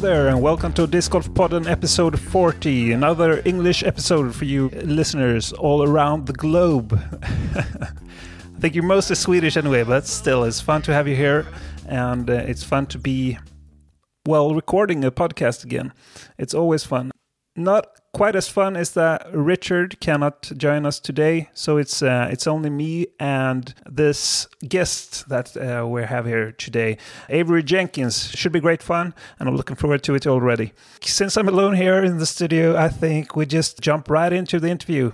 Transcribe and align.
there, 0.00 0.28
and 0.28 0.40
welcome 0.40 0.72
to 0.72 0.86
Disc 0.86 1.10
Golf 1.10 1.28
Podden 1.30 1.68
episode 1.68 2.18
40, 2.18 2.92
another 2.92 3.42
English 3.44 3.82
episode 3.82 4.34
for 4.34 4.46
you 4.46 4.70
listeners 4.70 5.52
all 5.52 5.82
around 5.82 6.26
the 6.26 6.32
globe. 6.32 6.98
I 7.22 8.60
think 8.60 8.74
you're 8.74 8.82
mostly 8.82 9.14
Swedish 9.14 9.58
anyway, 9.58 9.82
but 9.82 10.06
still, 10.06 10.44
it's 10.44 10.58
fun 10.58 10.80
to 10.82 10.94
have 10.94 11.06
you 11.06 11.16
here, 11.16 11.46
and 11.86 12.30
uh, 12.30 12.32
it's 12.32 12.64
fun 12.64 12.86
to 12.86 12.98
be, 12.98 13.36
well, 14.26 14.54
recording 14.54 15.04
a 15.04 15.10
podcast 15.10 15.64
again. 15.64 15.92
It's 16.38 16.54
always 16.54 16.82
fun. 16.82 17.10
Not 17.56 17.88
quite 18.12 18.36
as 18.36 18.48
fun 18.48 18.76
as 18.76 18.92
that 18.92 19.26
Richard 19.32 19.98
cannot 19.98 20.52
join 20.56 20.86
us 20.86 21.00
today, 21.00 21.50
so 21.52 21.78
it's 21.78 22.00
uh, 22.00 22.28
it's 22.30 22.46
only 22.46 22.70
me 22.70 23.08
and 23.18 23.74
this 23.90 24.46
guest 24.68 25.28
that 25.28 25.56
uh, 25.56 25.84
we 25.86 26.02
have 26.04 26.26
here 26.26 26.52
today, 26.52 26.96
Avery 27.28 27.64
Jenkins. 27.64 28.30
Should 28.30 28.52
be 28.52 28.60
great 28.60 28.82
fun, 28.82 29.14
and 29.38 29.48
I'm 29.48 29.56
looking 29.56 29.74
forward 29.74 30.04
to 30.04 30.14
it 30.14 30.28
already. 30.28 30.72
Since 31.02 31.36
I'm 31.36 31.48
alone 31.48 31.74
here 31.74 32.04
in 32.04 32.18
the 32.18 32.26
studio, 32.26 32.76
I 32.76 32.88
think 32.88 33.34
we 33.34 33.46
just 33.46 33.80
jump 33.80 34.08
right 34.08 34.32
into 34.32 34.60
the 34.60 34.68
interview. 34.68 35.12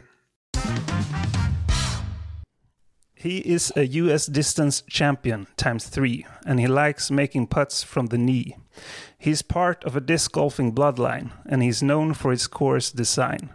He 3.15 3.39
is 3.39 3.73
a 3.75 3.87
US 3.87 4.27
distance 4.27 4.83
champion 4.83 5.47
times 5.57 5.87
three, 5.87 6.27
and 6.45 6.61
he 6.61 6.67
likes 6.67 7.11
making 7.11 7.47
putts 7.47 7.83
from 7.83 8.07
the 8.07 8.19
knee. 8.19 8.57
He's 9.19 9.43
part 9.43 9.85
of 9.85 9.97
a 9.97 10.01
disc 10.01 10.33
golfing 10.33 10.73
bloodline, 10.73 11.33
and 11.47 11.63
he's 11.63 11.83
known 11.83 12.15
for 12.15 12.31
his 12.31 12.47
course 12.47 12.91
design. 12.91 13.51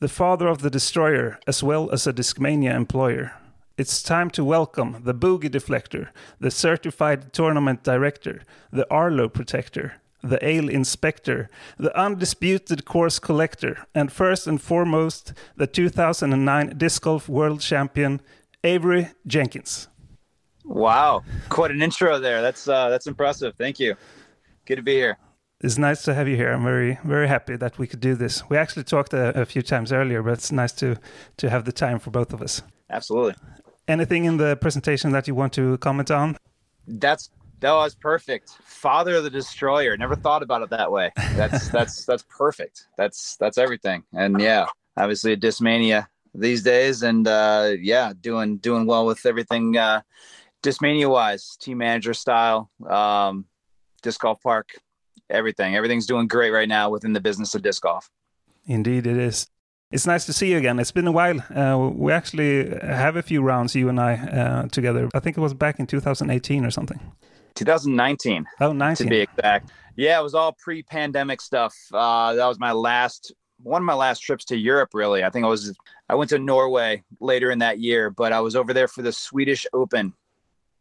The 0.00 0.08
father 0.08 0.48
of 0.48 0.62
the 0.62 0.70
Destroyer, 0.70 1.38
as 1.46 1.62
well 1.62 1.90
as 1.90 2.06
a 2.06 2.12
Discmania 2.12 2.74
employer. 2.74 3.32
It's 3.78 4.02
time 4.02 4.30
to 4.30 4.44
welcome 4.44 5.00
the 5.04 5.14
Boogie 5.14 5.50
Deflector, 5.50 6.08
the 6.38 6.50
Certified 6.50 7.32
Tournament 7.32 7.82
Director, 7.82 8.42
the 8.70 8.86
Arlo 8.90 9.28
Protector, 9.28 9.94
the 10.22 10.44
Ale 10.46 10.68
Inspector, 10.68 11.48
the 11.78 11.98
Undisputed 11.98 12.84
Course 12.84 13.18
Collector, 13.18 13.86
and 13.94 14.12
first 14.12 14.46
and 14.46 14.60
foremost, 14.60 15.32
the 15.56 15.66
2009 15.66 16.76
Disc 16.76 17.02
Golf 17.02 17.28
World 17.28 17.60
Champion, 17.60 18.20
Avery 18.62 19.08
Jenkins. 19.26 19.88
Wow, 20.64 21.24
quite 21.48 21.70
an 21.70 21.82
intro 21.82 22.20
there. 22.20 22.40
That's 22.40 22.68
uh, 22.68 22.88
that's 22.88 23.06
impressive. 23.06 23.54
Thank 23.56 23.80
you. 23.80 23.96
Good 24.72 24.76
to 24.76 24.82
be 24.82 24.94
here. 24.94 25.18
It's 25.60 25.76
nice 25.76 26.02
to 26.04 26.14
have 26.14 26.26
you 26.26 26.36
here. 26.36 26.50
I'm 26.50 26.64
very, 26.64 26.98
very 27.04 27.28
happy 27.28 27.56
that 27.56 27.78
we 27.78 27.86
could 27.86 28.00
do 28.00 28.14
this. 28.14 28.48
We 28.48 28.56
actually 28.56 28.84
talked 28.84 29.12
a, 29.12 29.38
a 29.38 29.44
few 29.44 29.60
times 29.60 29.92
earlier, 29.92 30.22
but 30.22 30.32
it's 30.32 30.50
nice 30.50 30.72
to 30.80 30.96
to 31.36 31.50
have 31.50 31.66
the 31.66 31.72
time 31.72 31.98
for 31.98 32.10
both 32.10 32.32
of 32.32 32.40
us. 32.40 32.62
Absolutely. 32.88 33.34
Anything 33.86 34.24
in 34.24 34.38
the 34.38 34.56
presentation 34.56 35.12
that 35.12 35.28
you 35.28 35.34
want 35.34 35.52
to 35.52 35.76
comment 35.76 36.10
on? 36.10 36.38
That's 36.86 37.28
that 37.60 37.74
was 37.74 37.94
perfect. 37.94 38.48
Father 38.64 39.16
of 39.16 39.24
the 39.24 39.30
Destroyer. 39.30 39.94
Never 39.98 40.16
thought 40.16 40.42
about 40.42 40.62
it 40.62 40.70
that 40.70 40.90
way. 40.90 41.12
That's 41.36 41.68
that's 41.76 42.06
that's 42.06 42.24
perfect. 42.30 42.86
That's 42.96 43.36
that's 43.36 43.58
everything. 43.58 44.04
And 44.14 44.40
yeah, 44.40 44.64
obviously 44.96 45.32
a 45.34 45.36
Discmania 45.36 46.06
these 46.34 46.62
days, 46.62 47.02
and 47.02 47.28
uh, 47.28 47.74
yeah, 47.78 48.14
doing 48.18 48.56
doing 48.56 48.86
well 48.86 49.04
with 49.04 49.26
everything. 49.26 49.76
Uh, 49.76 50.00
Discmania 50.62 51.10
wise, 51.10 51.58
team 51.60 51.78
manager 51.78 52.14
style, 52.14 52.70
um, 52.88 53.44
disc 54.02 54.20
golf 54.20 54.40
park, 54.42 54.70
everything. 55.30 55.76
Everything's 55.76 56.06
doing 56.06 56.26
great 56.26 56.50
right 56.50 56.68
now 56.68 56.90
within 56.90 57.12
the 57.12 57.20
business 57.20 57.54
of 57.54 57.62
disc 57.62 57.82
golf. 57.82 58.10
Indeed, 58.66 59.06
it 59.06 59.16
is. 59.16 59.48
It's 59.90 60.06
nice 60.06 60.24
to 60.26 60.32
see 60.32 60.50
you 60.52 60.58
again. 60.58 60.78
It's 60.78 60.90
been 60.90 61.06
a 61.06 61.12
while. 61.12 61.40
Uh, 61.54 61.90
we 61.92 62.12
actually 62.12 62.70
have 62.80 63.16
a 63.16 63.22
few 63.22 63.42
rounds, 63.42 63.74
you 63.74 63.90
and 63.90 64.00
I, 64.00 64.14
uh, 64.14 64.68
together. 64.68 65.10
I 65.14 65.20
think 65.20 65.36
it 65.36 65.40
was 65.40 65.52
back 65.52 65.78
in 65.78 65.86
2018 65.86 66.64
or 66.64 66.70
something. 66.70 66.98
2019. 67.54 68.46
Oh, 68.60 68.72
19. 68.72 69.06
To 69.06 69.10
be 69.10 69.20
exact. 69.20 69.70
Yeah, 69.96 70.18
it 70.18 70.22
was 70.22 70.34
all 70.34 70.52
pre-pandemic 70.52 71.42
stuff. 71.42 71.74
Uh, 71.92 72.34
that 72.34 72.46
was 72.46 72.58
my 72.58 72.72
last 72.72 73.32
one 73.62 73.80
of 73.80 73.86
my 73.86 73.94
last 73.94 74.20
trips 74.20 74.44
to 74.46 74.56
Europe. 74.56 74.90
Really, 74.94 75.22
I 75.22 75.30
think 75.30 75.44
I 75.44 75.48
was 75.48 75.76
I 76.08 76.14
went 76.14 76.30
to 76.30 76.38
Norway 76.38 77.02
later 77.20 77.50
in 77.50 77.58
that 77.58 77.78
year, 77.78 78.10
but 78.10 78.32
I 78.32 78.40
was 78.40 78.56
over 78.56 78.72
there 78.72 78.88
for 78.88 79.02
the 79.02 79.12
Swedish 79.12 79.66
Open 79.72 80.14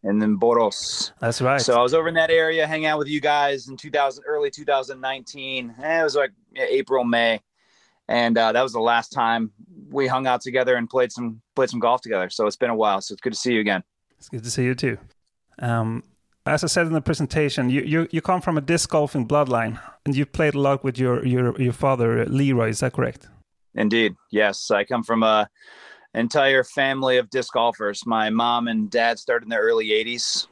and 0.03 0.21
then 0.21 0.37
Borås. 0.37 1.11
That's 1.19 1.41
right. 1.41 1.61
So 1.61 1.77
I 1.77 1.81
was 1.81 1.93
over 1.93 2.07
in 2.07 2.15
that 2.15 2.31
area, 2.31 2.65
hanging 2.65 2.87
out 2.87 2.99
with 2.99 3.07
you 3.07 3.21
guys 3.21 3.67
in 3.67 3.77
2000, 3.77 4.23
early 4.25 4.49
2019. 4.49 5.75
Eh, 5.81 5.99
it 5.99 6.03
was 6.03 6.15
like 6.15 6.31
April, 6.55 7.03
May, 7.03 7.39
and 8.07 8.37
uh, 8.37 8.51
that 8.51 8.61
was 8.61 8.73
the 8.73 8.79
last 8.79 9.09
time 9.09 9.51
we 9.89 10.07
hung 10.07 10.27
out 10.27 10.41
together 10.41 10.75
and 10.75 10.89
played 10.89 11.11
some 11.11 11.41
played 11.55 11.69
some 11.69 11.79
golf 11.79 12.01
together. 12.01 12.29
So 12.29 12.47
it's 12.47 12.55
been 12.55 12.69
a 12.69 12.75
while. 12.75 13.01
So 13.01 13.13
it's 13.13 13.21
good 13.21 13.33
to 13.33 13.39
see 13.39 13.53
you 13.53 13.59
again. 13.59 13.83
It's 14.17 14.29
good 14.29 14.43
to 14.43 14.51
see 14.51 14.63
you 14.63 14.75
too. 14.75 14.97
Um, 15.59 16.03
as 16.45 16.63
I 16.63 16.67
said 16.67 16.87
in 16.87 16.93
the 16.93 17.01
presentation, 17.01 17.69
you, 17.69 17.81
you, 17.81 18.07
you 18.11 18.21
come 18.21 18.41
from 18.41 18.57
a 18.57 18.61
disc 18.61 18.89
golfing 18.89 19.27
bloodline, 19.27 19.79
and 20.05 20.15
you 20.15 20.25
played 20.25 20.55
a 20.55 20.59
lot 20.59 20.83
with 20.83 20.97
your 20.97 21.25
your 21.25 21.59
your 21.61 21.73
father 21.73 22.25
Leroy. 22.25 22.69
Is 22.69 22.79
that 22.79 22.93
correct? 22.93 23.27
Indeed, 23.75 24.15
yes. 24.31 24.71
I 24.71 24.83
come 24.83 25.03
from 25.03 25.23
a 25.23 25.49
entire 26.13 26.63
family 26.63 27.17
of 27.17 27.29
disc 27.29 27.53
golfers. 27.53 28.05
My 28.05 28.29
mom 28.29 28.67
and 28.67 28.89
dad 28.89 29.19
started 29.19 29.45
in 29.45 29.49
the 29.49 29.57
early 29.57 29.89
'80s, 29.89 30.47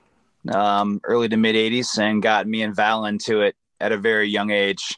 um, 0.53 1.01
early 1.03 1.29
to 1.29 1.37
mid 1.37 1.55
'80s, 1.55 1.97
and 1.99 2.21
got 2.21 2.47
me 2.47 2.61
and 2.61 2.75
Val 2.75 3.05
into 3.05 3.41
it 3.41 3.55
at 3.79 3.91
a 3.91 3.97
very 3.97 4.27
young 4.27 4.51
age. 4.51 4.97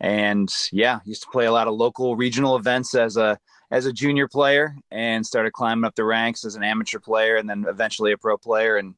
And 0.00 0.52
yeah, 0.72 1.00
used 1.04 1.22
to 1.22 1.28
play 1.30 1.46
a 1.46 1.52
lot 1.52 1.68
of 1.68 1.74
local 1.74 2.16
regional 2.16 2.56
events 2.56 2.94
as 2.94 3.16
a 3.16 3.38
as 3.70 3.86
a 3.86 3.92
junior 3.92 4.28
player, 4.28 4.76
and 4.90 5.26
started 5.26 5.52
climbing 5.52 5.84
up 5.84 5.94
the 5.94 6.04
ranks 6.04 6.44
as 6.44 6.54
an 6.54 6.62
amateur 6.62 7.00
player, 7.00 7.36
and 7.36 7.48
then 7.48 7.64
eventually 7.68 8.12
a 8.12 8.18
pro 8.18 8.36
player, 8.36 8.76
and 8.76 8.94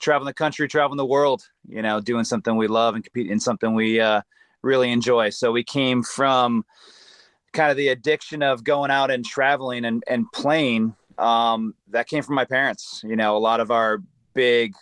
traveling 0.00 0.26
the 0.26 0.34
country, 0.34 0.66
traveling 0.66 0.98
the 0.98 1.06
world. 1.06 1.48
You 1.68 1.82
know, 1.82 2.00
doing 2.00 2.24
something 2.24 2.56
we 2.56 2.66
love 2.66 2.94
and 2.94 3.04
competing 3.04 3.32
in 3.32 3.40
something 3.40 3.74
we 3.74 4.00
uh, 4.00 4.22
really 4.62 4.90
enjoy. 4.90 5.30
So 5.30 5.52
we 5.52 5.64
came 5.64 6.02
from 6.02 6.64
kind 7.52 7.70
of 7.70 7.76
the 7.76 7.88
addiction 7.88 8.42
of 8.42 8.64
going 8.64 8.90
out 8.90 9.10
and 9.10 9.24
traveling 9.24 9.84
and, 9.84 10.02
and 10.06 10.30
playing 10.32 10.94
um, 11.18 11.74
that 11.88 12.06
came 12.06 12.22
from 12.22 12.34
my 12.34 12.44
parents. 12.44 13.02
You 13.06 13.16
know 13.16 13.36
a 13.36 13.38
lot 13.38 13.60
of 13.60 13.70
our 13.70 14.02
big 14.34 14.74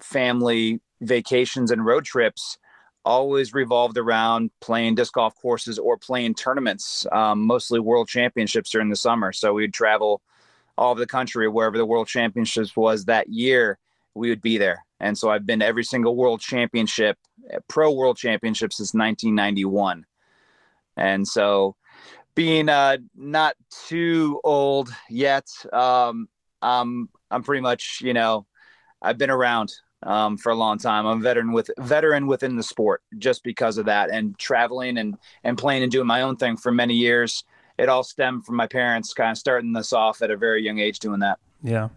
family 0.00 0.80
vacations 1.00 1.70
and 1.70 1.84
road 1.84 2.04
trips 2.04 2.58
always 3.04 3.52
revolved 3.52 3.98
around 3.98 4.50
playing 4.60 4.94
disc 4.94 5.12
golf 5.14 5.34
courses 5.40 5.78
or 5.78 5.96
playing 5.96 6.34
tournaments 6.34 7.04
um, 7.10 7.40
mostly 7.40 7.80
world 7.80 8.08
championships 8.08 8.70
during 8.70 8.88
the 8.88 8.96
summer. 8.96 9.32
So 9.32 9.52
we'd 9.54 9.74
travel 9.74 10.22
all 10.78 10.92
over 10.92 11.00
the 11.00 11.06
country 11.06 11.48
wherever 11.48 11.76
the 11.76 11.84
world 11.84 12.06
championships 12.06 12.76
was 12.76 13.04
that 13.06 13.28
year 13.28 13.78
we 14.14 14.28
would 14.28 14.40
be 14.40 14.56
there. 14.56 14.84
And 15.00 15.18
so 15.18 15.30
i've 15.30 15.44
been 15.44 15.58
to 15.58 15.66
every 15.66 15.84
single 15.84 16.14
world 16.14 16.40
championship 16.40 17.18
pro 17.68 17.92
world 17.92 18.16
championship 18.16 18.72
since 18.72 18.94
1991 18.94 20.06
and 20.96 21.26
so 21.26 21.74
being 22.34 22.68
uh, 22.68 22.98
not 23.14 23.56
too 23.88 24.40
old 24.44 24.90
yet, 25.08 25.46
um, 25.72 26.28
um, 26.62 27.08
I'm 27.30 27.42
pretty 27.42 27.60
much, 27.60 28.00
you 28.02 28.14
know, 28.14 28.46
I've 29.00 29.18
been 29.18 29.30
around 29.30 29.72
um, 30.02 30.36
for 30.36 30.50
a 30.50 30.54
long 30.54 30.78
time. 30.78 31.06
I'm 31.06 31.18
a 31.18 31.22
veteran 31.22 31.52
with 31.52 31.70
veteran 31.78 32.26
within 32.26 32.56
the 32.56 32.62
sport 32.62 33.02
just 33.18 33.42
because 33.42 33.78
of 33.78 33.86
that, 33.86 34.10
and 34.10 34.38
traveling 34.38 34.98
and 34.98 35.16
and 35.44 35.58
playing 35.58 35.82
and 35.82 35.92
doing 35.92 36.06
my 36.06 36.22
own 36.22 36.36
thing 36.36 36.56
for 36.56 36.72
many 36.72 36.94
years. 36.94 37.44
It 37.78 37.88
all 37.88 38.04
stemmed 38.04 38.44
from 38.44 38.56
my 38.56 38.66
parents 38.66 39.14
kind 39.14 39.30
of 39.30 39.38
starting 39.38 39.72
this 39.72 39.92
off 39.92 40.22
at 40.22 40.30
a 40.30 40.36
very 40.36 40.62
young 40.62 40.78
age 40.78 40.98
doing 40.98 41.20
that. 41.20 41.38
Yeah, 41.62 41.88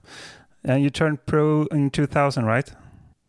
and 0.63 0.83
you 0.83 0.89
turned 0.89 1.25
pro 1.25 1.65
in 1.65 1.89
2000, 1.91 2.45
right? 2.45 2.71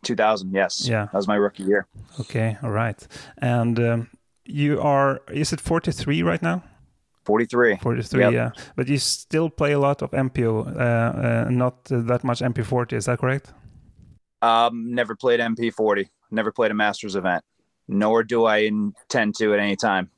2000, 0.03 0.53
yes. 0.53 0.87
Yeah, 0.87 1.05
that 1.05 1.13
was 1.13 1.27
my 1.27 1.35
rookie 1.35 1.63
year. 1.63 1.87
Okay, 2.19 2.57
all 2.63 2.71
right. 2.71 3.05
And 3.39 3.79
um, 3.79 4.09
you 4.45 4.79
are 4.81 5.21
is 5.31 5.53
it 5.53 5.59
43 5.59 6.23
right 6.23 6.41
now? 6.41 6.63
43. 7.27 7.77
43, 7.81 8.21
yep. 8.21 8.33
yeah. 8.33 8.51
But 8.77 8.87
you 8.87 8.97
still 8.97 9.49
play 9.49 9.73
a 9.73 9.79
lot 9.79 10.01
of 10.01 10.11
MPO, 10.11 10.49
uh, 10.65 10.79
uh, 10.79 11.49
not 11.49 11.83
that 11.85 12.23
much 12.23 12.39
MP40, 12.39 12.93
is 12.93 13.05
that 13.05 13.19
correct? 13.19 13.51
Um, 14.41 14.93
never 14.95 15.13
played 15.13 15.41
MP40, 15.41 16.07
never 16.31 16.53
played 16.53 16.71
a 16.71 16.73
Masters 16.73 17.15
event, 17.17 17.43
nor 17.89 18.23
do 18.23 18.45
I 18.45 18.59
intend 18.59 19.35
to 19.39 19.53
at 19.53 19.59
any 19.59 19.75
time. 19.75 20.09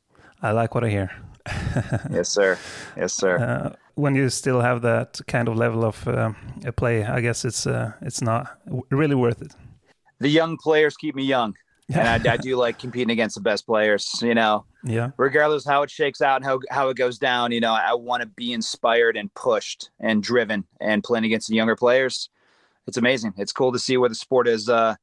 I 0.43 0.51
like 0.51 0.75
what 0.75 0.83
I 0.83 0.89
hear. 0.89 1.09
yes, 2.11 2.29
sir. 2.29 2.59
Yes, 2.95 3.13
sir. 3.13 3.37
Uh, 3.39 3.75
when 3.95 4.13
you 4.13 4.29
still 4.29 4.61
have 4.61 4.81
that 4.83 5.19
kind 5.27 5.47
of 5.47 5.55
level 5.55 5.83
of 5.83 6.07
uh, 6.07 6.31
play, 6.75 7.03
I 7.03 7.21
guess 7.21 7.43
it's 7.43 7.65
uh, 7.65 7.91
it's 8.01 8.21
not 8.21 8.59
really 8.91 9.15
worth 9.15 9.41
it. 9.41 9.55
The 10.19 10.29
young 10.29 10.57
players 10.57 10.95
keep 10.95 11.15
me 11.15 11.23
young 11.23 11.55
and 11.93 12.27
I, 12.27 12.33
I, 12.33 12.37
do 12.37 12.55
like 12.55 12.77
competing 12.77 13.09
against 13.09 13.35
the 13.35 13.41
best 13.41 13.65
players. 13.65 14.19
You 14.21 14.35
know, 14.35 14.65
yeah. 14.83 15.09
Regardless 15.17 15.65
how 15.65 15.81
it 15.81 15.89
shakes 15.89 16.21
out 16.21 16.35
and 16.35 16.45
how 16.45 16.59
how 16.69 16.89
it 16.89 16.97
goes 16.97 17.17
down, 17.17 17.51
you 17.51 17.59
know, 17.59 17.73
I 17.73 17.95
want 17.95 18.21
to 18.21 18.27
be 18.27 18.53
inspired 18.53 19.17
and 19.17 19.33
pushed 19.33 19.89
and 19.99 20.21
driven 20.21 20.65
and 20.79 21.03
playing 21.03 21.25
against 21.25 21.47
the 21.47 21.55
younger 21.55 21.75
players. 21.75 22.29
It's 22.85 22.97
amazing. 22.97 23.33
It's 23.37 23.51
cool 23.51 23.71
to 23.71 23.79
see 23.79 23.97
where 23.97 24.09
the 24.09 24.15
sport 24.15 24.45
has 24.45 24.69
uh, 24.69 24.95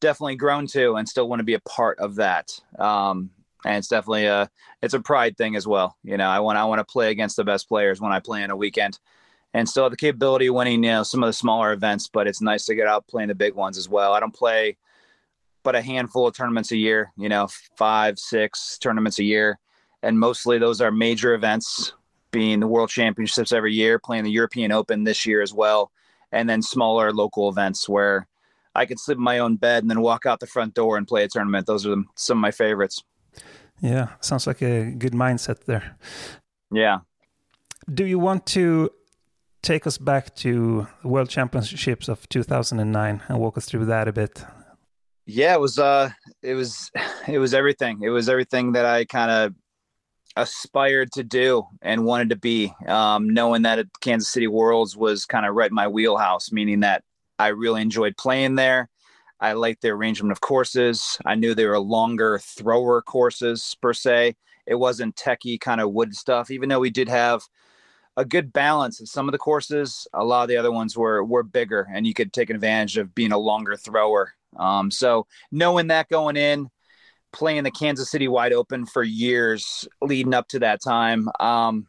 definitely 0.00 0.34
grown 0.34 0.66
to, 0.68 0.96
and 0.96 1.08
still 1.08 1.28
want 1.28 1.40
to 1.40 1.44
be 1.44 1.54
a 1.54 1.60
part 1.60 2.00
of 2.00 2.16
that. 2.16 2.50
Um, 2.76 3.30
and 3.64 3.76
it's 3.76 3.88
definitely 3.88 4.26
a 4.26 4.50
it's 4.82 4.94
a 4.94 5.00
pride 5.00 5.36
thing 5.36 5.54
as 5.54 5.66
well. 5.66 5.96
You 6.02 6.16
know, 6.16 6.28
I 6.28 6.40
want 6.40 6.58
I 6.58 6.64
want 6.64 6.80
to 6.80 6.92
play 6.92 7.12
against 7.12 7.36
the 7.36 7.44
best 7.44 7.68
players 7.68 8.00
when 8.00 8.10
I 8.10 8.18
play 8.18 8.42
in 8.42 8.50
a 8.50 8.56
weekend, 8.56 8.98
and 9.54 9.68
still 9.68 9.84
have 9.84 9.92
the 9.92 9.96
capability 9.96 10.48
of 10.48 10.56
winning 10.56 10.82
you 10.82 10.90
know 10.90 11.04
some 11.04 11.22
of 11.22 11.28
the 11.28 11.32
smaller 11.32 11.72
events. 11.72 12.08
But 12.08 12.26
it's 12.26 12.40
nice 12.40 12.64
to 12.66 12.74
get 12.74 12.88
out 12.88 13.06
playing 13.06 13.28
the 13.28 13.36
big 13.36 13.54
ones 13.54 13.78
as 13.78 13.88
well. 13.88 14.12
I 14.12 14.18
don't 14.18 14.34
play 14.34 14.76
but 15.62 15.76
a 15.76 15.82
handful 15.82 16.26
of 16.26 16.34
tournaments 16.34 16.72
a 16.72 16.76
year. 16.76 17.12
You 17.16 17.28
know, 17.28 17.48
five 17.76 18.18
six 18.18 18.78
tournaments 18.78 19.18
a 19.18 19.24
year, 19.24 19.58
and 20.02 20.18
mostly 20.18 20.58
those 20.58 20.80
are 20.80 20.90
major 20.90 21.34
events, 21.34 21.92
being 22.30 22.60
the 22.60 22.66
World 22.66 22.90
Championships 22.90 23.52
every 23.52 23.74
year, 23.74 23.98
playing 23.98 24.24
the 24.24 24.30
European 24.30 24.72
Open 24.72 25.04
this 25.04 25.26
year 25.26 25.42
as 25.42 25.52
well, 25.52 25.90
and 26.30 26.48
then 26.48 26.62
smaller 26.62 27.12
local 27.12 27.48
events 27.48 27.88
where. 27.88 28.26
I 28.74 28.86
could 28.86 28.98
sleep 28.98 29.18
in 29.18 29.22
my 29.22 29.38
own 29.38 29.56
bed 29.56 29.84
and 29.84 29.90
then 29.90 30.00
walk 30.00 30.24
out 30.24 30.40
the 30.40 30.46
front 30.46 30.72
door 30.72 30.96
and 30.96 31.06
play 31.06 31.24
a 31.24 31.28
tournament. 31.28 31.66
Those 31.66 31.86
are 31.86 31.94
some 32.16 32.38
of 32.38 32.40
my 32.40 32.52
favorites. 32.52 33.02
Yeah, 33.82 34.08
sounds 34.20 34.46
like 34.46 34.62
a 34.62 34.92
good 34.92 35.12
mindset 35.12 35.64
there. 35.64 35.98
Yeah. 36.72 37.00
Do 37.92 38.06
you 38.06 38.18
want 38.18 38.46
to 38.46 38.90
take 39.60 39.86
us 39.86 39.98
back 39.98 40.34
to 40.36 40.86
the 41.02 41.08
World 41.08 41.28
Championships 41.28 42.08
of 42.08 42.28
2009 42.28 43.22
and 43.28 43.38
walk 43.38 43.58
us 43.58 43.66
through 43.66 43.86
that 43.86 44.08
a 44.08 44.12
bit? 44.12 44.44
Yeah, 45.26 45.54
it 45.54 45.60
was 45.60 45.78
uh 45.78 46.10
it 46.42 46.54
was 46.54 46.90
it 47.28 47.38
was 47.38 47.54
everything. 47.54 48.00
It 48.02 48.10
was 48.10 48.28
everything 48.28 48.72
that 48.72 48.86
I 48.86 49.04
kind 49.04 49.30
of 49.30 49.54
aspired 50.36 51.12
to 51.12 51.22
do 51.22 51.64
and 51.82 52.04
wanted 52.04 52.30
to 52.30 52.36
be. 52.36 52.72
Um, 52.86 53.30
knowing 53.30 53.62
that 53.62 53.86
Kansas 54.00 54.32
City 54.32 54.46
Worlds 54.46 54.96
was 54.96 55.26
kind 55.26 55.46
of 55.46 55.54
right 55.54 55.70
in 55.70 55.74
my 55.74 55.88
wheelhouse, 55.88 56.52
meaning 56.52 56.80
that 56.80 57.04
I 57.38 57.48
really 57.48 57.82
enjoyed 57.82 58.16
playing 58.16 58.54
there. 58.54 58.88
I 59.40 59.54
liked 59.54 59.82
the 59.82 59.90
arrangement 59.90 60.32
of 60.32 60.40
courses. 60.40 61.18
I 61.26 61.34
knew 61.34 61.54
they 61.54 61.66
were 61.66 61.80
longer 61.80 62.38
thrower 62.38 63.02
courses 63.02 63.76
per 63.82 63.92
se. 63.92 64.36
It 64.66 64.76
wasn't 64.76 65.16
techie 65.16 65.60
kind 65.60 65.80
of 65.80 65.92
wood 65.92 66.14
stuff, 66.14 66.50
even 66.50 66.68
though 66.68 66.78
we 66.78 66.90
did 66.90 67.08
have 67.08 67.42
a 68.16 68.24
good 68.24 68.52
balance 68.52 69.00
of 69.00 69.08
some 69.08 69.28
of 69.28 69.32
the 69.32 69.38
courses. 69.38 70.06
A 70.12 70.24
lot 70.24 70.42
of 70.42 70.48
the 70.48 70.56
other 70.56 70.72
ones 70.72 70.96
were 70.96 71.24
were 71.24 71.42
bigger, 71.42 71.88
and 71.92 72.06
you 72.06 72.14
could 72.14 72.32
take 72.32 72.50
advantage 72.50 72.96
of 72.96 73.14
being 73.14 73.32
a 73.32 73.38
longer 73.38 73.76
thrower. 73.76 74.34
Um, 74.56 74.90
so 74.90 75.26
knowing 75.50 75.88
that 75.88 76.08
going 76.08 76.36
in, 76.36 76.68
playing 77.32 77.64
the 77.64 77.70
Kansas 77.70 78.10
City 78.10 78.28
wide 78.28 78.52
open 78.52 78.86
for 78.86 79.02
years 79.02 79.88
leading 80.00 80.34
up 80.34 80.48
to 80.48 80.58
that 80.60 80.82
time, 80.82 81.28
um, 81.40 81.86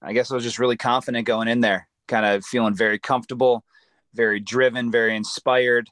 I 0.00 0.12
guess 0.12 0.30
I 0.30 0.34
was 0.34 0.44
just 0.44 0.58
really 0.58 0.76
confident 0.76 1.26
going 1.26 1.48
in 1.48 1.60
there, 1.60 1.88
kind 2.06 2.24
of 2.24 2.44
feeling 2.44 2.74
very 2.74 2.98
comfortable, 2.98 3.64
very 4.14 4.40
driven, 4.40 4.90
very 4.90 5.16
inspired 5.16 5.90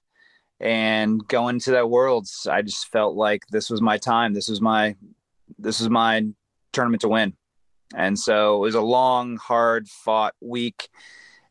and 0.61 1.27
going 1.29 1.61
to 1.61 1.73
that 1.73 1.91
worlds 1.91 2.47
i 2.51 2.63
just 2.63 2.89
felt 2.89 3.15
like 3.15 3.43
this 3.51 3.69
was 3.69 3.83
my 3.83 3.99
time 3.99 4.33
this 4.33 4.49
was 4.49 4.61
my 4.61 4.95
this 5.59 5.81
was 5.81 5.91
my 5.91 6.25
tournament 6.73 7.01
to 7.01 7.09
win 7.09 7.35
and 7.95 8.19
so 8.19 8.57
it 8.57 8.61
was 8.61 8.75
a 8.75 8.81
long 8.81 9.37
hard 9.37 9.89
fought 9.89 10.35
week. 10.41 10.89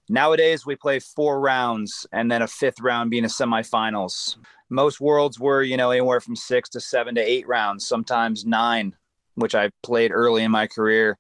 Nowadays 0.10 0.66
we 0.66 0.76
play 0.76 1.00
four 1.00 1.40
rounds 1.40 2.06
and 2.12 2.32
then 2.32 2.42
a 2.42 2.48
fifth 2.48 2.80
round 2.80 3.10
being 3.10 3.26
a 3.26 3.28
semifinals. 3.28 4.38
Most 4.70 5.00
worlds 5.00 5.40
were 5.40 5.64
you 5.64 5.78
know 5.78 5.92
anywhere 5.92 6.20
from 6.20 6.36
six 6.36 6.70
to 6.70 6.80
seven 6.82 7.16
to 7.16 7.22
eight 7.22 7.48
rounds 7.48 7.88
sometimes 7.88 8.46
nine 8.46 8.96
which 9.36 9.54
i 9.54 9.70
played 9.84 10.12
early 10.12 10.44
in 10.44 10.52
my 10.52 10.66
career. 10.68 11.18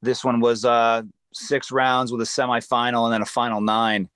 This 0.00 0.24
one 0.24 0.40
was 0.40 0.64
uh 0.64 1.02
six 1.32 1.70
rounds 1.70 2.12
with 2.12 2.20
a 2.20 2.24
semifinal 2.24 3.04
and 3.04 3.12
then 3.12 3.22
a 3.22 3.26
final 3.26 3.60
nine. 3.60 4.08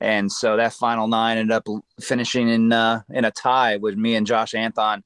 And 0.00 0.30
so 0.30 0.56
that 0.56 0.74
final 0.74 1.08
nine 1.08 1.38
ended 1.38 1.52
up 1.52 1.66
finishing 2.00 2.48
in 2.48 2.72
uh, 2.72 3.02
in 3.10 3.24
a 3.24 3.30
tie 3.30 3.76
with 3.78 3.96
me 3.96 4.14
and 4.14 4.26
Josh 4.26 4.52
Anthon, 4.52 5.02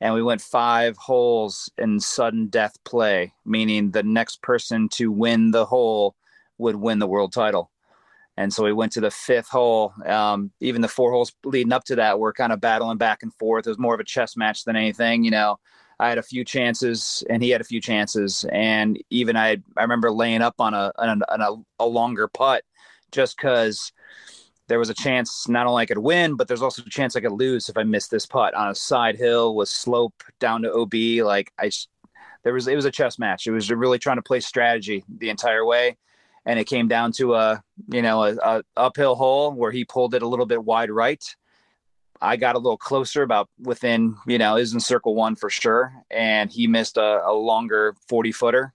and 0.00 0.14
we 0.14 0.22
went 0.22 0.40
five 0.40 0.96
holes 0.96 1.70
in 1.78 1.98
sudden 1.98 2.46
death 2.46 2.76
play, 2.84 3.32
meaning 3.44 3.90
the 3.90 4.02
next 4.02 4.42
person 4.42 4.88
to 4.90 5.10
win 5.10 5.50
the 5.50 5.66
hole 5.66 6.14
would 6.58 6.76
win 6.76 6.98
the 6.98 7.06
world 7.06 7.32
title. 7.32 7.70
And 8.36 8.54
so 8.54 8.62
we 8.62 8.72
went 8.72 8.92
to 8.92 9.00
the 9.00 9.10
fifth 9.10 9.48
hole. 9.48 9.92
Um, 10.06 10.52
even 10.60 10.80
the 10.80 10.86
four 10.86 11.10
holes 11.10 11.32
leading 11.44 11.72
up 11.72 11.82
to 11.84 11.96
that 11.96 12.20
were 12.20 12.32
kind 12.32 12.52
of 12.52 12.60
battling 12.60 12.96
back 12.96 13.24
and 13.24 13.34
forth. 13.34 13.66
It 13.66 13.70
was 13.70 13.80
more 13.80 13.94
of 13.94 14.00
a 14.00 14.04
chess 14.04 14.36
match 14.36 14.64
than 14.64 14.76
anything. 14.76 15.24
You 15.24 15.32
know, 15.32 15.58
I 15.98 16.08
had 16.08 16.18
a 16.18 16.22
few 16.22 16.44
chances 16.44 17.24
and 17.28 17.42
he 17.42 17.50
had 17.50 17.60
a 17.60 17.64
few 17.64 17.80
chances. 17.80 18.46
And 18.52 19.02
even 19.10 19.36
I, 19.36 19.56
I 19.76 19.82
remember 19.82 20.12
laying 20.12 20.42
up 20.42 20.54
on 20.60 20.72
a, 20.72 20.92
on 20.96 21.20
a, 21.20 21.32
on 21.32 21.40
a, 21.40 21.82
a 21.82 21.86
longer 21.86 22.28
putt 22.28 22.62
just 23.10 23.36
because 23.36 23.92
there 24.68 24.78
was 24.78 24.90
a 24.90 24.94
chance 24.94 25.48
not 25.48 25.66
only 25.66 25.82
I 25.82 25.86
could 25.86 25.98
win, 25.98 26.36
but 26.36 26.46
there's 26.46 26.62
also 26.62 26.82
a 26.82 26.90
chance 26.90 27.16
I 27.16 27.20
could 27.20 27.32
lose 27.32 27.68
if 27.68 27.76
I 27.76 27.82
missed 27.82 28.10
this 28.10 28.26
putt 28.26 28.54
on 28.54 28.68
a 28.68 28.74
side 28.74 29.16
hill 29.16 29.56
with 29.56 29.68
slope 29.68 30.22
down 30.38 30.62
to 30.62 30.72
OB. 30.72 31.26
Like 31.26 31.52
I, 31.58 31.70
there 32.44 32.52
was 32.52 32.68
it 32.68 32.76
was 32.76 32.84
a 32.84 32.90
chess 32.90 33.18
match. 33.18 33.46
It 33.46 33.50
was 33.50 33.70
really 33.70 33.98
trying 33.98 34.16
to 34.16 34.22
play 34.22 34.40
strategy 34.40 35.04
the 35.08 35.30
entire 35.30 35.64
way, 35.64 35.96
and 36.44 36.58
it 36.58 36.66
came 36.66 36.86
down 36.86 37.12
to 37.12 37.34
a 37.34 37.62
you 37.88 38.02
know 38.02 38.22
a, 38.24 38.36
a 38.36 38.62
uphill 38.76 39.14
hole 39.14 39.52
where 39.52 39.72
he 39.72 39.84
pulled 39.84 40.14
it 40.14 40.22
a 40.22 40.28
little 40.28 40.46
bit 40.46 40.62
wide 40.62 40.90
right. 40.90 41.24
I 42.20 42.36
got 42.36 42.56
a 42.56 42.58
little 42.58 42.76
closer, 42.76 43.22
about 43.22 43.48
within 43.60 44.16
you 44.26 44.38
know 44.38 44.56
is 44.56 44.74
in 44.74 44.80
circle 44.80 45.14
one 45.14 45.34
for 45.34 45.48
sure, 45.48 45.94
and 46.10 46.50
he 46.50 46.66
missed 46.66 46.98
a, 46.98 47.26
a 47.26 47.32
longer 47.32 47.94
forty 48.06 48.32
footer, 48.32 48.74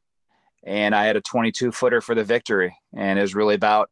and 0.64 0.96
I 0.96 1.06
had 1.06 1.18
a 1.18 1.22
twenty 1.22 1.52
two 1.52 1.72
footer 1.72 2.02
for 2.02 2.16
the 2.16 2.24
victory, 2.24 2.76
and 2.96 3.20
it 3.20 3.22
was 3.22 3.36
really 3.36 3.56
about 3.56 3.92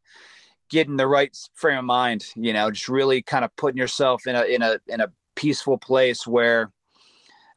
getting 0.72 0.96
the 0.96 1.06
right 1.06 1.36
frame 1.54 1.78
of 1.78 1.84
mind, 1.84 2.24
you 2.34 2.52
know, 2.52 2.70
just 2.70 2.88
really 2.88 3.22
kind 3.22 3.44
of 3.44 3.54
putting 3.56 3.78
yourself 3.78 4.26
in 4.26 4.34
a 4.34 4.42
in 4.42 4.62
a 4.62 4.78
in 4.88 5.00
a 5.00 5.12
peaceful 5.36 5.78
place 5.78 6.26
where 6.26 6.72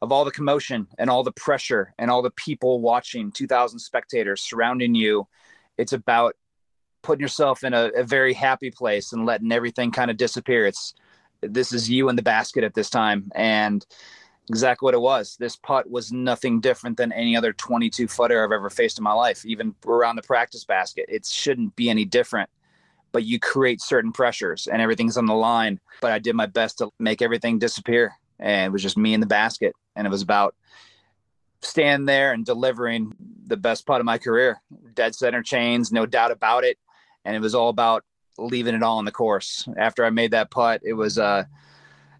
of 0.02 0.12
all 0.12 0.26
the 0.26 0.32
commotion 0.32 0.88
and 1.00 1.10
all 1.10 1.24
the 1.24 1.32
pressure 1.32 1.94
and 1.98 2.12
all 2.12 2.22
the 2.22 2.32
people 2.32 2.82
watching 2.82 3.32
2000 3.32 3.80
spectators 3.80 4.42
surrounding 4.42 4.94
you 4.94 5.28
it's 5.78 5.94
about 5.94 6.36
putting 7.02 7.22
yourself 7.22 7.64
in 7.64 7.74
a, 7.74 7.92
a 7.96 8.04
very 8.04 8.34
happy 8.34 8.72
place 8.72 9.14
and 9.14 9.26
letting 9.26 9.52
everything 9.52 9.92
kind 9.92 10.10
of 10.10 10.18
disappear. 10.18 10.66
It's 10.66 10.94
this 11.42 11.72
is 11.72 11.90
you 11.90 12.10
in 12.10 12.16
the 12.16 12.22
basket 12.22 12.64
at 12.64 12.74
this 12.74 12.90
time 12.90 13.32
and 13.36 13.86
exactly 14.50 14.86
what 14.86 14.94
it 14.94 15.02
was. 15.02 15.38
This 15.40 15.56
putt 15.56 15.90
was 15.90 16.12
nothing 16.12 16.62
different 16.62 16.98
than 16.98 17.12
any 17.12 17.38
other 17.38 17.54
22 17.54 18.08
footer 18.08 18.44
i've 18.44 18.52
ever 18.52 18.70
faced 18.70 18.98
in 18.98 19.04
my 19.04 19.14
life 19.14 19.46
even 19.46 19.76
around 19.86 20.16
the 20.16 20.24
practice 20.24 20.66
basket. 20.66 21.06
It 21.08 21.26
shouldn't 21.26 21.76
be 21.76 21.90
any 21.90 22.06
different 22.06 22.50
but 23.16 23.24
you 23.24 23.40
create 23.40 23.82
certain 23.82 24.12
pressures 24.12 24.68
and 24.68 24.82
everything's 24.82 25.16
on 25.16 25.26
the 25.26 25.34
line. 25.34 25.80
But 26.02 26.12
I 26.12 26.20
did 26.20 26.36
my 26.36 26.48
best 26.48 26.80
to 26.80 26.90
make 27.00 27.22
everything 27.22 27.60
disappear. 27.60 28.12
And 28.40 28.66
it 28.66 28.72
was 28.74 28.82
just 28.82 28.98
me 28.98 29.14
in 29.14 29.22
the 29.22 29.26
basket. 29.26 29.74
And 29.96 30.06
it 30.06 30.10
was 30.10 30.22
about 30.22 30.54
standing 31.62 32.06
there 32.08 32.34
and 32.34 32.46
delivering 32.46 33.14
the 33.48 33.56
best 33.56 33.86
putt 33.86 34.02
of 34.02 34.06
my 34.06 34.18
career. 34.18 34.62
Dead 34.94 35.16
center 35.16 35.42
chains, 35.42 35.94
no 35.94 36.06
doubt 36.06 36.32
about 36.32 36.66
it. 36.66 36.78
And 37.24 37.38
it 37.38 37.40
was 37.40 37.56
all 37.56 37.70
about 37.70 38.04
leaving 38.38 38.76
it 38.76 38.84
all 38.84 38.98
on 38.98 39.06
the 39.06 39.14
course. 39.14 39.66
After 39.78 40.04
I 40.04 40.10
made 40.10 40.32
that 40.32 40.52
putt, 40.52 40.82
it 40.84 40.92
was 40.92 41.18
uh 41.18 41.46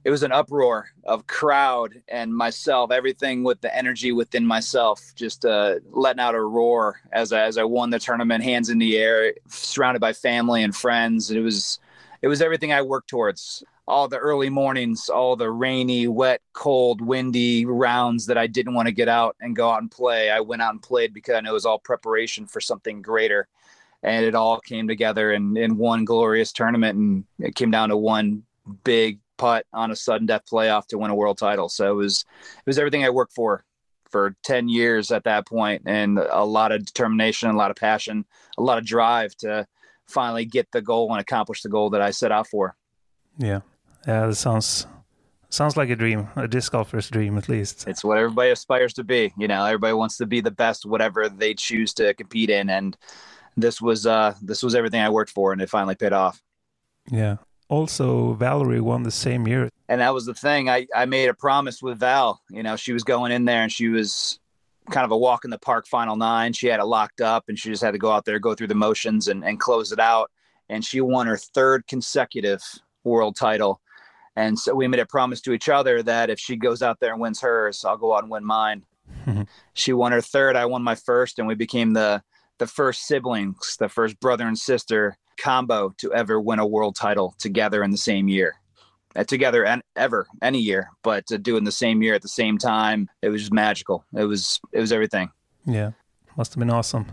it 0.06 0.12
was 0.12 0.22
an 0.22 0.32
uproar 0.32 0.92
of 1.04 1.26
crowd 1.26 2.00
and 2.08 2.34
myself, 2.34 2.92
everything 2.92 3.44
with 3.44 3.60
the 3.62 3.76
energy 3.76 4.12
within 4.12 4.46
myself, 4.46 5.02
just 5.16 5.46
uh, 5.46 5.80
letting 5.90 6.20
out 6.20 6.36
a 6.36 6.42
roar 6.42 7.02
as 7.12 7.34
I, 7.34 7.42
as 7.42 7.58
I 7.58 7.64
won 7.64 7.90
the 7.90 7.98
tournament, 7.98 8.44
hands 8.44 8.70
in 8.70 8.78
the 8.78 8.98
air, 9.00 9.34
surrounded 9.48 10.02
by 10.02 10.14
family 10.14 10.62
and 10.62 10.76
friends. 10.76 11.32
It 11.32 11.40
was 11.40 11.80
it 12.22 12.28
was 12.28 12.42
everything 12.42 12.72
I 12.72 12.84
worked 12.84 13.10
towards. 13.10 13.64
All 13.88 14.08
the 14.08 14.18
early 14.18 14.50
mornings, 14.50 15.10
all 15.10 15.36
the 15.36 15.50
rainy, 15.50 16.08
wet, 16.08 16.42
cold, 16.54 17.02
windy 17.02 17.66
rounds 17.66 18.28
that 18.28 18.38
I 18.38 18.46
didn't 18.46 18.76
want 18.76 18.88
to 18.88 18.92
get 18.92 19.08
out 19.08 19.36
and 19.42 19.56
go 19.56 19.72
out 19.72 19.82
and 19.82 19.92
play. 19.92 20.30
I 20.30 20.40
went 20.40 20.62
out 20.62 20.74
and 20.74 20.82
played 20.82 21.14
because 21.14 21.36
I 21.36 21.42
know 21.42 21.52
it 21.52 21.54
was 21.54 21.66
all 21.66 21.80
preparation 21.80 22.48
for 22.48 22.62
something 22.62 23.02
greater. 23.02 23.48
And 24.02 24.26
it 24.26 24.34
all 24.34 24.60
came 24.60 24.88
together 24.88 25.34
in, 25.34 25.56
in 25.58 25.78
one 25.78 26.04
glorious 26.04 26.52
tournament. 26.52 26.98
And 26.98 27.26
it 27.38 27.54
came 27.54 27.70
down 27.70 27.90
to 27.90 27.98
one 27.98 28.44
big 28.84 29.20
putt 29.38 29.66
on 29.74 29.92
a 29.92 29.96
sudden 29.96 30.28
death 30.28 30.44
playoff 30.52 30.88
to 30.88 30.98
win 30.98 31.12
a 31.12 31.16
world 31.16 31.38
title. 31.38 31.70
So 31.70 31.92
it 31.92 31.96
was 31.96 32.26
it 32.58 32.66
was 32.66 32.78
everything 32.78 33.04
I 33.04 33.10
worked 33.10 33.34
for 33.34 33.64
for 34.10 34.36
10 34.44 34.70
years 34.70 35.12
at 35.12 35.24
that 35.26 35.46
point 35.46 35.82
and 35.86 36.18
a 36.18 36.46
lot 36.46 36.72
of 36.72 36.86
determination, 36.86 37.50
a 37.50 37.58
lot 37.58 37.72
of 37.72 37.76
passion, 37.76 38.26
a 38.58 38.62
lot 38.62 38.78
of 38.78 38.86
drive 38.86 39.36
to 39.36 39.68
finally 40.08 40.46
get 40.46 40.72
the 40.72 40.82
goal 40.82 41.12
and 41.12 41.20
accomplish 41.20 41.62
the 41.62 41.70
goal 41.70 41.90
that 41.90 42.02
I 42.02 42.12
set 42.12 42.32
out 42.32 42.48
for. 42.48 42.76
Yeah. 43.38 43.62
Yeah, 44.08 44.28
that 44.28 44.36
sounds 44.36 44.88
sounds 45.50 45.76
like 45.76 45.90
a 45.90 45.96
dream, 45.96 46.28
a 46.36 46.48
disc 46.48 46.72
golfer's 46.72 47.10
dream 47.10 47.38
at 47.38 47.50
least. 47.50 47.88
It's 47.88 48.04
what 48.04 48.18
everybody 48.18 48.52
aspires 48.52 48.94
to 48.94 49.04
be. 49.04 49.34
You 49.38 49.48
know, 49.48 49.66
everybody 49.66 49.94
wants 49.94 50.18
to 50.18 50.26
be 50.26 50.42
the 50.42 50.52
best 50.52 50.86
whatever 50.86 51.28
they 51.28 51.54
choose 51.54 51.94
to 51.96 52.14
compete 52.14 52.50
in 52.50 52.70
and 52.70 52.96
this 53.58 53.82
was 53.82 54.06
uh 54.06 54.34
this 54.42 54.62
was 54.64 54.76
everything 54.76 55.02
I 55.02 55.10
worked 55.10 55.32
for 55.32 55.52
and 55.52 55.62
it 55.62 55.70
finally 55.70 55.96
paid 55.96 56.14
off. 56.14 56.42
Yeah 57.10 57.38
also 57.68 58.36
Valarie 58.36 58.82
won 58.82 59.04
the 59.04 59.12
same 59.12 59.48
year. 59.48 59.70
And 59.88 60.02
that 60.02 60.14
was 60.14 60.26
the 60.26 60.34
thing. 60.34 60.70
I, 60.70 60.88
I 60.96 61.06
made 61.06 61.30
a 61.30 61.34
promise 61.34 61.82
with 61.82 62.00
Val. 62.00 62.42
You 62.50 62.64
know, 62.64 62.76
she 62.76 62.94
was 62.94 63.04
going 63.04 63.32
in 63.32 63.46
there 63.46 63.64
and 63.64 63.72
she 63.72 63.90
was 63.90 64.40
kind 64.92 65.06
of 65.06 65.12
a 65.12 65.18
walk 65.18 65.46
in 65.46 65.52
the 65.52 65.60
park 65.60 65.88
final 65.88 66.16
nine. 66.16 66.54
She 66.54 66.68
had 66.68 66.80
it 66.80 66.86
locked 66.86 67.22
up 67.22 67.46
and 67.48 67.58
she 67.58 67.70
just 67.70 67.84
had 67.84 67.92
to 67.92 67.98
go 67.98 68.12
out 68.12 68.26
there, 68.26 68.40
go 68.40 68.56
through 68.56 68.68
the 68.68 68.76
motions 68.76 69.28
and, 69.28 69.44
and 69.44 69.60
close 69.60 69.92
it 69.92 70.00
out. 70.00 70.32
And 70.70 70.84
she 70.84 71.02
won 71.02 71.28
her 71.28 71.38
third 71.38 71.86
consecutive 71.88 72.62
world 73.04 73.36
title. 73.36 73.82
And 74.36 74.58
so 74.58 74.74
we 74.76 74.88
made 74.88 75.00
a 75.00 75.06
promise 75.06 75.42
to 75.42 75.54
each 75.54 75.70
other 75.70 76.04
that 76.04 76.30
if 76.30 76.40
she 76.40 76.56
goes 76.56 76.82
out 76.82 77.00
there 77.00 77.14
and 77.14 77.22
wins 77.22 77.42
hers, 77.42 77.86
I'll 77.86 77.98
go 77.98 78.16
out 78.16 78.24
and 78.24 78.32
win 78.32 78.46
mine. 78.46 78.84
She 79.74 79.92
won 79.92 80.14
her 80.14 80.22
third. 80.22 80.56
I 80.56 80.66
won 80.66 80.84
my 80.84 80.96
first, 80.96 81.38
and 81.38 81.48
we 81.48 81.54
became 81.54 81.92
the 81.92 82.24
the 82.58 82.68
first 82.68 83.06
siblings, 83.08 83.76
the 83.80 83.90
first 83.90 84.20
brother 84.20 84.48
and 84.48 84.58
sister 84.58 85.18
combo 85.38 85.94
to 85.98 86.14
ever 86.14 86.40
win 86.40 86.60
a 86.60 86.66
world 86.66 86.96
title 86.96 87.36
together 87.40 87.84
in 87.84 87.92
the 87.92 87.98
same 87.98 88.28
year. 88.28 88.56
Uh, 89.18 89.24
together 89.24 89.66
and 89.66 89.82
ever 89.96 90.28
any 90.42 90.60
year, 90.60 90.90
but 91.02 91.26
to 91.28 91.38
do 91.38 91.56
in 91.56 91.64
the 91.64 91.72
same 91.72 92.02
year 92.02 92.14
at 92.16 92.22
the 92.22 92.28
same 92.28 92.58
time, 92.58 93.10
it 93.22 93.30
was 93.30 93.42
just 93.42 93.54
magical. 93.54 94.04
It 94.14 94.26
was 94.26 94.60
it 94.74 94.80
was 94.82 94.92
everything. 94.92 95.30
Yeah, 95.66 95.92
must 96.36 96.54
have 96.54 96.60
been 96.60 96.70
awesome. 96.70 97.06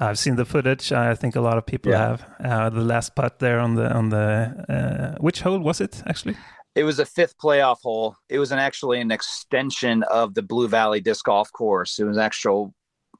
I've 0.00 0.18
seen 0.18 0.34
the 0.34 0.44
footage. 0.44 0.90
I 0.90 1.14
think 1.14 1.36
a 1.36 1.40
lot 1.40 1.56
of 1.56 1.64
people 1.66 1.92
Yeah. 1.92 1.98
have. 2.08 2.26
Uh, 2.44 2.68
the 2.70 2.80
last 2.80 3.14
putt 3.14 3.38
there 3.38 3.60
on 3.60 3.76
the 3.76 3.92
on 3.92 4.08
the 4.08 5.14
uh, 5.16 5.22
which 5.22 5.40
hole 5.42 5.60
was 5.60 5.80
it 5.80 6.02
actually? 6.06 6.36
It 6.74 6.82
was 6.82 6.98
a 6.98 7.06
fifth 7.06 7.38
playoff 7.38 7.76
hole. 7.82 8.16
It 8.28 8.40
was 8.40 8.50
an 8.50 8.58
actually 8.58 9.00
an 9.00 9.12
extension 9.12 10.02
of 10.10 10.34
the 10.34 10.42
Blue 10.42 10.66
Valley 10.66 11.00
disc 11.00 11.24
golf 11.24 11.48
course. 11.52 12.00
It 12.00 12.04
was 12.04 12.18
actual 12.18 12.74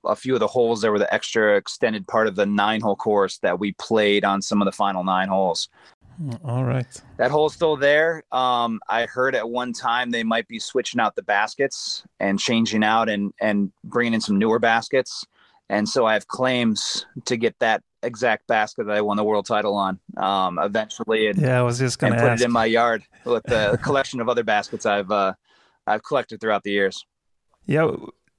a 0.07 0.17
few 0.17 0.35
of 0.35 0.41
the 0.41 0.47
holes 0.47 0.81
that 0.83 0.91
were 0.91 0.99
the 0.99 1.13
extra 1.13 1.57
extended 1.57 2.07
part 2.07 2.27
of 2.27 2.37
the 2.37 2.47
nine 2.47 2.81
hole 2.81 2.97
course 2.97 3.39
that 3.39 3.59
we 3.59 3.73
played 3.73 4.25
on 4.25 4.43
some 4.43 4.61
of 4.61 4.67
the 4.67 4.73
final 4.73 5.05
nine 5.05 5.29
holes. 5.29 5.69
Mm, 6.23 6.39
All 6.45 6.65
right. 6.65 6.87
That 7.17 7.31
hole's 7.31 7.55
still 7.55 7.77
there. 7.77 8.23
Um, 8.31 8.81
I 8.89 9.07
heard 9.07 9.35
at 9.35 9.49
one 9.49 9.73
time 9.73 10.11
they 10.11 10.23
might 10.23 10.47
be 10.47 10.59
switching 10.61 11.01
out 11.01 11.17
the 11.17 11.23
baskets 11.23 12.05
and 12.21 12.39
changing 12.39 12.85
out 12.85 13.09
and 13.09 13.33
and 13.41 13.73
bringing 13.83 14.15
in 14.15 14.21
some 14.21 14.39
newer 14.39 14.59
baskets. 14.59 15.25
And 15.71 15.89
so 15.89 16.07
I 16.07 16.13
have 16.13 16.29
claims 16.29 17.07
to 17.25 17.37
get 17.37 17.57
that 17.59 17.83
exact 18.03 18.47
basket 18.47 18.87
that 18.87 18.97
I 18.97 19.01
won 19.01 19.17
the 19.17 19.25
world 19.25 19.47
title 19.47 19.75
on. 19.75 19.99
Um, 20.19 20.59
eventually, 20.59 21.27
and, 21.29 21.41
Yeah, 21.41 21.59
I 21.59 21.63
was 21.63 21.79
just 21.79 21.99
gonna 21.99 22.17
put 22.17 22.25
ask. 22.25 22.43
it 22.43 22.45
in 22.45 22.53
my 22.53 22.67
yard 22.67 23.03
with 23.25 23.43
the 23.45 23.79
collection 23.83 24.21
of 24.21 24.29
other 24.29 24.45
baskets 24.45 24.85
I've 24.87 25.11
uh, 25.11 25.33
I've 25.87 26.05
collected 26.05 26.41
throughout 26.41 26.63
the 26.63 26.71
years. 26.71 27.05
Yeah, 27.67 27.91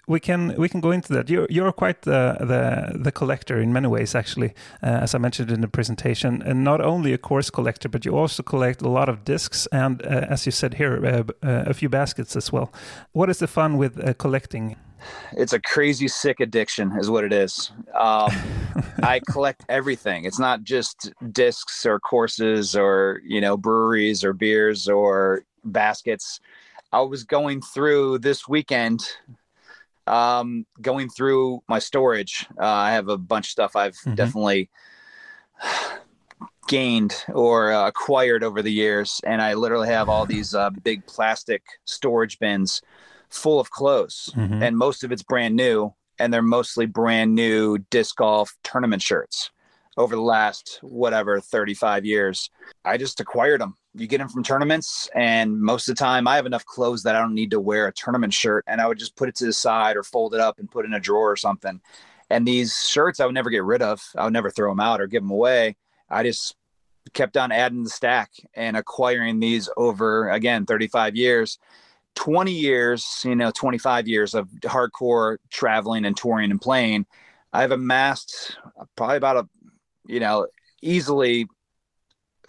we 0.08 0.20
can 0.20 0.56
we 0.58 0.70
can 0.70 0.82
go 0.82 0.92
into 0.92 1.14
that. 1.14 1.30
You're 1.30 1.48
you're 1.50 1.72
quite 1.72 2.04
the 2.04 2.38
the, 2.40 3.00
the 3.00 3.12
collector 3.12 3.60
in 3.60 3.74
many 3.74 3.88
ways, 3.88 4.16
actually, 4.16 4.54
uh, 4.84 5.04
as 5.04 5.16
I 5.16 5.18
mentioned 5.18 5.52
in 5.52 5.62
the 5.62 5.68
presentation, 5.68 6.42
and 6.42 6.64
not 6.64 6.82
only 6.82 7.14
a 7.14 7.18
course 7.18 7.50
collector, 7.50 7.90
but 7.90 8.06
you 8.06 8.16
also 8.16 8.44
collect 8.44 8.82
a 8.82 8.90
lot 8.90 9.10
of 9.10 9.24
discs 9.26 9.68
and, 9.72 10.02
uh, 10.06 10.26
as 10.30 10.46
you 10.46 10.52
said 10.52 10.76
here, 10.76 11.06
uh, 11.06 11.48
uh, 11.48 11.64
a 11.68 11.74
few 11.74 11.90
baskets 11.90 12.36
as 12.36 12.52
well. 12.52 12.72
What 13.12 13.30
is 13.30 13.40
the 13.40 13.48
fun 13.48 13.78
with 13.78 14.04
uh, 14.04 14.14
collecting? 14.14 14.76
It's 15.34 15.54
a 15.54 15.60
crazy 15.60 16.08
sick 16.08 16.40
addiction, 16.40 16.98
is 17.00 17.10
what 17.10 17.24
it 17.24 17.34
is. 17.34 17.72
Um, 17.94 18.32
I 19.04 19.22
collect 19.30 19.66
everything. 19.70 20.26
It's 20.26 20.40
not 20.40 20.64
just 20.64 21.12
discs 21.32 21.86
or 21.86 22.00
courses 22.00 22.76
or 22.76 23.22
you 23.26 23.42
know 23.42 23.58
breweries 23.58 24.24
or 24.24 24.34
beers 24.34 24.88
or 24.88 25.44
baskets. 25.64 26.40
I 26.92 27.02
was 27.02 27.24
going 27.24 27.62
through 27.62 28.20
this 28.20 28.48
weekend, 28.48 29.02
um, 30.08 30.66
going 30.82 31.10
through 31.10 31.62
my 31.68 31.80
storage. 31.80 32.46
Uh, 32.60 32.66
I 32.66 32.92
have 32.92 33.08
a 33.10 33.18
bunch 33.18 33.48
of 33.48 33.52
stuff 33.52 33.76
I've 33.76 33.96
Mhm. 34.06 34.16
definitely 34.16 34.70
gained 36.68 37.24
or 37.34 37.72
uh, 37.72 37.88
acquired 37.88 38.44
over 38.44 38.62
the 38.62 38.72
years, 38.72 39.22
and 39.26 39.42
I 39.42 39.54
literally 39.54 39.88
have 39.88 40.10
all 40.10 40.26
these 40.26 40.54
uh, 40.54 40.70
big 40.72 41.06
plastic 41.06 41.64
storage 41.86 42.40
bins 42.40 42.82
full 43.30 43.60
of 43.60 43.70
clothes 43.72 44.32
Mhm. 44.36 44.62
and 44.62 44.78
most 44.78 45.04
of 45.04 45.12
it's 45.12 45.24
brand 45.24 45.56
new 45.56 45.94
and 46.20 46.34
they're 46.34 46.42
mostly 46.42 46.86
brand 46.86 47.36
new 47.36 47.78
disc 47.90 48.16
golf 48.16 48.56
tournament 48.64 49.02
shirts 49.02 49.50
over 49.98 50.16
the 50.16 50.22
last 50.22 50.80
whatever 50.82 51.42
35 51.42 52.06
years 52.06 52.50
i 52.86 52.96
just 52.98 53.20
acquired 53.20 53.60
them 53.60 53.76
you 53.98 54.08
get 54.08 54.18
them 54.18 54.30
from 54.30 54.44
tournaments 54.44 55.10
and 55.16 55.60
most 55.60 55.88
of 55.88 55.96
the 55.96 56.00
time 56.00 56.28
i 56.28 56.36
have 56.36 56.46
enough 56.46 56.66
clothes 56.66 57.04
that 57.04 57.16
i 57.16 57.20
don't 57.20 57.34
need 57.34 57.52
to 57.52 57.60
wear 57.60 57.88
a 57.88 57.94
tournament 57.94 58.34
shirt 58.34 58.64
and 58.68 58.82
i 58.82 58.88
would 58.88 59.00
just 59.00 59.16
put 59.16 59.30
it 59.30 59.36
to 59.36 59.46
the 59.46 59.54
side 59.54 59.96
or 59.96 60.04
fold 60.04 60.34
it 60.34 60.42
up 60.42 60.60
and 60.60 60.70
put 60.70 60.86
it 60.86 60.90
in 60.90 60.94
a 60.94 61.00
drawer 61.00 61.32
or 61.32 61.36
something. 61.36 61.82
And 62.30 62.48
these 62.48 62.88
shirts 62.88 63.20
i 63.20 63.25
would 63.25 63.36
never 63.36 63.50
get 63.50 63.64
rid 63.64 63.82
of. 63.82 64.02
I 64.16 64.24
would 64.25 64.34
never 64.34 64.50
throw 64.50 64.72
them 64.72 64.80
out 64.80 65.02
or 65.02 65.08
give 65.08 65.22
them 65.24 65.32
away. 65.32 65.75
I 66.10 66.24
just 66.24 66.56
kept 67.14 67.38
on 67.38 67.52
adding 67.52 67.84
the 67.84 67.90
stack 67.90 68.32
and 68.56 68.75
acquiring 68.75 69.40
these 69.40 69.70
over 69.78 70.30
again 70.30 70.66
35 70.66 71.16
years 71.16 71.60
20 72.16 72.52
years, 72.52 73.22
you 73.24 73.36
know, 73.36 73.52
25 73.52 74.08
years 74.08 74.34
of 74.34 74.48
hardcore 74.62 75.38
traveling 75.50 76.06
and 76.06 76.18
touring 76.18 76.50
and 76.50 76.62
playing, 76.62 77.06
I've 77.54 77.72
amassed 77.72 78.58
probably 78.96 79.18
about 79.18 79.38
a, 79.38 79.50
you 80.08 80.20
know, 80.20 80.48
easily 80.82 81.48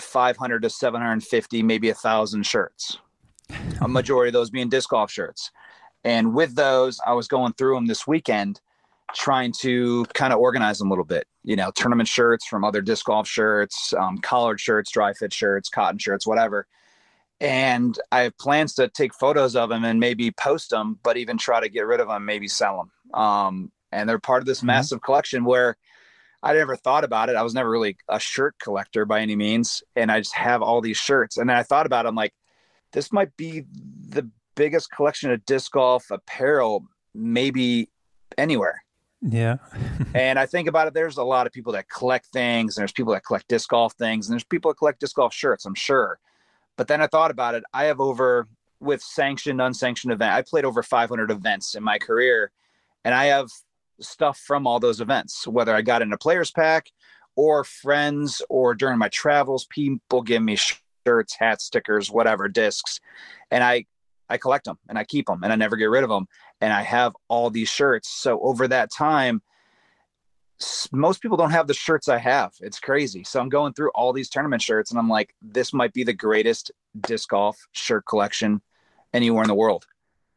500 0.00 0.62
to 0.62 0.70
750, 0.70 1.62
maybe 1.62 1.88
a 1.90 1.94
thousand 1.94 2.44
shirts. 2.46 2.98
a 3.80 3.88
majority 3.88 4.28
of 4.30 4.32
those 4.32 4.50
being 4.50 4.68
disc 4.68 4.90
golf 4.90 5.10
shirts. 5.10 5.50
And 6.04 6.34
with 6.34 6.54
those, 6.54 7.00
I 7.06 7.12
was 7.12 7.28
going 7.28 7.52
through 7.54 7.74
them 7.74 7.86
this 7.86 8.06
weekend, 8.06 8.60
trying 9.14 9.52
to 9.60 10.04
kind 10.14 10.32
of 10.32 10.38
organize 10.40 10.78
them 10.78 10.88
a 10.88 10.90
little 10.90 11.04
bit. 11.04 11.26
You 11.44 11.56
know, 11.56 11.70
tournament 11.72 12.08
shirts 12.08 12.46
from 12.46 12.64
other 12.64 12.80
disc 12.82 13.04
golf 13.06 13.28
shirts, 13.28 13.92
um, 13.94 14.18
collared 14.18 14.60
shirts, 14.60 14.90
dry 14.90 15.12
fit 15.12 15.32
shirts, 15.32 15.68
cotton 15.68 15.98
shirts, 15.98 16.26
whatever 16.26 16.66
and 17.40 17.98
I 18.10 18.20
have 18.20 18.38
plans 18.38 18.74
to 18.76 18.88
take 18.88 19.12
photos 19.12 19.56
of 19.56 19.68
them 19.68 19.84
and 19.84 20.00
maybe 20.00 20.30
post 20.30 20.70
them, 20.70 20.98
but 21.02 21.16
even 21.18 21.36
try 21.36 21.60
to 21.60 21.68
get 21.68 21.86
rid 21.86 22.00
of 22.00 22.08
them, 22.08 22.24
maybe 22.24 22.48
sell 22.48 22.78
them. 23.12 23.20
Um, 23.20 23.72
and 23.92 24.08
they're 24.08 24.18
part 24.18 24.40
of 24.42 24.46
this 24.46 24.62
Mhm. 24.62 24.68
massive 24.68 25.02
collection 25.02 25.44
where 25.44 25.76
I 26.46 26.52
never 26.52 26.76
thought 26.76 27.02
about 27.02 27.28
it. 27.28 27.34
I 27.34 27.42
was 27.42 27.54
never 27.54 27.68
really 27.68 27.96
a 28.08 28.20
shirt 28.20 28.54
collector 28.60 29.04
by 29.04 29.20
any 29.20 29.34
means, 29.34 29.82
and 29.96 30.12
I 30.12 30.20
just 30.20 30.34
have 30.36 30.62
all 30.62 30.80
these 30.80 30.96
shirts. 30.96 31.38
And 31.38 31.50
then 31.50 31.56
I 31.56 31.64
thought 31.64 31.86
about, 31.86 32.06
it, 32.06 32.08
I'm 32.08 32.14
like, 32.14 32.34
this 32.92 33.12
might 33.12 33.36
be 33.36 33.64
the 34.08 34.30
biggest 34.54 34.92
collection 34.92 35.32
of 35.32 35.44
disc 35.44 35.72
golf 35.72 36.08
apparel, 36.08 36.84
maybe 37.14 37.90
anywhere 38.38 38.84
Yeah. 39.20 39.56
and 40.14 40.38
I 40.38 40.46
think 40.46 40.68
about 40.68 40.86
it, 40.86 40.94
there's 40.94 41.16
a 41.16 41.24
lot 41.24 41.48
of 41.48 41.52
people 41.52 41.72
that 41.72 41.88
collect 41.90 42.26
things, 42.26 42.76
and 42.76 42.82
there's 42.82 42.92
people 42.92 43.12
that 43.14 43.24
collect 43.24 43.48
disc 43.48 43.68
golf 43.68 43.94
things, 43.94 44.28
and 44.28 44.34
there's 44.34 44.44
people 44.44 44.70
that 44.70 44.76
collect 44.76 45.00
disc 45.00 45.16
golf 45.16 45.34
shirts, 45.34 45.66
I'm 45.66 45.74
sure. 45.74 46.20
But 46.76 46.86
then 46.86 47.02
I 47.02 47.08
thought 47.08 47.32
about 47.32 47.56
it. 47.56 47.64
I 47.74 47.86
have 47.86 48.00
over 48.00 48.46
with 48.78 49.02
sanctioned, 49.02 49.60
unsanctioned 49.60 50.12
event. 50.12 50.32
I 50.32 50.42
played 50.42 50.64
over 50.64 50.84
500 50.84 51.32
events 51.32 51.74
in 51.74 51.82
my 51.82 51.98
career, 51.98 52.52
and 53.04 53.14
I 53.14 53.24
have 53.24 53.48
stuff 54.00 54.38
from 54.38 54.66
all 54.66 54.80
those 54.80 55.00
events, 55.00 55.46
whether 55.46 55.74
I 55.74 55.82
got 55.82 56.02
in 56.02 56.12
a 56.12 56.18
players 56.18 56.50
pack 56.50 56.90
or 57.34 57.64
friends 57.64 58.42
or 58.48 58.74
during 58.74 58.98
my 58.98 59.08
travels, 59.08 59.66
people 59.66 60.22
give 60.22 60.42
me 60.42 60.56
shirts, 60.56 61.36
hats, 61.38 61.64
stickers, 61.64 62.10
whatever, 62.10 62.48
discs, 62.48 63.00
and 63.50 63.62
I 63.62 63.86
I 64.28 64.38
collect 64.38 64.64
them 64.64 64.78
and 64.88 64.98
I 64.98 65.04
keep 65.04 65.26
them 65.26 65.44
and 65.44 65.52
I 65.52 65.56
never 65.56 65.76
get 65.76 65.90
rid 65.90 66.02
of 66.02 66.10
them. 66.10 66.26
And 66.60 66.72
I 66.72 66.82
have 66.82 67.14
all 67.28 67.48
these 67.48 67.68
shirts. 67.68 68.08
So 68.08 68.40
over 68.40 68.66
that 68.66 68.90
time, 68.92 69.40
most 70.90 71.20
people 71.20 71.36
don't 71.36 71.50
have 71.50 71.66
the 71.66 71.74
shirts 71.74 72.08
I 72.08 72.18
have. 72.18 72.52
It's 72.60 72.80
crazy. 72.80 73.24
So 73.24 73.40
I'm 73.40 73.48
going 73.48 73.74
through 73.74 73.90
all 73.94 74.12
these 74.12 74.30
tournament 74.30 74.62
shirts 74.62 74.90
and 74.90 74.98
I'm 74.98 75.08
like, 75.08 75.34
this 75.42 75.72
might 75.72 75.92
be 75.92 76.02
the 76.02 76.12
greatest 76.12 76.72
disc 77.02 77.28
golf 77.28 77.56
shirt 77.72 78.04
collection 78.06 78.62
anywhere 79.12 79.42
in 79.42 79.48
the 79.48 79.54
world. 79.54 79.86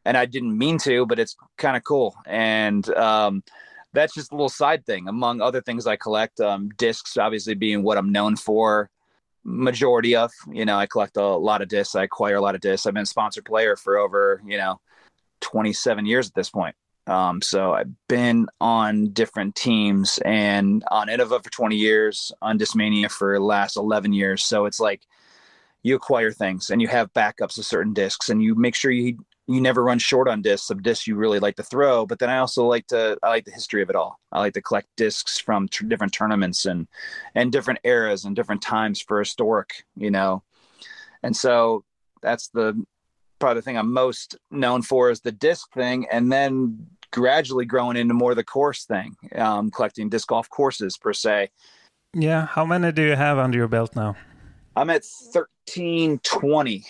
And 0.04 0.16
I 0.16 0.26
didn't 0.26 0.56
mean 0.56 0.78
to, 0.78 1.06
but 1.06 1.18
it's 1.18 1.36
kind 1.58 1.76
of 1.76 1.84
cool. 1.84 2.14
And 2.26 2.88
um, 2.94 3.42
that's 3.92 4.14
just 4.14 4.32
a 4.32 4.34
little 4.34 4.48
side 4.48 4.86
thing 4.86 5.08
among 5.08 5.40
other 5.40 5.60
things 5.60 5.86
I 5.86 5.96
collect. 5.96 6.40
Um, 6.40 6.70
discs, 6.76 7.16
obviously, 7.16 7.54
being 7.54 7.82
what 7.82 7.98
I'm 7.98 8.12
known 8.12 8.36
for. 8.36 8.90
Majority 9.42 10.16
of, 10.16 10.30
you 10.50 10.64
know, 10.64 10.78
I 10.78 10.86
collect 10.86 11.16
a 11.16 11.24
lot 11.24 11.62
of 11.62 11.68
discs. 11.68 11.94
I 11.94 12.04
acquire 12.04 12.36
a 12.36 12.40
lot 12.40 12.54
of 12.54 12.60
discs. 12.60 12.86
I've 12.86 12.94
been 12.94 13.02
a 13.02 13.06
sponsored 13.06 13.44
player 13.44 13.76
for 13.76 13.96
over, 13.96 14.42
you 14.46 14.58
know, 14.58 14.80
27 15.40 16.06
years 16.06 16.28
at 16.28 16.34
this 16.34 16.50
point. 16.50 16.76
Um, 17.06 17.42
so 17.42 17.72
I've 17.72 17.90
been 18.08 18.46
on 18.60 19.10
different 19.10 19.56
teams 19.56 20.18
and 20.24 20.84
on 20.90 21.08
Innova 21.08 21.42
for 21.42 21.50
20 21.50 21.74
years, 21.74 22.30
on 22.42 22.58
Discmania 22.58 23.10
for 23.10 23.40
last 23.40 23.76
11 23.76 24.12
years. 24.12 24.44
So 24.44 24.66
it's 24.66 24.78
like 24.78 25.02
you 25.82 25.96
acquire 25.96 26.30
things 26.30 26.70
and 26.70 26.80
you 26.80 26.88
have 26.88 27.12
backups 27.12 27.58
of 27.58 27.64
certain 27.64 27.94
discs 27.94 28.28
and 28.28 28.42
you 28.42 28.54
make 28.54 28.74
sure 28.74 28.90
you 28.90 29.18
you 29.50 29.60
never 29.60 29.82
run 29.82 29.98
short 29.98 30.28
on 30.28 30.42
discs 30.42 30.70
of 30.70 30.82
discs 30.82 31.08
you 31.08 31.16
really 31.16 31.40
like 31.40 31.56
to 31.56 31.62
throw. 31.62 32.06
But 32.06 32.20
then 32.20 32.30
I 32.30 32.38
also 32.38 32.66
like 32.66 32.86
to 32.88 33.18
I 33.22 33.28
like 33.28 33.44
the 33.44 33.50
history 33.50 33.82
of 33.82 33.90
it 33.90 33.96
all. 33.96 34.20
I 34.30 34.38
like 34.38 34.54
to 34.54 34.62
collect 34.62 34.88
discs 34.96 35.38
from 35.38 35.66
t- 35.68 35.86
different 35.86 36.12
tournaments 36.12 36.66
and 36.66 36.86
and 37.34 37.50
different 37.50 37.80
eras 37.82 38.24
and 38.24 38.36
different 38.36 38.62
times 38.62 39.00
for 39.00 39.18
historic, 39.18 39.84
you 39.96 40.10
know. 40.10 40.44
And 41.22 41.36
so 41.36 41.84
that's 42.22 42.48
the 42.48 42.80
probably 43.40 43.60
the 43.60 43.64
thing 43.64 43.76
I'm 43.76 43.92
most 43.92 44.36
known 44.52 44.82
for 44.82 45.10
is 45.10 45.20
the 45.20 45.32
disc 45.32 45.72
thing, 45.72 46.06
and 46.12 46.30
then 46.30 46.86
gradually 47.10 47.64
growing 47.64 47.96
into 47.96 48.14
more 48.14 48.36
the 48.36 48.44
course 48.44 48.84
thing, 48.84 49.16
um, 49.34 49.70
collecting 49.70 50.08
disc 50.08 50.28
golf 50.28 50.48
courses 50.48 50.96
per 50.96 51.12
se. 51.12 51.50
Yeah. 52.14 52.46
How 52.46 52.64
many 52.64 52.92
do 52.92 53.02
you 53.02 53.16
have 53.16 53.38
under 53.38 53.58
your 53.58 53.68
belt 53.68 53.96
now? 53.96 54.16
I'm 54.76 54.90
at 54.90 55.02
1320, 55.32 56.84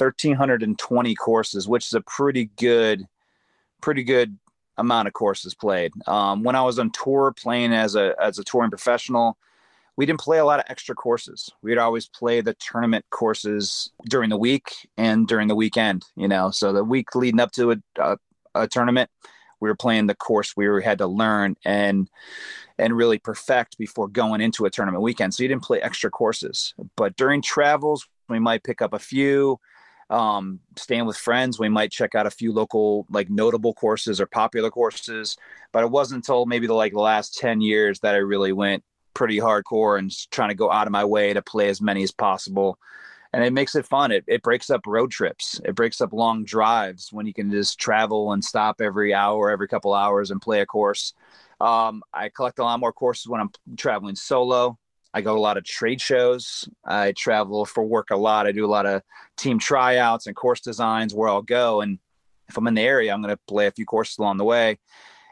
1320 0.00 1.14
courses, 1.14 1.68
which 1.68 1.86
is 1.86 1.94
a 1.94 2.00
pretty 2.00 2.46
good, 2.56 3.06
pretty 3.80 4.02
good 4.02 4.38
amount 4.78 5.08
of 5.08 5.14
courses 5.14 5.54
played. 5.54 5.92
Um, 6.06 6.42
when 6.42 6.56
I 6.56 6.62
was 6.62 6.78
on 6.78 6.90
tour 6.90 7.32
playing 7.36 7.72
as 7.72 7.94
a 7.94 8.14
as 8.20 8.38
a 8.38 8.44
touring 8.44 8.70
professional, 8.70 9.36
we 9.96 10.06
didn't 10.06 10.20
play 10.20 10.38
a 10.38 10.44
lot 10.44 10.60
of 10.60 10.66
extra 10.68 10.94
courses. 10.94 11.50
We'd 11.62 11.78
always 11.78 12.08
play 12.08 12.40
the 12.40 12.54
tournament 12.54 13.04
courses 13.10 13.90
during 14.08 14.30
the 14.30 14.38
week 14.38 14.72
and 14.96 15.28
during 15.28 15.48
the 15.48 15.54
weekend. 15.54 16.04
You 16.16 16.28
know, 16.28 16.50
so 16.50 16.72
the 16.72 16.84
week 16.84 17.14
leading 17.14 17.40
up 17.40 17.52
to 17.52 17.72
it, 17.72 17.82
uh, 17.98 18.16
a 18.54 18.66
tournament. 18.66 19.10
We 19.60 19.68
were 19.68 19.76
playing 19.76 20.06
the 20.06 20.14
course 20.14 20.56
we 20.56 20.66
had 20.82 20.98
to 20.98 21.06
learn 21.06 21.54
and 21.66 22.08
and 22.78 22.96
really 22.96 23.18
perfect 23.18 23.76
before 23.76 24.08
going 24.08 24.40
into 24.40 24.64
a 24.64 24.70
tournament 24.70 25.02
weekend. 25.02 25.34
So 25.34 25.42
you 25.42 25.48
didn't 25.50 25.64
play 25.64 25.82
extra 25.82 26.10
courses. 26.10 26.72
But 26.96 27.14
during 27.16 27.42
travels, 27.42 28.08
we 28.30 28.38
might 28.38 28.64
pick 28.64 28.80
up 28.80 28.94
a 28.94 28.98
few. 28.98 29.60
Um, 30.10 30.60
staying 30.76 31.06
with 31.06 31.16
friends, 31.16 31.58
we 31.58 31.68
might 31.68 31.92
check 31.92 32.14
out 32.14 32.26
a 32.26 32.30
few 32.30 32.52
local, 32.52 33.06
like 33.10 33.30
notable 33.30 33.72
courses 33.72 34.20
or 34.20 34.26
popular 34.26 34.70
courses. 34.70 35.36
But 35.72 35.84
it 35.84 35.90
wasn't 35.90 36.18
until 36.18 36.46
maybe 36.46 36.66
the 36.66 36.74
like 36.74 36.92
the 36.92 37.00
last 37.00 37.38
ten 37.38 37.60
years 37.60 38.00
that 38.00 38.14
I 38.14 38.18
really 38.18 38.52
went 38.52 38.84
pretty 39.14 39.38
hardcore 39.38 39.98
and 39.98 40.12
trying 40.30 40.48
to 40.50 40.54
go 40.54 40.70
out 40.70 40.86
of 40.86 40.92
my 40.92 41.04
way 41.04 41.32
to 41.32 41.42
play 41.42 41.68
as 41.68 41.80
many 41.80 42.02
as 42.02 42.10
possible. 42.10 42.78
And 43.32 43.44
it 43.44 43.52
makes 43.52 43.76
it 43.76 43.86
fun. 43.86 44.10
It, 44.10 44.24
it 44.26 44.42
breaks 44.42 44.70
up 44.70 44.86
road 44.86 45.12
trips. 45.12 45.60
It 45.64 45.76
breaks 45.76 46.00
up 46.00 46.12
long 46.12 46.44
drives 46.44 47.12
when 47.12 47.26
you 47.26 47.32
can 47.32 47.50
just 47.50 47.78
travel 47.78 48.32
and 48.32 48.44
stop 48.44 48.80
every 48.80 49.14
hour, 49.14 49.50
every 49.50 49.68
couple 49.68 49.94
hours 49.94 50.32
and 50.32 50.42
play 50.42 50.60
a 50.60 50.66
course. 50.66 51.14
Um, 51.60 52.02
I 52.12 52.28
collect 52.30 52.58
a 52.58 52.64
lot 52.64 52.80
more 52.80 52.92
courses 52.92 53.28
when 53.28 53.40
I'm 53.40 53.52
traveling 53.76 54.16
solo. 54.16 54.78
I 55.12 55.20
go 55.20 55.34
to 55.34 55.38
a 55.38 55.40
lot 55.40 55.56
of 55.56 55.64
trade 55.64 56.00
shows. 56.00 56.68
I 56.84 57.12
travel 57.12 57.64
for 57.64 57.82
work 57.82 58.10
a 58.10 58.16
lot. 58.16 58.46
I 58.46 58.52
do 58.52 58.64
a 58.64 58.68
lot 58.68 58.86
of 58.86 59.02
team 59.36 59.58
tryouts 59.58 60.26
and 60.26 60.36
course 60.36 60.60
designs 60.60 61.14
where 61.14 61.28
I'll 61.28 61.42
go. 61.42 61.80
And 61.80 61.98
if 62.48 62.56
I'm 62.56 62.66
in 62.66 62.74
the 62.74 62.82
area, 62.82 63.12
I'm 63.12 63.22
going 63.22 63.34
to 63.34 63.40
play 63.48 63.66
a 63.66 63.72
few 63.72 63.86
courses 63.86 64.18
along 64.18 64.36
the 64.36 64.44
way. 64.44 64.78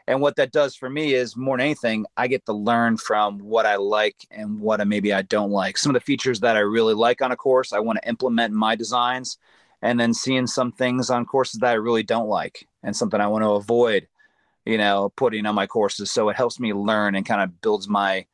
And 0.07 0.21
what 0.21 0.37
that 0.37 0.51
does 0.51 0.75
for 0.75 0.89
me 0.89 1.13
is 1.13 1.37
more 1.37 1.55
than 1.55 1.65
anything, 1.65 2.05
I 2.17 2.27
get 2.27 2.45
to 2.47 2.53
learn 2.53 2.97
from 2.97 3.37
what 3.37 3.67
I 3.67 3.75
like 3.75 4.15
and 4.31 4.59
what 4.59 4.81
I, 4.81 4.83
maybe 4.83 5.13
I 5.13 5.21
don't 5.21 5.51
like. 5.51 5.77
Some 5.77 5.91
of 5.91 6.01
the 6.01 6.05
features 6.05 6.39
that 6.39 6.57
I 6.57 6.61
really 6.61 6.95
like 6.95 7.21
on 7.21 7.31
a 7.31 7.35
course, 7.35 7.73
I 7.73 7.79
want 7.79 7.99
to 8.01 8.09
implement 8.09 8.51
in 8.51 8.57
my 8.57 8.75
designs. 8.75 9.37
And 9.81 9.99
then 9.99 10.13
seeing 10.13 10.47
some 10.47 10.71
things 10.73 11.09
on 11.09 11.25
courses 11.25 11.59
that 11.61 11.69
I 11.69 11.73
really 11.73 12.03
don't 12.03 12.27
like 12.27 12.67
and 12.83 12.93
something 12.93 13.21
I 13.21 13.27
want 13.27 13.43
to 13.43 13.51
avoid, 13.51 14.07
you 14.65 14.77
know, 14.77 15.13
putting 15.15 15.45
on 15.45 15.55
my 15.55 15.67
courses. 15.67 16.11
So 16.11 16.27
it 16.29 16.35
helps 16.35 16.59
me 16.59 16.73
learn 16.73 17.15
and 17.15 17.25
kind 17.25 17.41
of 17.41 17.61
builds 17.61 17.87
my 17.87 18.25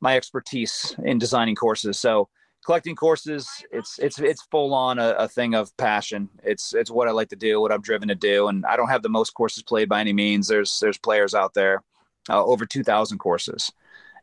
my 0.00 0.16
expertise 0.16 0.94
in 1.04 1.18
designing 1.18 1.54
courses. 1.54 1.98
So 1.98 2.28
collecting 2.64 2.96
courses, 2.96 3.48
it's 3.72 3.98
it's 3.98 4.18
it's 4.18 4.42
full 4.50 4.74
on 4.74 4.98
a, 4.98 5.10
a, 5.12 5.28
thing 5.28 5.54
of 5.54 5.74
passion. 5.76 6.28
It's 6.42 6.74
it's 6.74 6.90
what 6.90 7.08
I 7.08 7.12
like 7.12 7.30
to 7.30 7.36
do, 7.36 7.60
what 7.60 7.72
I'm 7.72 7.80
driven 7.80 8.08
to 8.08 8.14
do, 8.14 8.48
and 8.48 8.64
I 8.66 8.76
don't 8.76 8.90
have 8.90 9.02
the 9.02 9.08
most 9.08 9.30
courses 9.30 9.62
played 9.62 9.88
by 9.88 10.00
any 10.00 10.12
means. 10.12 10.48
There's 10.48 10.78
there's 10.80 10.98
players 10.98 11.34
out 11.34 11.54
there, 11.54 11.82
uh, 12.28 12.44
over 12.44 12.66
2,000 12.66 13.18
courses, 13.18 13.72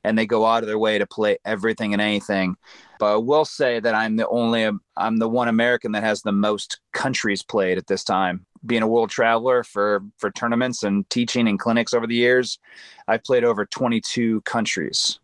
and 0.03 0.17
they 0.17 0.25
go 0.25 0.46
out 0.46 0.63
of 0.63 0.67
their 0.67 0.79
way 0.79 1.00
to 1.00 1.08
play 1.08 1.38
everything 1.44 1.94
and 1.94 2.01
anything. 2.01 2.55
But 3.00 3.13
I 3.13 3.17
will 3.17 3.46
say 3.46 3.79
that 3.79 3.96
I'm 3.96 4.15
the 4.15 4.27
only 4.27 4.70
I'm 4.96 5.17
the 5.17 5.29
one 5.29 5.48
American 5.48 5.91
that 5.94 6.03
has 6.03 6.22
the 6.22 6.32
most 6.32 6.79
countries 6.94 7.44
played 7.44 7.77
at 7.77 7.88
this 7.88 8.03
time. 8.03 8.46
Being 8.65 8.84
a 8.84 8.88
world 8.88 9.10
traveler 9.10 9.63
for 9.63 10.03
for 10.17 10.32
tournaments 10.32 10.84
and 10.84 11.10
teaching 11.10 11.48
and 11.48 11.60
clinics 11.60 11.94
over 11.94 12.08
the 12.08 12.15
years, 12.15 12.60
I've 13.08 13.24
played 13.24 13.44
over 13.44 13.65
22 13.65 14.41
countries 14.41 15.20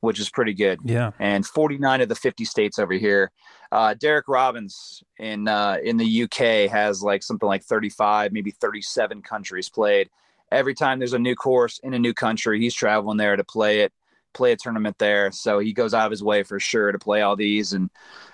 which 0.00 0.18
is 0.18 0.30
pretty 0.30 0.54
good. 0.54 0.80
Yeah. 0.84 1.12
And 1.18 1.46
49 1.46 2.00
of 2.00 2.08
the 2.08 2.14
50 2.14 2.44
states 2.44 2.78
over 2.78 2.94
here. 2.94 3.30
Uh, 3.72 3.94
Derek 3.94 4.26
Robbins 4.28 5.02
in 5.18 5.46
uh, 5.46 5.76
in 5.82 5.96
the 5.96 6.22
UK 6.24 6.70
has 6.70 7.02
like 7.02 7.22
something 7.22 7.46
like 7.46 7.62
35, 7.62 8.32
maybe 8.32 8.50
37 8.50 9.22
countries 9.22 9.68
played. 9.68 10.10
Every 10.50 10.74
time 10.74 10.98
there's 10.98 11.12
a 11.12 11.18
new 11.18 11.36
course 11.36 11.78
in 11.84 11.94
a 11.94 11.98
new 11.98 12.12
country, 12.12 12.58
he's 12.58 12.74
traveling 12.74 13.16
there 13.16 13.36
to 13.36 13.44
play 13.44 13.82
it, 13.82 13.92
play 14.34 14.50
a 14.50 14.56
tournament 14.56 14.96
there. 14.98 15.30
So 15.30 15.60
he 15.60 15.72
goes 15.72 15.94
out 15.94 16.06
of 16.06 16.10
his 16.10 16.24
way 16.24 16.42
for 16.42 16.58
sure 16.58 16.90
to 16.90 16.98
play 16.98 17.22
all 17.22 17.36
these. 17.36 17.72
And 17.72 17.88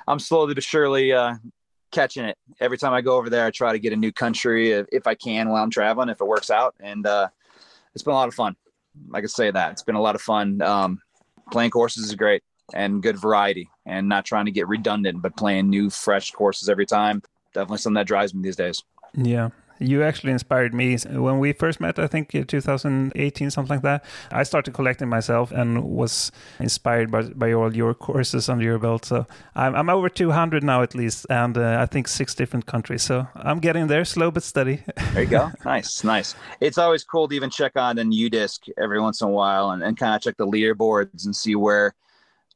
I'm 0.08 0.18
slowly 0.18 0.54
but 0.54 0.62
surely 0.62 1.12
uh, 1.12 1.34
catching 1.90 2.24
it. 2.24 2.38
Every 2.58 2.78
time 2.78 2.94
I 2.94 3.02
go 3.02 3.16
over 3.16 3.28
there, 3.28 3.44
I 3.44 3.50
try 3.50 3.72
to 3.72 3.78
get 3.78 3.92
a 3.92 3.96
new 3.96 4.12
country 4.12 4.70
if, 4.70 4.86
if 4.92 5.06
I 5.06 5.14
can 5.14 5.50
while 5.50 5.62
I'm 5.62 5.70
traveling, 5.70 6.08
if 6.08 6.22
it 6.22 6.26
works 6.26 6.50
out. 6.50 6.74
And 6.80 7.06
uh, 7.06 7.28
it's 7.94 8.02
been 8.02 8.12
a 8.12 8.16
lot 8.16 8.28
of 8.28 8.34
fun. 8.34 8.56
I 9.12 9.20
can 9.20 9.28
say 9.28 9.50
that 9.50 9.72
it's 9.72 9.82
been 9.82 9.94
a 9.94 10.00
lot 10.00 10.14
of 10.14 10.22
fun. 10.22 10.62
Um, 10.62 11.02
playing 11.50 11.70
courses 11.70 12.04
is 12.04 12.14
great 12.14 12.42
and 12.74 13.02
good 13.02 13.18
variety 13.18 13.70
and 13.84 14.08
not 14.08 14.24
trying 14.24 14.46
to 14.46 14.50
get 14.50 14.68
redundant, 14.68 15.22
but 15.22 15.36
playing 15.36 15.70
new, 15.70 15.90
fresh 15.90 16.30
courses 16.32 16.68
every 16.68 16.86
time. 16.86 17.22
Definitely 17.54 17.78
something 17.78 17.94
that 17.94 18.06
drives 18.06 18.34
me 18.34 18.42
these 18.42 18.56
days. 18.56 18.82
Yeah. 19.14 19.50
You 19.78 20.02
actually 20.02 20.32
inspired 20.32 20.74
me 20.74 20.96
when 20.96 21.38
we 21.38 21.52
first 21.52 21.80
met. 21.80 21.98
I 21.98 22.06
think 22.06 22.30
2018, 22.30 23.50
something 23.50 23.76
like 23.76 23.82
that. 23.82 24.04
I 24.30 24.42
started 24.42 24.74
collecting 24.74 25.08
myself 25.08 25.52
and 25.52 25.84
was 25.84 26.32
inspired 26.58 27.10
by, 27.10 27.22
by 27.22 27.52
all 27.52 27.74
your 27.74 27.94
courses 27.94 28.48
under 28.48 28.64
your 28.64 28.78
belt. 28.78 29.04
So 29.04 29.26
I'm, 29.54 29.74
I'm 29.74 29.90
over 29.90 30.08
200 30.08 30.62
now 30.62 30.82
at 30.82 30.94
least, 30.94 31.26
and 31.30 31.56
uh, 31.58 31.78
I 31.80 31.86
think 31.86 32.08
six 32.08 32.34
different 32.34 32.66
countries. 32.66 33.02
So 33.02 33.26
I'm 33.34 33.58
getting 33.58 33.86
there, 33.86 34.04
slow 34.04 34.30
but 34.30 34.42
steady. 34.42 34.82
there 35.12 35.22
you 35.22 35.28
go. 35.28 35.50
nice, 35.64 36.04
nice. 36.04 36.34
It's 36.60 36.78
always 36.78 37.04
cool 37.04 37.28
to 37.28 37.34
even 37.34 37.50
check 37.50 37.72
on 37.76 37.98
an 37.98 38.12
UDisc 38.12 38.70
every 38.78 39.00
once 39.00 39.20
in 39.20 39.28
a 39.28 39.30
while 39.30 39.70
and, 39.70 39.82
and 39.82 39.96
kind 39.96 40.14
of 40.14 40.22
check 40.22 40.36
the 40.36 40.46
leaderboards 40.46 41.26
and 41.26 41.34
see 41.34 41.54
where 41.54 41.94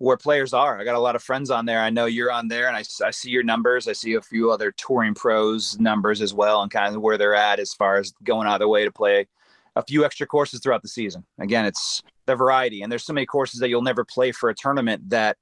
where 0.01 0.17
players 0.17 0.55
are. 0.55 0.81
I 0.81 0.85
got 0.85 0.97
a 0.97 0.99
lot 0.99 1.15
of 1.15 1.23
friends 1.23 1.51
on 1.51 1.67
there. 1.67 1.81
I 1.81 1.91
know 1.91 2.07
you're 2.07 2.33
on 2.33 2.49
there, 2.49 2.69
and 2.69 2.77
I, 2.77 2.83
I 3.05 3.11
see 3.11 3.29
your 3.29 3.43
numbers. 3.43 3.87
I 3.87 3.93
see 3.93 4.15
a 4.15 4.23
few 4.23 4.51
other 4.51 4.73
touring 4.73 5.13
pros 5.13 5.79
numbers 5.79 6.23
as 6.23 6.33
well, 6.33 6.63
and 6.63 6.71
kind 6.71 6.97
of 6.97 7.03
where 7.03 7.19
they're 7.19 7.35
at 7.35 7.61
as 7.61 7.75
far 7.75 7.99
as 7.99 8.15
going 8.25 8.49
out 8.49 8.55
of 8.55 8.61
their 8.61 8.69
way 8.69 8.85
to 8.85 8.91
play 8.91 9.29
a 9.77 9.85
few 9.85 10.07
extra 10.07 10.27
courses 10.27 10.61
throughout 10.61 10.81
the 10.81 10.89
season. 10.89 11.25
Again, 11.39 11.67
it's 11.67 12.03
the 12.25 12.35
variety, 12.35 12.81
and 12.81 12.91
there's 12.91 13.05
so 13.05 13.13
many 13.13 13.27
courses 13.27 13.61
that 13.61 13.69
you'll 13.69 13.83
never 13.83 14.05
play 14.05 14.33
for 14.33 14.49
a 14.49 14.55
tournament 14.55 15.11
that. 15.11 15.37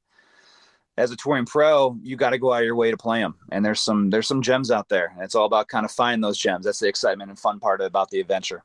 As 0.96 1.12
a 1.12 1.16
touring 1.16 1.46
pro, 1.46 1.96
you 2.02 2.16
got 2.16 2.30
to 2.30 2.38
go 2.38 2.52
out 2.52 2.62
of 2.62 2.64
your 2.64 2.74
way 2.74 2.90
to 2.90 2.96
play 2.96 3.20
them, 3.20 3.36
and 3.52 3.64
there's 3.64 3.78
some 3.78 4.10
there's 4.10 4.26
some 4.26 4.42
gems 4.42 4.72
out 4.72 4.88
there, 4.88 5.12
and 5.14 5.22
it's 5.22 5.36
all 5.36 5.46
about 5.46 5.68
kind 5.68 5.84
of 5.84 5.92
finding 5.92 6.20
those 6.20 6.36
gems. 6.36 6.64
That's 6.64 6.80
the 6.80 6.88
excitement 6.88 7.30
and 7.30 7.38
fun 7.38 7.60
part 7.60 7.80
about 7.80 8.10
the 8.10 8.18
adventure. 8.18 8.64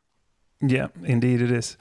Yeah, 0.59 0.87
indeed 1.03 1.43
it 1.43 1.51
is. 1.51 1.77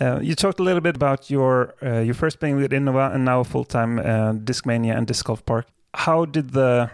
Uh, 0.00 0.20
you 0.20 0.34
talked 0.34 0.60
a 0.60 0.62
little 0.62 0.80
bit 0.80 0.94
about 0.94 1.30
your 1.30 1.74
uh, 1.82 2.00
your 2.00 2.14
first 2.14 2.38
playing 2.38 2.56
with 2.56 2.70
Innova 2.70 3.14
and 3.14 3.24
now 3.24 3.42
full 3.42 3.64
time 3.64 3.98
uh, 3.98 4.32
Discmania 4.32 4.96
and 4.96 5.06
Disc 5.06 5.24
Golf 5.24 5.44
Park. 5.46 5.66
How 5.94 6.26
did 6.26 6.50
the 6.50 6.90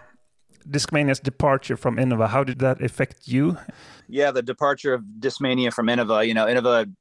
Discmania's 0.68 1.18
departure 1.18 1.76
from 1.76 1.96
Innova? 1.96 2.28
How 2.28 2.44
did 2.44 2.60
that 2.60 2.80
affect 2.80 3.26
you? 3.26 3.58
Yeah, 4.08 4.30
the 4.30 4.42
departure 4.42 4.94
of 4.94 5.02
Discmania 5.18 5.72
from 5.72 5.86
Innova. 5.88 6.26
You 6.26 6.34
know, 6.34 6.46
Innova, 6.46 6.92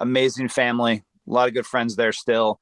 amazing 0.00 0.48
family, 0.48 1.04
a 1.28 1.32
lot 1.32 1.46
of 1.46 1.54
good 1.54 1.66
friends 1.66 1.94
there 1.94 2.12
still. 2.12 2.58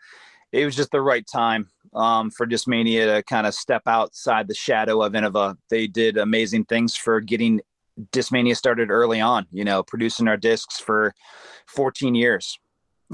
It 0.52 0.66
was 0.66 0.76
just 0.76 0.90
the 0.90 1.00
right 1.00 1.26
time 1.26 1.68
um, 1.94 2.30
for 2.30 2.46
Discmania 2.46 3.16
to 3.16 3.22
kind 3.22 3.46
of 3.46 3.54
step 3.54 3.82
outside 3.86 4.46
the 4.46 4.54
shadow 4.54 5.00
of 5.00 5.14
Innova. 5.14 5.56
They 5.70 5.86
did 5.86 6.18
amazing 6.18 6.66
things 6.66 6.94
for 6.94 7.20
getting 7.20 7.62
Discmania 8.12 8.56
started 8.56 8.90
early 8.90 9.22
on. 9.22 9.46
You 9.52 9.64
know, 9.64 9.82
producing 9.82 10.28
our 10.28 10.36
discs 10.36 10.78
for 10.80 11.14
14 11.66 12.14
years 12.14 12.58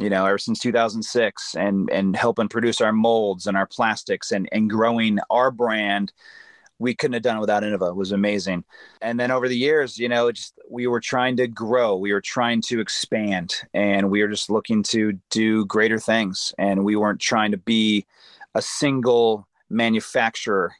you 0.01 0.11
know, 0.11 0.27
ever 0.27 0.39
since 0.39 0.59
2006 0.61 1.55
and, 1.55 1.91
and 1.91 2.17
helping 2.17 2.49
produce 2.49 2.81
our 2.81 2.93
molds 2.93 3.47
and 3.47 3.57
our 3.57 3.67
plastics 3.67 4.33
and, 4.33 4.49
and 4.53 4.71
growing 4.71 5.19
our 5.31 5.51
brand. 5.51 6.13
We 6.79 6.95
couldn't 6.95 7.13
have 7.13 7.23
done 7.23 7.37
it 7.37 7.41
without 7.41 7.63
Innova. 7.63 7.91
It 7.91 7.97
was 7.97 8.13
amazing. 8.13 8.65
And 9.03 9.21
then 9.21 9.31
over 9.31 9.49
the 9.49 9.57
years, 9.57 9.99
you 9.99 10.09
know, 10.09 10.33
just 10.33 10.59
we 10.69 10.87
were 10.87 11.01
trying 11.01 11.37
to 11.37 11.47
grow, 11.47 11.97
we 11.97 12.13
were 12.13 12.23
trying 12.23 12.63
to 12.63 12.81
expand, 12.81 13.55
and 13.75 14.11
we 14.11 14.23
were 14.23 14.29
just 14.29 14.49
looking 14.49 14.83
to 14.85 15.13
do 15.29 15.67
greater 15.67 15.99
things. 15.99 16.55
And 16.57 16.83
we 16.83 16.97
weren't 16.97 17.21
trying 17.21 17.51
to 17.51 17.59
be 17.59 18.07
a 18.55 18.63
single 18.63 19.47
manufacturer 19.69 20.73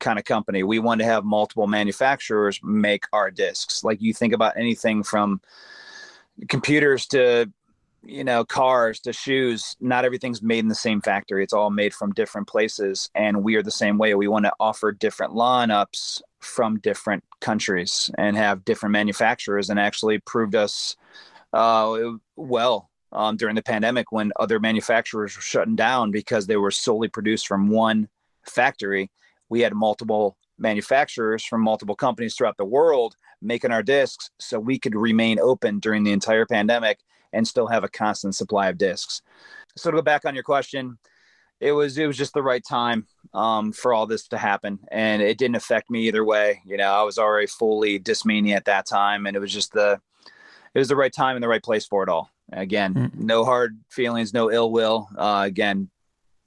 kind 0.00 0.18
of 0.18 0.24
company. 0.24 0.62
We 0.62 0.78
wanted 0.78 1.04
to 1.04 1.10
have 1.10 1.24
multiple 1.24 1.66
manufacturers 1.66 2.60
make 2.62 3.04
our 3.12 3.30
discs. 3.30 3.84
Like 3.84 4.00
you 4.00 4.12
think 4.12 4.32
about 4.32 4.56
anything 4.56 5.02
from 5.02 5.40
computers 6.48 7.06
to 7.08 7.50
you 8.06 8.24
know, 8.24 8.44
cars 8.44 9.00
to 9.00 9.12
shoes, 9.12 9.76
not 9.80 10.04
everything's 10.04 10.42
made 10.42 10.60
in 10.60 10.68
the 10.68 10.74
same 10.74 11.00
factory. 11.00 11.42
It's 11.42 11.52
all 11.52 11.70
made 11.70 11.94
from 11.94 12.12
different 12.12 12.46
places. 12.46 13.10
And 13.14 13.42
we 13.42 13.56
are 13.56 13.62
the 13.62 13.70
same 13.70 13.98
way. 13.98 14.14
We 14.14 14.28
want 14.28 14.44
to 14.44 14.52
offer 14.60 14.92
different 14.92 15.32
lineups 15.32 16.22
from 16.40 16.78
different 16.80 17.24
countries 17.40 18.10
and 18.18 18.36
have 18.36 18.64
different 18.64 18.92
manufacturers 18.92 19.70
and 19.70 19.80
actually 19.80 20.18
proved 20.20 20.54
us 20.54 20.96
uh, 21.52 21.96
well 22.36 22.90
um, 23.12 23.36
during 23.36 23.54
the 23.54 23.62
pandemic 23.62 24.12
when 24.12 24.32
other 24.38 24.60
manufacturers 24.60 25.36
were 25.36 25.42
shutting 25.42 25.76
down 25.76 26.10
because 26.10 26.46
they 26.46 26.56
were 26.56 26.70
solely 26.70 27.08
produced 27.08 27.46
from 27.46 27.68
one 27.68 28.08
factory. 28.46 29.10
We 29.48 29.60
had 29.60 29.74
multiple 29.74 30.36
manufacturers 30.58 31.44
from 31.44 31.62
multiple 31.62 31.96
companies 31.96 32.34
throughout 32.34 32.56
the 32.56 32.64
world 32.64 33.16
making 33.42 33.70
our 33.70 33.82
discs 33.82 34.30
so 34.38 34.58
we 34.58 34.78
could 34.78 34.94
remain 34.94 35.38
open 35.38 35.78
during 35.78 36.02
the 36.02 36.12
entire 36.12 36.46
pandemic 36.46 37.00
and 37.34 37.46
still 37.46 37.66
have 37.66 37.84
a 37.84 37.88
constant 37.88 38.34
supply 38.34 38.68
of 38.68 38.78
discs. 38.78 39.22
So 39.76 39.90
to 39.90 39.96
go 39.96 40.02
back 40.02 40.24
on 40.24 40.34
your 40.34 40.44
question, 40.44 40.98
it 41.60 41.72
was 41.72 41.96
it 41.98 42.06
was 42.06 42.16
just 42.16 42.34
the 42.34 42.42
right 42.42 42.62
time 42.64 43.06
um, 43.32 43.72
for 43.72 43.92
all 43.92 44.06
this 44.06 44.28
to 44.28 44.38
happen, 44.38 44.78
and 44.90 45.22
it 45.22 45.38
didn't 45.38 45.56
affect 45.56 45.90
me 45.90 46.06
either 46.06 46.24
way. 46.24 46.60
You 46.66 46.76
know, 46.76 46.90
I 46.90 47.02
was 47.02 47.18
already 47.18 47.46
fully 47.46 47.98
Discmania 47.98 48.56
at 48.56 48.66
that 48.66 48.86
time, 48.86 49.26
and 49.26 49.36
it 49.36 49.40
was 49.40 49.52
just 49.52 49.72
the 49.72 50.00
it 50.74 50.78
was 50.78 50.88
the 50.88 50.96
right 50.96 51.12
time 51.12 51.36
and 51.36 51.42
the 51.42 51.48
right 51.48 51.62
place 51.62 51.86
for 51.86 52.02
it 52.02 52.08
all. 52.08 52.30
Again, 52.52 52.94
mm. 52.94 53.14
no 53.14 53.44
hard 53.44 53.78
feelings, 53.88 54.34
no 54.34 54.50
ill 54.50 54.70
will. 54.70 55.08
Uh, 55.16 55.44
again, 55.46 55.90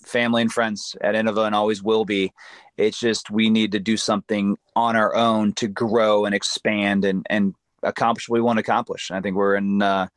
family 0.06 0.42
and 0.42 0.52
friends 0.52 0.96
at 1.02 1.16
Innova 1.16 1.46
and 1.46 1.56
always 1.56 1.82
will 1.82 2.06
be. 2.06 2.32
It's 2.78 3.00
just 3.00 3.32
we 3.32 3.50
need 3.50 3.72
to 3.72 3.80
do 3.80 3.98
something 3.98 4.58
on 4.76 4.96
our 4.96 5.16
own 5.16 5.54
to 5.54 5.68
grow 5.68 6.26
and 6.26 6.36
expand 6.36 7.06
and 7.06 7.26
and 7.30 7.56
accomplish 7.84 8.28
what 8.28 8.38
we 8.38 8.42
want 8.42 8.58
to 8.58 8.62
accomplish. 8.62 9.10
And 9.10 9.18
I 9.18 9.22
think 9.22 9.36
we're 9.36 9.56
in 9.56 9.82
uh, 9.82 10.08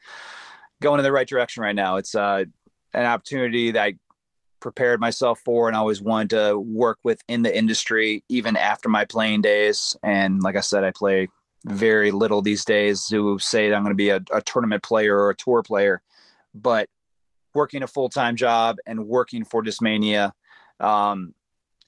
going 0.81 0.99
in 0.99 1.05
the 1.05 1.13
right 1.13 1.29
direction 1.29 1.63
right 1.63 1.75
now. 1.75 1.97
It's 1.97 2.15
uh, 2.15 2.45
an 2.95 3.05
opportunity 3.05 3.71
that 3.73 3.83
I 3.83 3.95
prepared 4.61 5.01
myself 5.01 5.41
for 5.45 5.69
and 5.69 5.77
always 5.77 6.03
wanted 6.03 6.31
to 6.31 6.59
work 6.59 6.99
with 7.03 7.21
in 7.29 7.43
the 7.43 7.57
industry 7.57 8.23
even 8.29 8.57
after 8.57 8.89
my 8.89 9.05
playing 9.05 9.43
days. 9.43 9.97
And 10.03 10.43
like 10.43 10.57
I 10.57 10.61
said, 10.61 10.85
I 10.85 10.91
play 10.91 11.29
very 11.65 12.11
little 12.11 12.43
these 12.43 12.65
days 12.65 13.07
to 13.07 13.39
say 13.39 13.69
that 13.69 13.75
I'm 13.75 13.83
going 13.83 13.93
to 13.93 13.97
be 13.97 14.11
a, 14.11 14.21
a 14.33 14.43
tournament 14.43 14.83
player 14.83 15.19
or 15.19 15.31
a 15.31 15.37
tour 15.37 15.63
player, 15.63 16.03
but 16.55 16.89
working 17.55 17.83
a 17.83 17.87
full 17.87 18.09
time 18.09 18.37
job 18.37 18.77
and 18.87 19.07
working 19.07 19.45
for 19.45 19.63
Discmania, 19.63 20.33
um, 20.79 21.35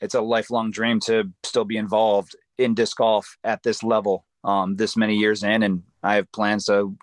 it's 0.01 0.15
a 0.15 0.21
lifelong 0.21 0.71
dream 0.71 1.01
to 1.01 1.31
still 1.45 1.65
be 1.65 1.77
involved 1.77 2.35
in 2.59 2.75
disc 2.75 2.97
golf 2.97 3.39
at 3.45 3.63
this 3.63 3.83
level, 3.83 4.27
um, 4.45 4.77
this 4.77 4.97
many 4.97 5.17
years 5.17 5.43
in, 5.43 5.63
and 5.63 5.83
I 6.03 6.17
have 6.17 6.31
plans 6.33 6.67
to, 6.67 6.97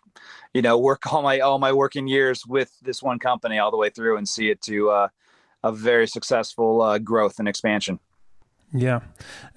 you 0.54 0.62
know, 0.62 0.78
work 0.78 1.12
all 1.12 1.22
my 1.22 1.40
all 1.40 1.60
my 1.60 1.72
working 1.72 2.08
years 2.08 2.46
with 2.46 2.72
this 2.82 3.02
one 3.02 3.20
company 3.20 3.60
all 3.60 3.72
the 3.72 3.78
way 3.78 3.90
through 3.90 4.18
and 4.18 4.28
see 4.28 4.50
it 4.50 4.62
to 4.62 4.90
uh, 4.90 5.08
a 5.64 5.72
very 5.72 6.08
successful 6.08 6.82
uh, 6.82 6.98
growth 6.98 7.40
and 7.40 7.48
expansion. 7.48 8.00
Yeah. 8.74 9.00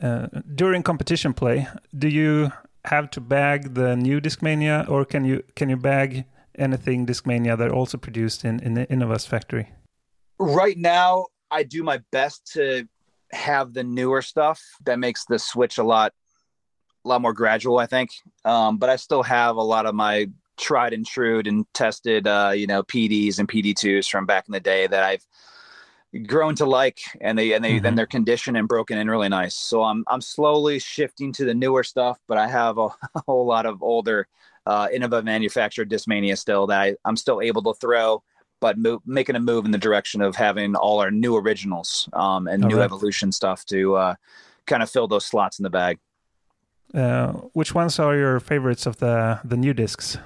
Uh, 0.00 0.28
during 0.54 0.82
competition 0.82 1.34
play, 1.34 1.68
do 1.96 2.08
you 2.08 2.52
have 2.86 3.10
to 3.10 3.20
bag 3.20 3.74
the 3.74 3.96
new 3.96 4.20
Discmania, 4.20 4.88
or 4.88 5.04
can 5.04 5.24
you 5.24 5.42
can 5.54 5.68
you 5.68 5.76
bag 5.76 6.24
anything 6.56 7.06
Discmania 7.06 7.56
that 7.56 7.70
also 7.70 7.98
produced 7.98 8.44
in 8.44 8.60
in 8.60 8.74
the 8.74 8.90
Innova's 8.90 9.26
factory? 9.26 9.70
Right 10.38 10.76
now, 10.76 11.26
I 11.50 11.62
do 11.62 11.82
my 11.82 12.00
best 12.10 12.52
to 12.54 12.88
have 13.32 13.72
the 13.72 13.84
newer 13.84 14.22
stuff 14.22 14.60
that 14.84 14.98
makes 14.98 15.24
the 15.26 15.38
switch 15.38 15.78
a 15.78 15.82
lot 15.82 16.12
a 17.04 17.08
lot 17.08 17.20
more 17.20 17.32
gradual 17.32 17.78
i 17.78 17.86
think 17.86 18.10
um, 18.44 18.76
but 18.76 18.90
i 18.90 18.96
still 18.96 19.22
have 19.22 19.56
a 19.56 19.62
lot 19.62 19.86
of 19.86 19.94
my 19.94 20.28
tried 20.62 20.92
and 20.92 21.06
true 21.06 21.42
and 21.44 21.66
tested 21.74 22.26
uh, 22.26 22.52
you 22.54 22.66
know 22.66 22.82
pds 22.82 23.38
and 23.38 23.48
pd2s 23.48 24.08
from 24.08 24.24
back 24.24 24.44
in 24.48 24.52
the 24.52 24.60
day 24.60 24.86
that 24.86 25.02
i've 25.02 25.26
grown 26.26 26.54
to 26.54 26.66
like 26.66 27.00
and 27.20 27.38
they 27.38 27.52
and 27.52 27.64
they 27.64 27.74
mm-hmm. 27.74 27.82
then 27.82 27.94
they're 27.94 28.06
conditioned 28.06 28.56
and 28.56 28.68
broken 28.68 28.98
in 28.98 29.10
really 29.10 29.28
nice 29.28 29.54
so 29.54 29.82
i'm 29.82 30.04
i'm 30.08 30.20
slowly 30.20 30.78
shifting 30.78 31.32
to 31.32 31.44
the 31.44 31.54
newer 31.54 31.82
stuff 31.82 32.18
but 32.28 32.38
i 32.38 32.46
have 32.46 32.78
a, 32.78 32.88
a 33.14 33.22
whole 33.26 33.46
lot 33.46 33.66
of 33.66 33.82
older 33.82 34.28
uh 34.66 34.88
innova 34.88 35.24
manufactured 35.24 35.90
discmania 35.90 36.38
still 36.38 36.66
that 36.66 36.80
I, 36.80 36.96
i'm 37.04 37.16
still 37.16 37.40
able 37.40 37.62
to 37.62 37.74
throw 37.74 38.22
but 38.62 38.78
move, 38.78 39.00
making 39.04 39.36
a 39.36 39.40
move 39.40 39.66
in 39.66 39.72
the 39.72 39.78
direction 39.78 40.22
of 40.22 40.36
having 40.36 40.74
all 40.76 41.00
our 41.00 41.10
new 41.10 41.36
originals 41.36 42.08
um, 42.14 42.46
and 42.46 42.62
all 42.62 42.70
new 42.70 42.78
right. 42.78 42.84
evolution 42.84 43.32
stuff 43.32 43.66
to 43.66 43.96
uh, 43.96 44.14
kind 44.66 44.82
of 44.82 44.88
fill 44.88 45.08
those 45.08 45.26
slots 45.26 45.58
in 45.58 45.64
the 45.64 45.70
bag. 45.70 45.98
Uh, 46.94 47.32
which 47.52 47.74
ones 47.74 47.98
are 47.98 48.16
your 48.16 48.38
favorites 48.38 48.86
of 48.86 48.98
the 48.98 49.40
the 49.44 49.56
new 49.56 49.74
discs? 49.74 50.16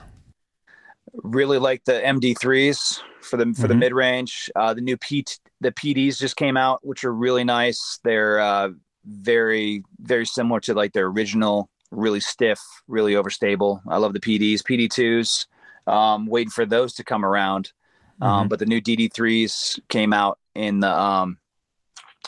Really 1.23 1.59
like 1.59 1.85
the 1.85 1.95
MD3s 1.95 3.01
for 3.21 3.37
the 3.37 3.45
for 3.45 3.51
mm-hmm. 3.51 3.69
the 3.69 3.75
mid 3.75 3.93
range. 3.93 4.51
Uh, 4.55 4.75
the 4.75 4.81
new 4.81 4.97
P 4.97 5.25
the 5.61 5.73
PDs 5.73 6.19
just 6.19 6.37
came 6.37 6.57
out, 6.57 6.87
which 6.87 7.05
are 7.05 7.13
really 7.13 7.45
nice. 7.45 7.99
They're 8.05 8.39
uh, 8.41 8.71
very 9.05 9.83
very 10.01 10.27
similar 10.27 10.61
to 10.61 10.75
like 10.75 10.93
their 10.93 11.07
original, 11.07 11.71
really 11.91 12.21
stiff, 12.21 12.61
really 12.89 13.15
overstable. 13.15 13.81
I 13.89 13.97
love 13.99 14.13
the 14.13 14.21
PDs, 14.21 14.63
PD2s. 14.63 15.47
Um, 15.87 16.27
waiting 16.27 16.51
for 16.51 16.67
those 16.67 16.95
to 16.95 17.05
come 17.05 17.25
around. 17.25 17.73
Um, 18.21 18.31
mm-hmm. 18.31 18.49
but 18.49 18.59
the 18.59 18.67
new 18.67 18.81
DD3s 18.81 19.79
came 19.89 20.13
out 20.13 20.39
in 20.55 20.81
the 20.81 20.91
um, 20.91 21.39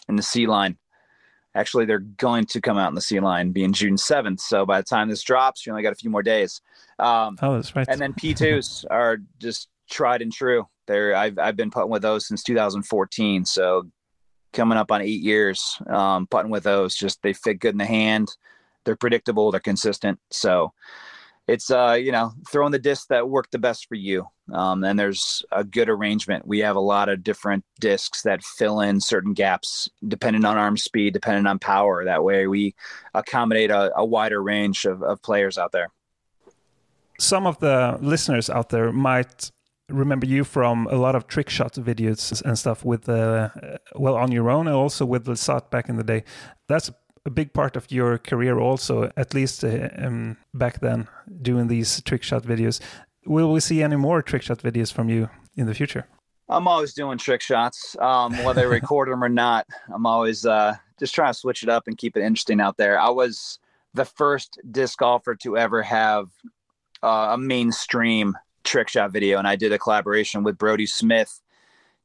in 0.08 0.16
the 0.16 0.22
C 0.22 0.46
line. 0.46 0.78
Actually, 1.58 1.86
they're 1.86 1.98
going 1.98 2.46
to 2.46 2.60
come 2.60 2.78
out 2.78 2.88
in 2.88 2.94
the 2.94 3.00
C 3.00 3.18
line, 3.18 3.50
being 3.50 3.72
June 3.72 3.96
seventh. 3.96 4.40
So 4.40 4.64
by 4.64 4.80
the 4.80 4.84
time 4.84 5.08
this 5.08 5.22
drops, 5.22 5.66
you 5.66 5.72
only 5.72 5.82
got 5.82 5.92
a 5.92 5.96
few 5.96 6.10
more 6.10 6.22
days. 6.22 6.60
Um, 6.98 7.36
oh, 7.42 7.56
that's 7.56 7.74
right. 7.74 7.86
And 7.88 8.00
then 8.00 8.12
P2s 8.14 8.84
are 8.90 9.18
just 9.38 9.68
tried 9.90 10.22
and 10.22 10.32
true. 10.32 10.66
They're 10.86 11.14
I've 11.14 11.38
I've 11.38 11.56
been 11.56 11.70
putting 11.70 11.90
with 11.90 12.02
those 12.02 12.26
since 12.28 12.42
2014. 12.42 13.44
So 13.44 13.88
coming 14.52 14.78
up 14.78 14.90
on 14.90 15.02
eight 15.02 15.20
years, 15.20 15.78
um, 15.88 16.26
putting 16.26 16.50
with 16.50 16.64
those. 16.64 16.94
Just 16.94 17.22
they 17.22 17.32
fit 17.32 17.60
good 17.60 17.74
in 17.74 17.78
the 17.78 17.84
hand. 17.84 18.28
They're 18.84 18.96
predictable. 18.96 19.50
They're 19.50 19.60
consistent. 19.60 20.18
So 20.30 20.72
it's 21.48 21.70
uh 21.70 21.96
you 21.98 22.12
know 22.12 22.32
throwing 22.48 22.70
the 22.70 22.78
discs 22.78 23.06
that 23.06 23.28
work 23.28 23.50
the 23.50 23.58
best 23.58 23.88
for 23.88 23.96
you. 23.96 24.26
Um, 24.52 24.84
and 24.84 24.98
there's 24.98 25.44
a 25.52 25.64
good 25.64 25.88
arrangement. 25.88 26.46
We 26.46 26.60
have 26.60 26.76
a 26.76 26.80
lot 26.80 27.08
of 27.08 27.22
different 27.22 27.64
discs 27.80 28.22
that 28.22 28.42
fill 28.42 28.80
in 28.80 29.00
certain 29.00 29.34
gaps 29.34 29.90
depending 30.06 30.44
on 30.44 30.56
arm 30.56 30.76
speed 30.76 31.12
depending 31.14 31.46
on 31.46 31.58
power. 31.58 32.04
That 32.04 32.22
way 32.22 32.46
we 32.46 32.74
accommodate 33.14 33.70
a, 33.70 33.90
a 33.96 34.04
wider 34.04 34.42
range 34.42 34.84
of, 34.84 35.02
of 35.02 35.20
players 35.22 35.58
out 35.58 35.72
there. 35.72 35.88
Some 37.18 37.46
of 37.46 37.58
the 37.58 37.98
listeners 38.00 38.48
out 38.48 38.68
there 38.68 38.92
might 38.92 39.50
remember 39.88 40.26
you 40.26 40.44
from 40.44 40.86
a 40.90 40.96
lot 40.96 41.14
of 41.14 41.26
trick 41.26 41.48
shot 41.48 41.74
videos 41.74 42.42
and 42.42 42.58
stuff 42.58 42.84
with 42.84 43.08
uh, 43.08 43.48
well 43.96 44.16
on 44.16 44.30
your 44.30 44.50
own 44.50 44.66
and 44.66 44.76
also 44.76 45.04
with 45.04 45.24
the 45.24 45.34
SAT 45.34 45.70
back 45.70 45.88
in 45.88 45.96
the 45.96 46.04
day. 46.04 46.24
That's 46.68 46.90
a 46.90 46.94
big 47.30 47.52
part 47.52 47.76
of 47.76 47.90
your 47.90 48.18
career 48.18 48.58
also, 48.58 49.10
at 49.16 49.34
least 49.34 49.64
uh, 49.64 49.88
um, 49.98 50.36
back 50.54 50.80
then, 50.80 51.08
doing 51.42 51.68
these 51.68 52.02
trick 52.02 52.22
shot 52.22 52.42
videos. 52.44 52.80
Will 53.26 53.52
we 53.52 53.60
see 53.60 53.82
any 53.82 53.96
more 53.96 54.22
trick 54.22 54.42
shot 54.42 54.58
videos 54.58 54.92
from 54.92 55.08
you 55.08 55.28
in 55.56 55.66
the 55.66 55.74
future? 55.74 56.06
I'm 56.48 56.66
always 56.66 56.94
doing 56.94 57.18
trick 57.18 57.42
shots, 57.42 57.96
um, 58.00 58.32
whether 58.44 58.62
I 58.62 58.64
record 58.80 59.08
them 59.08 59.22
or 59.22 59.28
not. 59.28 59.66
I'm 59.92 60.06
always 60.06 60.46
uh, 60.46 60.76
just 60.98 61.14
trying 61.14 61.32
to 61.32 61.38
switch 61.38 61.62
it 61.62 61.68
up 61.68 61.84
and 61.86 61.98
keep 61.98 62.16
it 62.16 62.22
interesting 62.22 62.60
out 62.60 62.76
there. 62.78 62.98
I 62.98 63.10
was 63.10 63.58
the 63.94 64.04
first 64.04 64.58
disc 64.70 64.98
golfer 64.98 65.34
to 65.36 65.58
ever 65.58 65.82
have 65.82 66.28
uh, 67.02 67.30
a 67.32 67.38
mainstream 67.38 68.36
trick 68.64 68.88
shot 68.88 69.12
video, 69.12 69.38
and 69.38 69.46
I 69.46 69.56
did 69.56 69.72
a 69.72 69.78
collaboration 69.78 70.42
with 70.42 70.56
Brody 70.56 70.86
Smith 70.86 71.40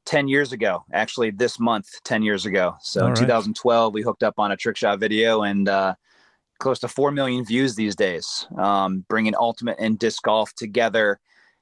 10 0.06 0.28
years 0.28 0.52
ago, 0.52 0.84
actually 0.92 1.32
this 1.32 1.60
month, 1.60 1.88
10 2.04 2.24
years 2.24 2.46
ago. 2.46 2.76
So 2.82 3.02
All 3.02 3.08
in 3.08 3.14
right. 3.14 3.22
2012, 3.22 3.94
we 3.94 4.02
hooked 4.02 4.24
up 4.24 4.36
on 4.38 4.52
a 4.52 4.58
trick 4.58 4.78
shot 4.78 5.00
video 5.00 5.44
and 5.44 5.70
uh, 5.70 5.96
close 6.60 6.80
to 6.80 6.88
4 6.88 7.12
million 7.12 7.46
views 7.46 7.76
these 7.76 7.96
days, 7.96 8.48
um, 8.58 9.06
bringing 9.08 9.36
ultimate 9.36 9.78
and 9.80 9.98
disc 9.98 10.22
golf 10.24 10.54
together. 10.56 11.20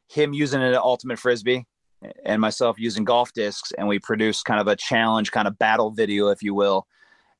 Him 0.10 0.34
using 0.34 0.62
an 0.62 0.76
ultimate 0.76 1.20
frisbee 1.20 1.66
and 2.26 2.42
myself 2.42 2.78
using 2.80 3.04
golf 3.04 3.32
discs. 3.34 3.72
And 3.78 3.88
we 3.88 4.00
produced 4.00 4.46
kind 4.46 4.60
of 4.60 4.68
a 4.68 4.76
challenge, 4.76 5.32
kind 5.32 5.48
of 5.48 5.58
battle 5.58 5.92
video, 5.92 6.30
if 6.30 6.42
you 6.42 6.54
will. 6.54 6.88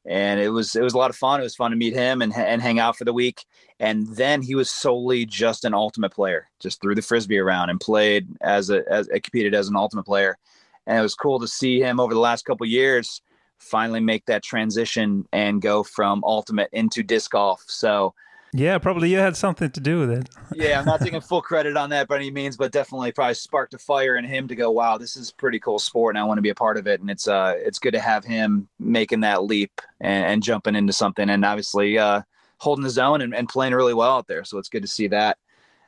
And 0.06 0.40
it 0.40 0.50
was 0.50 0.76
it 0.76 0.82
was 0.82 0.96
a 0.96 0.98
lot 0.98 1.12
of 1.12 1.16
fun. 1.16 1.40
It 1.40 1.44
was 1.44 1.56
fun 1.56 1.70
to 1.70 1.78
meet 1.78 1.94
him 1.94 2.24
and 2.24 2.36
and 2.36 2.60
hang 2.60 2.80
out 2.80 2.98
for 2.98 3.06
the 3.06 3.14
week. 3.14 3.46
And 3.80 4.08
then 4.16 4.42
he 4.42 4.56
was 4.56 4.72
solely 4.72 5.28
just 5.28 5.64
an 5.64 5.76
ultimate 5.76 6.12
player, 6.12 6.48
just 6.60 6.82
threw 6.82 6.96
the 6.96 7.04
frisbee 7.04 7.38
around 7.38 7.70
and 7.70 7.80
played 7.80 8.28
as 8.42 8.72
a 8.72 8.82
as 8.92 9.08
competed 9.08 9.54
as 9.54 9.68
an 9.68 9.76
ultimate 9.76 10.06
player 10.06 10.40
and 10.88 10.98
it 10.98 11.02
was 11.02 11.16
cool 11.16 11.40
to 11.40 11.48
see 11.48 11.80
him 11.80 12.00
over 12.00 12.14
the 12.14 12.20
last 12.20 12.46
couple 12.46 12.66
years 12.66 13.22
finally 13.62 14.00
make 14.00 14.26
that 14.26 14.44
transition 14.44 15.28
and 15.32 15.62
go 15.62 15.84
from 15.84 16.24
ultimate 16.26 16.70
into 16.74 17.04
disc 17.04 17.32
golf. 17.32 17.64
So 17.68 18.14
yeah, 18.54 18.78
probably 18.80 19.10
you 19.10 19.18
had 19.18 19.38
something 19.38 19.72
to 19.72 19.80
do 19.80 20.00
with 20.00 20.12
it. 20.12 20.30
yeah, 20.54 20.78
I'm 20.78 20.86
not 20.86 21.00
taking 21.00 21.22
full 21.22 21.42
credit 21.42 21.78
on 21.78 21.90
that 21.92 22.10
by 22.10 22.18
any 22.18 22.32
means, 22.32 22.58
but 22.58 22.74
definitely 22.74 23.14
probably 23.14 23.36
sparked 23.36 23.74
a 23.74 23.78
fire 23.78 24.18
in 24.18 24.26
him 24.26 24.50
to 24.50 24.56
go, 24.56 24.72
wow, 24.72 24.98
this 24.98 25.16
is 25.16 25.30
a 25.30 25.36
pretty 25.36 25.58
cool 25.58 25.80
sport, 25.80 26.16
and 26.16 26.22
I 26.22 26.26
want 26.26 26.38
to 26.38 26.42
be 26.42 26.50
a 26.50 26.56
part 26.56 26.76
of 26.76 26.86
it. 26.86 27.00
And 27.00 27.10
it's 27.10 27.30
uh, 27.30 27.54
it's 27.58 27.80
good 27.80 27.94
to 27.94 28.02
have 28.02 28.26
him 28.26 28.68
making 28.78 29.22
that 29.22 29.44
leap 29.44 29.80
and, 30.02 30.26
and 30.26 30.44
jumping 30.44 30.76
into 30.76 30.92
something, 30.92 31.30
and 31.30 31.46
obviously 31.46 31.98
uh, 31.98 32.24
holding 32.58 32.84
his 32.84 32.98
own 32.98 33.22
and, 33.22 33.34
and 33.34 33.48
playing 33.48 33.74
really 33.74 33.94
well 33.94 34.18
out 34.18 34.28
there. 34.28 34.44
So 34.44 34.58
it's 34.58 34.70
good 34.70 34.82
to 34.82 34.88
see 34.88 35.08
that. 35.08 35.38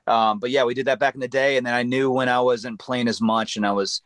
Um, 0.08 0.39
but 0.39 0.49
yeah, 0.49 0.63
we 0.63 0.73
did 0.73 0.88
that 0.88 0.99
back 0.99 1.15
in 1.15 1.21
the 1.21 1.27
day, 1.27 1.58
and 1.58 1.65
then 1.65 1.73
I 1.73 1.84
knew 1.84 2.12
when 2.12 2.29
I 2.29 2.39
wasn't 2.39 2.79
playing 2.79 3.10
as 3.10 3.19
much, 3.19 3.58
and 3.58 3.65
I 3.65 3.73
was 3.73 4.01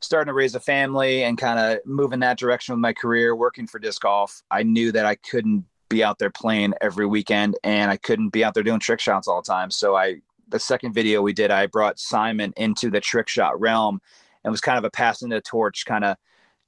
starting 0.00 0.30
to 0.30 0.34
raise 0.34 0.54
a 0.54 0.60
family 0.60 1.24
and 1.24 1.38
kind 1.38 1.58
of 1.58 1.84
move 1.86 2.12
in 2.12 2.20
that 2.20 2.38
direction 2.38 2.74
with 2.74 2.80
my 2.80 2.92
career, 2.92 3.34
working 3.36 3.66
for 3.66 3.78
disc 3.78 4.02
golf, 4.02 4.42
I 4.50 4.62
knew 4.62 4.92
that 4.92 5.06
I 5.06 5.16
couldn't 5.16 5.64
be 5.88 6.02
out 6.04 6.18
there 6.18 6.30
playing 6.30 6.74
every 6.80 7.06
weekend 7.06 7.56
and 7.64 7.90
I 7.90 7.96
couldn't 7.96 8.30
be 8.30 8.44
out 8.44 8.54
there 8.54 8.62
doing 8.62 8.80
trick 8.80 9.00
shots 9.00 9.28
all 9.28 9.42
the 9.42 9.46
time. 9.46 9.70
So 9.70 9.96
I, 9.96 10.16
the 10.48 10.58
second 10.58 10.92
video 10.92 11.20
we 11.20 11.32
did, 11.32 11.50
I 11.50 11.66
brought 11.66 11.98
Simon 11.98 12.52
into 12.56 12.90
the 12.90 13.00
trick 13.00 13.28
shot 13.28 13.60
realm 13.60 14.00
and 14.44 14.50
was 14.50 14.60
kind 14.60 14.78
of 14.78 14.84
a 14.84 14.90
passing 14.90 15.28
the 15.28 15.40
torch 15.40 15.84
kind 15.86 16.04
of 16.04 16.16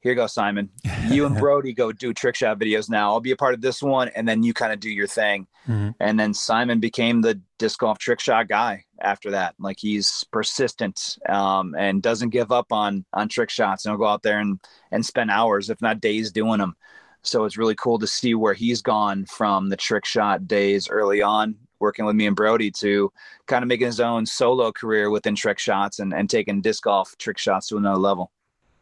here 0.02 0.12
you 0.12 0.16
go, 0.16 0.26
Simon. 0.26 0.68
You 1.06 1.26
and 1.26 1.36
Brody 1.38 1.72
go 1.72 1.92
do 1.92 2.12
trick 2.12 2.34
shot 2.34 2.58
videos 2.58 2.90
now. 2.90 3.12
I'll 3.12 3.20
be 3.20 3.30
a 3.30 3.36
part 3.36 3.54
of 3.54 3.60
this 3.60 3.80
one, 3.80 4.08
and 4.08 4.26
then 4.26 4.42
you 4.42 4.52
kind 4.52 4.72
of 4.72 4.80
do 4.80 4.90
your 4.90 5.06
thing. 5.06 5.46
Mm-hmm. 5.68 5.90
And 6.00 6.18
then 6.18 6.34
Simon 6.34 6.80
became 6.80 7.22
the 7.22 7.40
disc 7.58 7.78
golf 7.78 7.98
trick 7.98 8.18
shot 8.18 8.48
guy 8.48 8.84
after 9.02 9.30
that. 9.32 9.54
Like 9.58 9.78
he's 9.78 10.24
persistent 10.30 11.18
um, 11.28 11.74
and 11.76 12.02
doesn't 12.02 12.30
give 12.30 12.52
up 12.52 12.72
on 12.72 13.04
on 13.12 13.28
trick 13.28 13.50
shots, 13.50 13.84
and 13.84 13.92
he'll 13.92 13.98
go 13.98 14.06
out 14.06 14.22
there 14.22 14.38
and 14.38 14.60
and 14.90 15.04
spend 15.04 15.30
hours, 15.30 15.70
if 15.70 15.82
not 15.82 16.00
days, 16.00 16.32
doing 16.32 16.58
them. 16.58 16.76
So 17.22 17.44
it's 17.44 17.56
really 17.56 17.76
cool 17.76 17.98
to 17.98 18.06
see 18.06 18.34
where 18.34 18.54
he's 18.54 18.82
gone 18.82 19.26
from 19.26 19.68
the 19.68 19.76
trick 19.76 20.04
shot 20.04 20.48
days 20.48 20.88
early 20.88 21.22
on, 21.22 21.54
working 21.78 22.04
with 22.04 22.16
me 22.16 22.26
and 22.26 22.34
Brody, 22.34 22.70
to 22.78 23.12
kind 23.46 23.62
of 23.62 23.68
making 23.68 23.86
his 23.86 24.00
own 24.00 24.26
solo 24.26 24.72
career 24.72 25.08
within 25.08 25.36
trick 25.36 25.58
shots 25.58 26.00
and, 26.00 26.12
and 26.12 26.28
taking 26.28 26.60
disc 26.60 26.82
golf 26.82 27.16
trick 27.18 27.38
shots 27.38 27.68
to 27.68 27.76
another 27.76 28.00
level. 28.00 28.32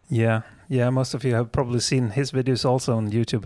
Yeah, 0.09 0.43
yeah. 0.69 0.89
Most 0.91 1.13
of 1.15 1.23
you 1.23 1.35
have 1.35 1.53
probably 1.53 1.81
seen 1.81 2.11
his 2.11 2.33
videos 2.33 2.65
also 2.65 2.97
on 2.97 3.11
YouTube. 3.11 3.45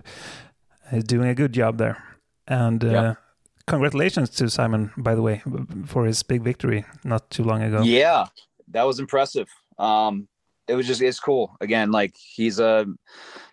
He's 0.90 1.04
doing 1.04 1.28
a 1.28 1.34
good 1.34 1.52
job 1.52 1.78
there. 1.78 2.02
And 2.46 2.84
uh, 2.84 3.14
congratulations 3.66 4.31
to 4.31 4.50
Simon, 4.50 4.92
by 4.96 5.14
the 5.14 5.22
way, 5.22 5.42
for 5.87 6.05
his 6.05 6.22
big 6.22 6.42
victory 6.42 6.85
not 7.05 7.31
too 7.31 7.44
long 7.44 7.62
ago. 7.62 7.83
Yeah, 7.83 8.27
that 8.68 8.85
was 8.85 8.98
impressive. 8.98 9.48
Um, 9.79 10.29
it 10.68 10.74
was 10.74 10.87
just 10.87 11.03
it's 11.03 11.20
cool. 11.20 11.57
Again, 11.61 11.90
like 11.90 12.14
he's 12.16 12.59
a 12.59 12.87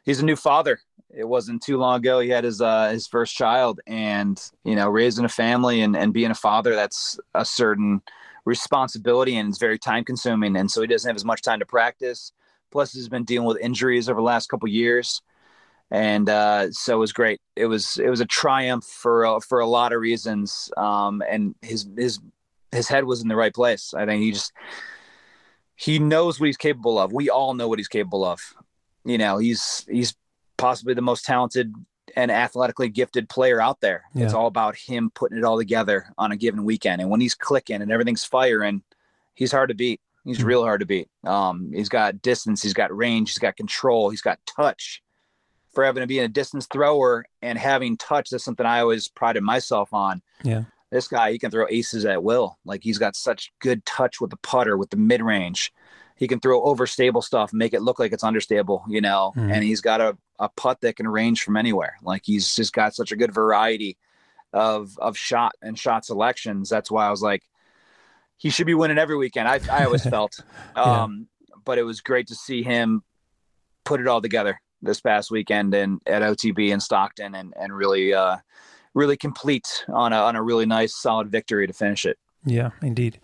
he's 0.03 0.19
a 0.19 0.25
new 0.25 0.35
father. 0.35 0.79
It 1.09 1.27
wasn't 1.27 1.61
too 1.61 1.77
long 1.77 1.97
ago 1.97 2.19
he 2.21 2.29
had 2.29 2.43
his 2.43 2.61
uh, 2.61 2.89
his 2.89 3.07
first 3.07 3.35
child, 3.35 3.81
and 3.87 4.41
you 4.63 4.75
know, 4.75 4.89
raising 4.89 5.25
a 5.25 5.29
family 5.29 5.81
and 5.81 5.95
and 5.95 6.13
being 6.13 6.31
a 6.31 6.35
father 6.35 6.75
that's 6.75 7.19
a 7.33 7.45
certain 7.45 8.01
responsibility 8.45 9.37
and 9.37 9.49
it's 9.49 9.59
very 9.59 9.77
time 9.77 10.03
consuming. 10.03 10.55
And 10.55 10.69
so 10.69 10.81
he 10.81 10.87
doesn't 10.87 11.07
have 11.07 11.15
as 11.15 11.25
much 11.25 11.41
time 11.41 11.59
to 11.59 11.65
practice. 11.65 12.31
Plus, 12.71 12.93
he's 12.93 13.09
been 13.09 13.25
dealing 13.25 13.47
with 13.47 13.57
injuries 13.59 14.09
over 14.09 14.19
the 14.19 14.25
last 14.25 14.47
couple 14.47 14.67
years 14.69 15.21
and 15.91 16.29
uh, 16.29 16.71
so 16.71 16.95
it 16.95 16.99
was 16.99 17.11
great. 17.11 17.41
It 17.55 17.65
was 17.65 17.97
it 17.97 18.09
was 18.09 18.21
a 18.21 18.25
triumph 18.25 18.85
for 18.85 19.25
uh, 19.25 19.39
for 19.41 19.59
a 19.59 19.67
lot 19.67 19.91
of 19.91 19.99
reasons, 19.99 20.71
um, 20.77 21.21
and 21.29 21.53
his 21.61 21.85
his 21.97 22.19
his 22.71 22.87
head 22.87 23.03
was 23.03 23.21
in 23.21 23.27
the 23.27 23.35
right 23.35 23.53
place. 23.53 23.93
I 23.93 24.05
think 24.05 24.23
he 24.23 24.31
just 24.31 24.53
he 25.75 25.99
knows 25.99 26.39
what 26.39 26.45
he's 26.45 26.57
capable 26.57 26.97
of. 26.97 27.11
We 27.11 27.29
all 27.29 27.53
know 27.53 27.67
what 27.67 27.77
he's 27.77 27.89
capable 27.89 28.23
of. 28.23 28.39
You 29.03 29.17
know, 29.17 29.37
he's 29.37 29.85
he's 29.89 30.15
possibly 30.55 30.93
the 30.93 31.01
most 31.01 31.25
talented 31.25 31.73
and 32.15 32.31
athletically 32.31 32.87
gifted 32.87 33.27
player 33.27 33.61
out 33.61 33.81
there. 33.81 34.03
Yeah. 34.13 34.25
It's 34.25 34.33
all 34.33 34.47
about 34.47 34.77
him 34.77 35.11
putting 35.13 35.37
it 35.37 35.43
all 35.43 35.57
together 35.57 36.13
on 36.17 36.31
a 36.31 36.37
given 36.37 36.63
weekend. 36.63 37.01
And 37.01 37.09
when 37.09 37.21
he's 37.21 37.35
clicking 37.35 37.81
and 37.81 37.91
everything's 37.91 38.23
firing, 38.23 38.83
he's 39.33 39.51
hard 39.51 39.69
to 39.69 39.75
beat. 39.75 40.01
He's 40.23 40.39
mm-hmm. 40.39 40.47
real 40.47 40.63
hard 40.63 40.81
to 40.81 40.85
beat. 40.85 41.09
Um, 41.23 41.71
he's 41.73 41.89
got 41.89 42.21
distance, 42.21 42.61
he's 42.61 42.73
got 42.73 42.95
range, 42.95 43.29
he's 43.31 43.39
got 43.39 43.55
control, 43.55 44.09
he's 44.09 44.21
got 44.21 44.39
touch 44.45 45.01
for 45.73 45.83
having 45.83 46.01
to 46.01 46.07
be 46.07 46.19
a 46.19 46.27
distance 46.27 46.67
thrower 46.71 47.25
and 47.41 47.57
having 47.57 47.97
touch. 47.97 48.29
That's 48.29 48.43
something 48.43 48.65
I 48.65 48.81
always 48.81 49.07
prided 49.07 49.43
myself 49.43 49.93
on. 49.93 50.21
Yeah. 50.43 50.63
This 50.91 51.07
guy, 51.07 51.31
he 51.31 51.39
can 51.39 51.51
throw 51.51 51.65
aces 51.69 52.05
at 52.05 52.23
will. 52.23 52.57
Like 52.65 52.83
he's 52.83 52.97
got 52.97 53.15
such 53.15 53.53
good 53.59 53.85
touch 53.85 54.19
with 54.19 54.29
the 54.29 54.37
putter, 54.37 54.77
with 54.77 54.89
the 54.89 54.97
mid 54.97 55.21
range. 55.21 55.71
He 56.17 56.27
can 56.27 56.39
throw 56.39 56.61
overstable 56.61 57.23
stuff, 57.23 57.53
make 57.53 57.73
it 57.73 57.81
look 57.81 57.97
like 57.97 58.11
it's 58.11 58.23
understable, 58.23 58.83
you 58.87 59.01
know, 59.01 59.33
mm. 59.35 59.51
and 59.51 59.63
he's 59.63 59.81
got 59.81 60.01
a, 60.01 60.17
a 60.37 60.49
putt 60.49 60.81
that 60.81 60.97
can 60.97 61.07
range 61.07 61.41
from 61.41 61.57
anywhere. 61.57 61.95
Like 62.03 62.23
he's 62.25 62.53
just 62.53 62.73
got 62.73 62.93
such 62.93 63.11
a 63.11 63.15
good 63.15 63.33
variety 63.33 63.97
of 64.53 64.99
of 64.99 65.17
shot 65.17 65.53
and 65.61 65.79
shot 65.79 66.05
selections. 66.05 66.69
That's 66.69 66.91
why 66.91 67.07
I 67.07 67.09
was 67.09 67.21
like, 67.21 67.43
he 68.37 68.49
should 68.49 68.67
be 68.67 68.73
winning 68.73 68.97
every 68.97 69.15
weekend. 69.15 69.47
I 69.47 69.61
I 69.71 69.85
always 69.85 70.03
felt. 70.07 70.37
yeah. 70.75 71.03
Um, 71.03 71.27
but 71.63 71.77
it 71.77 71.83
was 71.83 72.01
great 72.01 72.27
to 72.27 72.35
see 72.35 72.63
him 72.63 73.03
put 73.85 74.01
it 74.01 74.07
all 74.07 74.21
together 74.21 74.59
this 74.81 75.01
past 75.01 75.31
weekend 75.31 75.73
and 75.73 76.01
at 76.05 76.21
OTB 76.21 76.69
in 76.69 76.79
Stockton 76.79 77.35
and 77.35 77.53
and 77.57 77.73
really 77.75 78.13
uh, 78.13 78.37
really 78.93 79.17
complete 79.17 79.85
on 79.89 80.13
a 80.13 80.17
on 80.17 80.35
a 80.35 80.43
really 80.43 80.65
nice 80.65 80.95
solid 80.95 81.29
victory 81.31 81.67
to 81.67 81.73
finish 81.73 82.05
it. 82.05 82.17
Yeah, 82.45 82.71
indeed. 82.81 83.19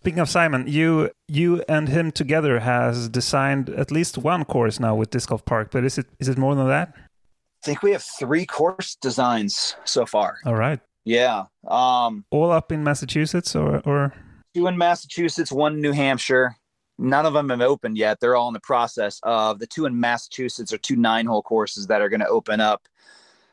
Speaking 0.00 0.18
of 0.18 0.28
Simon, 0.28 0.66
you 0.66 1.10
you 1.28 1.62
and 1.68 1.88
him 1.88 2.12
together 2.12 2.60
has 2.60 3.08
designed 3.08 3.70
at 3.70 3.90
least 3.90 4.18
one 4.18 4.44
course 4.44 4.78
now 4.78 4.94
with 4.94 5.10
Disc 5.10 5.28
Golf 5.28 5.44
Park, 5.44 5.70
but 5.70 5.84
is 5.84 5.98
it 5.98 6.06
is 6.18 6.28
it 6.28 6.38
more 6.38 6.54
than 6.54 6.68
that? 6.68 6.92
I 6.96 7.66
think 7.66 7.82
we 7.82 7.92
have 7.92 8.02
three 8.02 8.46
course 8.46 8.96
designs 9.00 9.76
so 9.84 10.06
far. 10.06 10.38
All 10.46 10.54
right. 10.54 10.80
Yeah. 11.04 11.44
Um, 11.66 12.24
All 12.30 12.50
up 12.50 12.72
in 12.72 12.84
Massachusetts 12.84 13.54
or 13.56 13.80
or 13.80 14.14
two 14.54 14.66
in 14.66 14.76
Massachusetts, 14.76 15.52
one 15.52 15.74
in 15.74 15.80
New 15.80 15.92
Hampshire, 15.92 16.56
None 17.00 17.24
of 17.24 17.32
them 17.32 17.48
have 17.48 17.62
opened 17.62 17.96
yet. 17.96 18.20
They're 18.20 18.36
all 18.36 18.48
in 18.48 18.54
the 18.54 18.60
process 18.60 19.20
of 19.22 19.58
the 19.58 19.66
two 19.66 19.86
in 19.86 19.98
Massachusetts 19.98 20.72
are 20.72 20.78
two 20.78 20.96
nine 20.96 21.24
hole 21.24 21.42
courses 21.42 21.86
that 21.86 22.02
are 22.02 22.10
going 22.10 22.20
to 22.20 22.28
open 22.28 22.60
up 22.60 22.86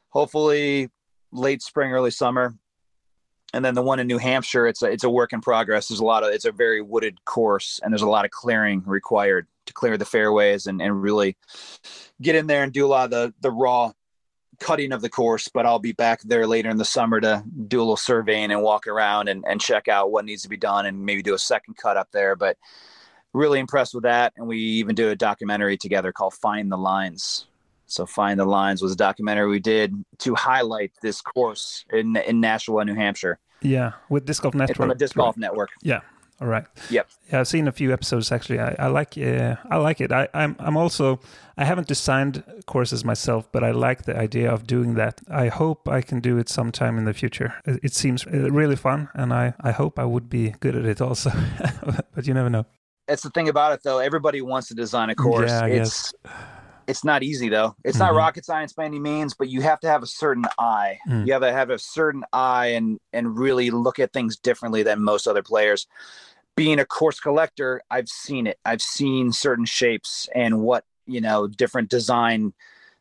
hopefully 0.10 0.90
late 1.32 1.62
spring, 1.62 1.94
early 1.94 2.12
summer. 2.12 2.56
And 3.54 3.64
then 3.64 3.74
the 3.74 3.82
one 3.82 4.00
in 4.00 4.08
New 4.08 4.18
Hampshire, 4.18 4.68
it's 4.68 4.82
a, 4.82 4.88
it's 4.88 5.06
a 5.06 5.10
work 5.10 5.32
in 5.32 5.40
progress. 5.40 5.88
There's 5.88 6.02
a 6.02 6.06
lot 6.06 6.24
of, 6.24 6.34
it's 6.34 6.44
a 6.44 6.52
very 6.52 6.82
wooded 6.82 7.24
course 7.24 7.80
and 7.82 7.94
there's 7.94 8.02
a 8.02 8.10
lot 8.10 8.26
of 8.26 8.32
clearing 8.32 8.84
required 8.86 9.48
to 9.68 9.74
clear 9.74 9.98
the 9.98 10.06
fairways 10.06 10.68
and, 10.68 10.82
and 10.82 11.02
really 11.02 11.38
get 12.22 12.36
in 12.36 12.48
there 12.48 12.64
and 12.64 12.74
do 12.74 12.86
a 12.86 12.90
lot 12.90 13.06
of 13.06 13.12
the, 13.12 13.34
the 13.40 13.52
raw 13.52 13.94
cutting 14.60 14.92
of 14.92 15.02
the 15.02 15.10
course, 15.10 15.48
but 15.48 15.66
I'll 15.66 15.80
be 15.80 15.94
back 15.94 16.22
there 16.24 16.48
later 16.48 16.70
in 16.70 16.78
the 16.78 16.86
summer 16.86 17.22
to 17.22 17.44
do 17.68 17.80
a 17.80 17.84
little 17.84 17.96
surveying 17.96 18.52
and 18.52 18.62
walk 18.62 18.88
around 18.88 19.30
and, 19.30 19.46
and 19.48 19.62
check 19.62 19.88
out 19.88 20.12
what 20.12 20.26
needs 20.26 20.42
to 20.44 20.50
be 20.50 20.58
done 20.58 20.86
and 20.86 21.06
maybe 21.06 21.22
do 21.22 21.36
a 21.36 21.40
second 21.40 21.78
cut 21.78 21.96
up 21.96 22.10
there. 22.12 22.36
But 22.36 22.58
really 23.38 23.60
impressed 23.60 23.94
with 23.94 24.04
that. 24.04 24.34
And 24.36 24.48
we 24.48 24.58
even 24.58 24.96
do 24.96 25.10
a 25.10 25.16
documentary 25.16 25.78
together 25.78 26.12
called 26.12 26.34
Find 26.34 26.72
the 26.72 26.78
Lines. 26.78 27.48
So 27.86 28.06
Find 28.06 28.40
the 28.40 28.46
Lines 28.46 28.82
was 28.82 28.92
a 28.92 28.98
documentary 28.98 29.48
we 29.48 29.60
did 29.60 29.94
to 30.20 30.36
highlight 30.36 30.92
this 31.02 31.22
course 31.22 31.86
in 31.92 32.18
in 32.18 32.42
Nashua, 32.42 32.84
New 32.84 32.96
Hampshire. 32.96 33.40
Yeah, 33.62 33.94
with 34.10 34.26
Disc 34.26 34.44
Golf 34.44 34.54
Network. 34.54 34.70
It's 34.72 34.80
on 34.80 34.88
the 34.90 34.96
Disc 34.96 35.16
Golf 35.16 35.38
Network. 35.38 35.70
Yeah. 35.82 36.02
All 36.40 36.48
right. 36.48 36.66
Yep. 36.92 37.08
Yeah, 37.32 37.40
I've 37.40 37.48
seen 37.48 37.68
a 37.68 37.72
few 37.72 37.92
episodes 37.92 38.32
actually. 38.32 38.60
I, 38.60 38.76
I 38.78 38.88
like 38.88 39.18
uh, 39.18 39.56
I 39.72 39.78
like 39.78 40.02
it. 40.02 40.12
I, 40.12 40.28
I'm 40.36 40.56
I'm 40.60 40.78
also 40.78 41.20
I 41.58 41.66
haven't 41.66 41.88
designed 41.88 42.44
courses 42.68 43.04
myself, 43.04 43.52
but 43.52 43.64
I 43.64 43.72
like 43.72 44.04
the 44.04 44.16
idea 44.16 44.52
of 44.52 44.68
doing 44.68 44.94
that. 44.96 45.22
I 45.32 45.48
hope 45.48 45.90
I 45.90 46.02
can 46.02 46.20
do 46.20 46.38
it 46.38 46.48
sometime 46.48 47.00
in 47.00 47.06
the 47.06 47.14
future. 47.14 47.56
It, 47.66 47.80
it 47.84 47.94
seems 47.96 48.28
uh, 48.28 48.52
really 48.52 48.76
fun, 48.76 49.10
and 49.16 49.34
I 49.34 49.56
I 49.62 49.72
hope 49.72 49.98
I 49.98 50.06
would 50.06 50.30
be 50.30 50.54
good 50.60 50.76
at 50.76 50.86
it 50.86 51.02
also. 51.02 51.32
but 52.14 52.28
you 52.28 52.36
never 52.36 52.50
know. 52.50 52.66
That's 53.08 53.24
the 53.24 53.30
thing 53.30 53.50
about 53.50 53.74
it, 53.74 53.82
though. 53.84 54.00
Everybody 54.00 54.42
wants 54.42 54.68
to 54.68 54.76
design 54.76 55.10
a 55.10 55.16
course. 55.16 55.50
Yeah, 55.50 55.66
it's 55.66 56.14
it's 56.88 57.04
not 57.04 57.22
easy 57.22 57.50
though. 57.50 57.76
It's 57.84 57.98
mm-hmm. 57.98 58.08
not 58.08 58.16
rocket 58.16 58.46
science 58.46 58.74
by 58.74 58.86
any 58.86 59.00
means, 59.00 59.34
but 59.34 59.50
you 59.50 59.62
have 59.62 59.80
to 59.82 59.88
have 59.88 60.04
a 60.04 60.08
certain 60.08 60.46
eye. 60.58 61.00
Mm. 61.08 61.28
You 61.28 61.34
have 61.34 61.42
to 61.42 61.52
have 61.52 61.70
a 61.70 61.78
certain 61.78 62.24
eye 62.32 62.68
and 62.68 63.00
and 63.14 63.38
really 63.38 63.70
look 63.70 64.00
at 64.00 64.14
things 64.14 64.38
differently 64.38 64.84
than 64.84 65.04
most 65.04 65.28
other 65.28 65.44
players. 65.44 65.86
Being 66.56 66.80
a 66.80 66.86
course 66.86 67.20
collector, 67.20 67.82
I've 67.92 68.08
seen 68.08 68.48
it. 68.48 68.58
I've 68.66 68.82
seen 68.82 69.32
certain 69.32 69.66
shapes 69.66 70.30
and 70.34 70.62
what 70.62 70.86
you 71.06 71.22
know 71.22 71.48
different 71.48 71.90
design 71.90 72.54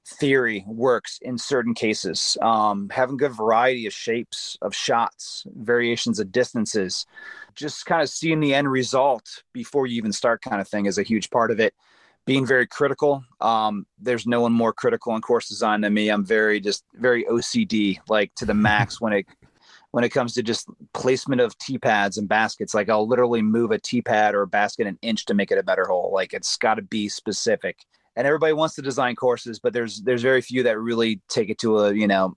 theory 0.04 0.64
works 0.66 1.18
in 1.22 1.38
certain 1.38 1.74
cases. 1.74 2.36
Um, 2.42 2.88
having 2.90 3.16
good 3.16 3.32
variety 3.32 3.86
of 3.86 3.92
shapes 3.92 4.58
of 4.62 4.74
shots, 4.74 5.44
variations 5.54 6.18
of 6.18 6.32
distances, 6.32 7.06
just 7.56 7.86
kind 7.86 8.02
of 8.02 8.08
seeing 8.08 8.40
the 8.40 8.54
end 8.54 8.70
result 8.70 9.42
before 9.52 9.86
you 9.86 9.96
even 9.96 10.12
start, 10.12 10.42
kind 10.42 10.60
of 10.60 10.68
thing, 10.68 10.86
is 10.86 10.98
a 10.98 11.02
huge 11.02 11.30
part 11.30 11.50
of 11.50 11.60
it. 11.60 11.74
Being 12.26 12.44
very 12.44 12.66
critical. 12.66 13.24
Um, 13.40 13.86
there's 13.98 14.26
no 14.26 14.40
one 14.40 14.52
more 14.52 14.72
critical 14.72 15.14
in 15.14 15.20
course 15.20 15.48
design 15.48 15.80
than 15.80 15.94
me. 15.94 16.08
I'm 16.08 16.24
very 16.24 16.60
just 16.60 16.84
very 16.94 17.24
OCD, 17.24 17.98
like 18.08 18.34
to 18.36 18.44
the 18.44 18.54
max 18.68 19.00
when 19.00 19.12
it 19.12 19.26
when 19.92 20.04
it 20.04 20.10
comes 20.10 20.34
to 20.34 20.42
just 20.42 20.68
placement 20.92 21.40
of 21.40 21.56
tee 21.58 21.78
pads 21.78 22.18
and 22.18 22.28
baskets. 22.28 22.74
Like 22.74 22.88
I'll 22.88 23.06
literally 23.06 23.42
move 23.42 23.70
a 23.70 23.78
tee 23.78 24.02
pad 24.02 24.34
or 24.34 24.42
a 24.42 24.46
basket 24.46 24.86
an 24.86 24.98
inch 25.02 25.24
to 25.26 25.34
make 25.34 25.50
it 25.50 25.58
a 25.58 25.62
better 25.62 25.84
hole. 25.84 26.10
Like 26.12 26.34
it's 26.34 26.56
got 26.56 26.74
to 26.74 26.82
be 26.82 27.08
specific 27.08 27.78
and 28.16 28.26
everybody 28.26 28.54
wants 28.54 28.74
to 28.74 28.82
design 28.82 29.14
courses, 29.14 29.58
but 29.58 29.72
there's 29.72 30.02
there's 30.02 30.22
very 30.22 30.40
few 30.40 30.62
that 30.64 30.78
really 30.78 31.20
take 31.28 31.50
it 31.50 31.58
to 31.58 31.78
a 31.80 31.94
you 31.94 32.06
know 32.06 32.36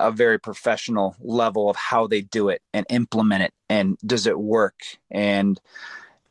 a 0.00 0.10
very 0.10 0.38
professional 0.38 1.16
level 1.20 1.70
of 1.70 1.76
how 1.76 2.06
they 2.06 2.20
do 2.20 2.48
it 2.48 2.62
and 2.72 2.86
implement 2.90 3.42
it 3.42 3.52
and 3.68 3.96
does 4.04 4.26
it 4.26 4.38
work 4.38 4.74
and 5.10 5.60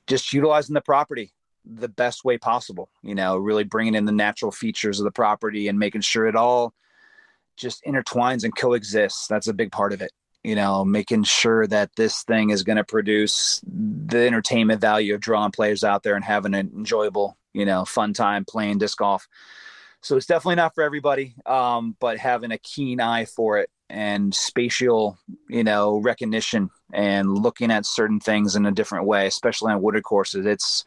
just 0.08 0.34
utilizing 0.34 0.74
the 0.74 0.82
property 0.82 1.32
the 1.66 1.88
best 1.88 2.24
way 2.24 2.38
possible 2.38 2.90
you 3.02 3.16
know 3.16 3.38
really 3.38 3.64
bringing 3.64 3.96
in 3.96 4.06
the 4.06 4.12
natural 4.12 4.52
features 4.52 5.00
of 5.00 5.04
the 5.04 5.12
property 5.12 5.68
and 5.68 5.80
making 5.80 6.02
sure 6.02 6.28
it 6.28 6.36
all 6.36 6.74
just 7.58 7.84
intertwines 7.86 8.44
and 8.44 8.56
coexists 8.56 9.28
that's 9.28 9.48
a 9.48 9.54
big 9.54 9.72
part 9.72 9.92
of 9.92 10.02
it 10.02 10.12
you 10.44 10.54
know 10.54 10.86
making 10.86 11.24
sure 11.24 11.66
that 11.66 11.90
this 11.96 12.22
thing 12.24 12.52
is 12.52 12.62
going 12.62 12.78
to 12.78 12.84
produce 12.84 13.62
the 13.66 14.28
entertainment 14.28 14.80
value 14.80 15.16
of 15.16 15.22
drawing 15.22 15.52
players 15.52 15.84
out 15.84 16.04
there 16.04 16.16
and 16.16 16.24
having 16.24 16.54
an 16.54 16.72
enjoyable 16.76 17.36
you 17.56 17.66
know, 17.66 17.86
fun 17.86 18.14
time 18.14 18.46
playing 18.46 18.78
disc 18.78 18.98
golf. 18.98 19.28
So 20.06 20.16
it's 20.16 20.28
definitely 20.28 20.58
not 20.58 20.76
for 20.76 20.84
everybody, 20.84 21.34
um, 21.48 21.96
but 22.00 22.20
having 22.20 22.52
a 22.52 22.60
keen 22.60 23.02
eye 23.02 23.26
for 23.26 23.58
it 23.58 23.72
and 23.90 24.36
spatial, 24.36 25.18
you 25.50 25.64
know, 25.64 25.98
recognition 25.98 26.70
and 26.94 27.36
looking 27.36 27.72
at 27.72 27.88
certain 27.88 28.20
things 28.20 28.56
in 28.56 28.68
a 28.68 28.72
different 28.72 29.08
way, 29.08 29.26
especially 29.26 29.74
on 29.74 29.82
wooded 29.82 30.04
courses, 30.04 30.46
it's 30.46 30.86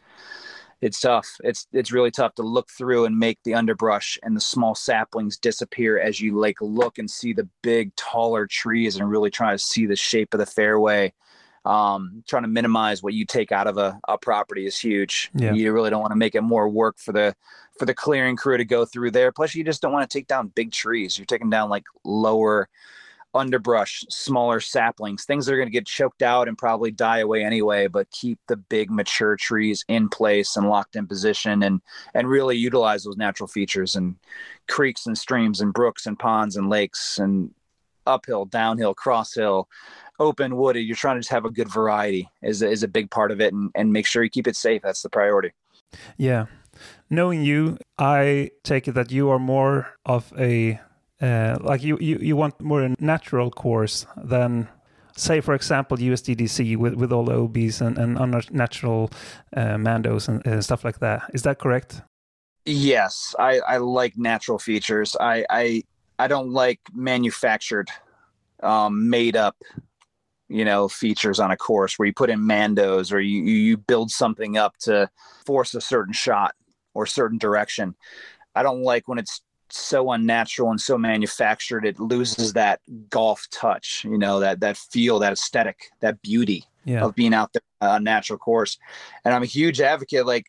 it's 0.79 1.01
tough. 1.01 1.27
It's 1.43 1.67
it's 1.73 1.91
really 1.91 2.11
tough 2.11 2.35
to 2.35 2.43
look 2.43 2.69
through 2.69 3.03
and 3.03 3.19
make 3.19 3.39
the 3.43 3.55
underbrush 3.55 4.17
and 4.23 4.37
the 4.37 4.41
small 4.41 4.73
saplings 4.73 5.37
disappear 5.37 5.99
as 5.99 6.21
you 6.21 6.39
like 6.39 6.61
look 6.61 6.97
and 6.97 7.11
see 7.11 7.33
the 7.33 7.49
big 7.61 7.93
taller 7.97 8.47
trees 8.47 8.95
and 8.95 9.09
really 9.09 9.29
try 9.29 9.51
to 9.51 9.59
see 9.59 9.85
the 9.85 9.97
shape 9.97 10.33
of 10.33 10.39
the 10.39 10.45
fairway 10.45 11.13
um, 11.69 12.23
trying 12.27 12.41
to 12.41 12.49
minimize 12.49 13.03
what 13.03 13.13
you 13.13 13.25
take 13.25 13.51
out 13.51 13.67
of 13.67 13.77
a, 13.77 13.99
a 14.07 14.17
property 14.17 14.65
is 14.65 14.77
huge. 14.77 15.29
Yeah. 15.35 15.53
You 15.53 15.71
really 15.71 15.91
don't 15.91 16.01
want 16.01 16.11
to 16.11 16.17
make 16.17 16.33
it 16.33 16.41
more 16.41 16.67
work 16.67 16.97
for 16.97 17.13
the 17.13 17.35
for 17.77 17.85
the 17.85 17.93
clearing 17.93 18.35
crew 18.35 18.57
to 18.57 18.65
go 18.65 18.85
through 18.85 19.11
there. 19.11 19.31
Plus, 19.31 19.53
you 19.53 19.63
just 19.63 19.79
don't 19.79 19.93
want 19.93 20.09
to 20.09 20.17
take 20.17 20.25
down 20.25 20.47
big 20.47 20.71
trees. 20.71 21.17
You're 21.17 21.27
taking 21.27 21.51
down 21.51 21.69
like 21.69 21.83
lower 22.03 22.67
underbrush, 23.35 24.03
smaller 24.09 24.59
saplings, 24.59 25.25
things 25.25 25.45
that 25.45 25.53
are 25.53 25.57
going 25.57 25.67
to 25.67 25.71
get 25.71 25.85
choked 25.85 26.23
out 26.23 26.47
and 26.47 26.57
probably 26.57 26.89
die 26.89 27.19
away 27.19 27.43
anyway. 27.43 27.85
But 27.85 28.09
keep 28.09 28.39
the 28.47 28.57
big 28.57 28.89
mature 28.89 29.35
trees 29.35 29.85
in 29.87 30.09
place 30.09 30.57
and 30.57 30.67
locked 30.67 30.95
in 30.95 31.05
position, 31.05 31.61
and 31.61 31.81
and 32.15 32.27
really 32.27 32.57
utilize 32.57 33.03
those 33.03 33.17
natural 33.17 33.47
features 33.47 33.95
and 33.95 34.15
creeks 34.67 35.05
and 35.05 35.15
streams 35.15 35.61
and 35.61 35.71
brooks 35.71 36.07
and 36.07 36.17
ponds 36.17 36.55
and 36.55 36.67
lakes 36.67 37.19
and 37.19 37.51
uphill, 38.09 38.45
downhill, 38.45 38.93
cross 38.93 39.33
hill, 39.33 39.67
open, 40.19 40.55
wooded. 40.55 40.85
You're 40.85 40.95
trying 40.95 41.15
to 41.15 41.21
just 41.21 41.31
have 41.31 41.45
a 41.45 41.51
good 41.51 41.71
variety 41.71 42.27
is 42.41 42.61
is 42.61 42.83
a 42.83 42.87
big 42.87 43.09
part 43.09 43.31
of 43.31 43.39
it, 43.41 43.53
and 43.53 43.71
and 43.75 43.93
make 43.93 44.05
sure 44.05 44.23
you 44.23 44.29
keep 44.29 44.47
it 44.47 44.55
safe. 44.55 44.81
That's 44.81 45.01
the 45.01 45.09
priority. 45.09 45.51
Yeah, 46.17 46.45
knowing 47.09 47.43
you, 47.43 47.77
I 47.97 48.51
take 48.63 48.87
it 48.87 48.93
that 48.93 49.11
you 49.11 49.29
are 49.29 49.39
more 49.39 49.87
of 50.05 50.33
a 50.37 50.79
uh, 51.21 51.57
like 51.61 51.83
you, 51.83 51.97
you 51.99 52.17
you 52.21 52.35
want 52.35 52.59
more 52.61 52.81
a 52.83 52.95
natural 52.99 53.51
course 53.51 54.05
than 54.15 54.67
say 55.15 55.41
for 55.41 55.53
example 55.53 55.97
USDGC 55.97 56.77
with, 56.77 56.93
with 56.93 57.11
all 57.11 57.25
the 57.25 57.37
OBs 57.37 57.81
and, 57.81 57.97
and 57.97 58.17
unnatural 58.17 59.11
uh, 59.55 59.75
mandos 59.75 60.29
and, 60.29 60.45
and 60.45 60.63
stuff 60.63 60.85
like 60.85 60.99
that. 60.99 61.29
Is 61.33 61.43
that 61.43 61.59
correct? 61.59 62.01
Yes, 62.65 63.35
I, 63.39 63.59
I 63.59 63.77
like 63.77 64.17
natural 64.17 64.59
features. 64.59 65.15
I, 65.19 65.45
I 65.49 65.83
I 66.19 66.27
don't 66.27 66.51
like 66.51 66.81
manufactured, 66.93 67.89
um, 68.61 69.09
made 69.09 69.37
up, 69.37 69.55
you 70.49 70.65
know, 70.65 70.89
features 70.89 71.39
on 71.39 71.49
a 71.49 71.57
course 71.57 71.97
where 71.97 72.05
you 72.05 72.13
put 72.13 72.29
in 72.29 72.41
mandos 72.41 73.13
or 73.13 73.19
you 73.19 73.41
you 73.43 73.77
build 73.77 74.11
something 74.11 74.57
up 74.57 74.77
to 74.79 75.09
force 75.45 75.73
a 75.73 75.81
certain 75.81 76.13
shot 76.13 76.53
or 76.93 77.05
certain 77.05 77.37
direction. 77.37 77.95
I 78.53 78.63
don't 78.63 78.83
like 78.83 79.07
when 79.07 79.17
it's 79.17 79.41
so 79.71 80.11
unnatural 80.11 80.71
and 80.71 80.81
so 80.81 80.97
manufactured 80.97 81.85
it 81.85 81.99
loses 81.99 82.53
that 82.53 82.79
golf 83.09 83.47
touch 83.51 84.03
you 84.03 84.17
know 84.17 84.39
that 84.39 84.59
that 84.59 84.75
feel 84.75 85.19
that 85.19 85.33
aesthetic 85.33 85.91
that 85.99 86.19
beauty 86.21 86.65
yeah. 86.85 87.03
of 87.03 87.15
being 87.15 87.33
out 87.33 87.53
there 87.53 87.61
on 87.81 88.01
a 88.01 88.03
natural 88.03 88.39
course 88.39 88.79
and 89.23 89.33
i'm 89.33 89.43
a 89.43 89.47
huge 89.47 89.79
advocate 89.79 90.25
like 90.25 90.47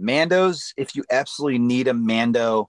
mandos 0.00 0.72
if 0.78 0.96
you 0.96 1.04
absolutely 1.10 1.58
need 1.58 1.86
a 1.86 1.92
mando 1.92 2.68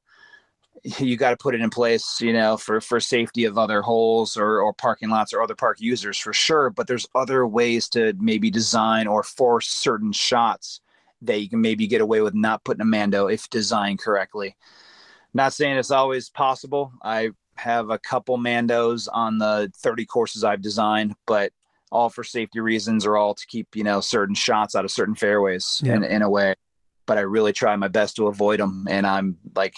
you 0.84 1.18
got 1.18 1.32
to 1.32 1.38
put 1.38 1.56
it 1.56 1.62
in 1.62 1.70
place 1.70 2.20
you 2.22 2.34
know 2.34 2.58
for 2.58 2.80
for 2.82 3.00
safety 3.00 3.46
of 3.46 3.58
other 3.58 3.82
holes 3.82 4.38
or 4.38 4.62
or 4.62 4.74
parking 4.74 5.10
lots 5.10 5.34
or 5.34 5.42
other 5.42 5.56
park 5.56 5.78
users 5.80 6.18
for 6.18 6.34
sure 6.34 6.70
but 6.70 6.88
there's 6.88 7.08
other 7.16 7.48
ways 7.48 7.90
to 7.90 8.14
maybe 8.20 8.50
design 8.50 9.08
or 9.08 9.24
force 9.24 9.68
certain 9.68 10.12
shots 10.12 10.82
that 11.22 11.42
you 11.42 11.50
can 11.50 11.62
maybe 11.62 11.88
get 11.88 12.02
away 12.02 12.22
with 12.22 12.36
not 12.36 12.64
putting 12.64 12.82
a 12.82 12.86
mando 12.86 13.28
if 13.28 13.50
designed 13.50 14.00
correctly 14.00 14.56
not 15.34 15.54
saying 15.54 15.78
it's 15.78 15.92
always 15.92 16.30
possible. 16.30 16.92
I 17.04 17.30
have 17.56 17.90
a 17.90 18.00
couple 18.00 18.38
Mandos 18.38 19.08
on 19.12 19.38
the 19.38 19.72
30 19.78 20.06
courses 20.06 20.44
I've 20.44 20.62
designed, 20.62 21.16
but 21.26 21.52
all 21.92 22.10
for 22.10 22.24
safety 22.24 22.60
reasons 22.60 23.06
or 23.06 23.18
all 23.18 23.34
to 23.34 23.46
keep, 23.48 23.76
you 23.76 23.84
know, 23.84 24.02
certain 24.02 24.36
shots 24.36 24.76
out 24.76 24.84
of 24.84 24.92
certain 24.92 25.16
fairways 25.16 25.82
yeah. 25.84 25.96
in, 25.96 26.04
in 26.04 26.22
a 26.22 26.30
way. 26.30 26.56
But 27.08 27.18
I 27.18 27.22
really 27.22 27.54
try 27.54 27.76
my 27.76 27.88
best 27.88 28.16
to 28.18 28.28
avoid 28.28 28.60
them. 28.60 28.86
And 28.90 29.08
I'm 29.08 29.38
like, 29.56 29.74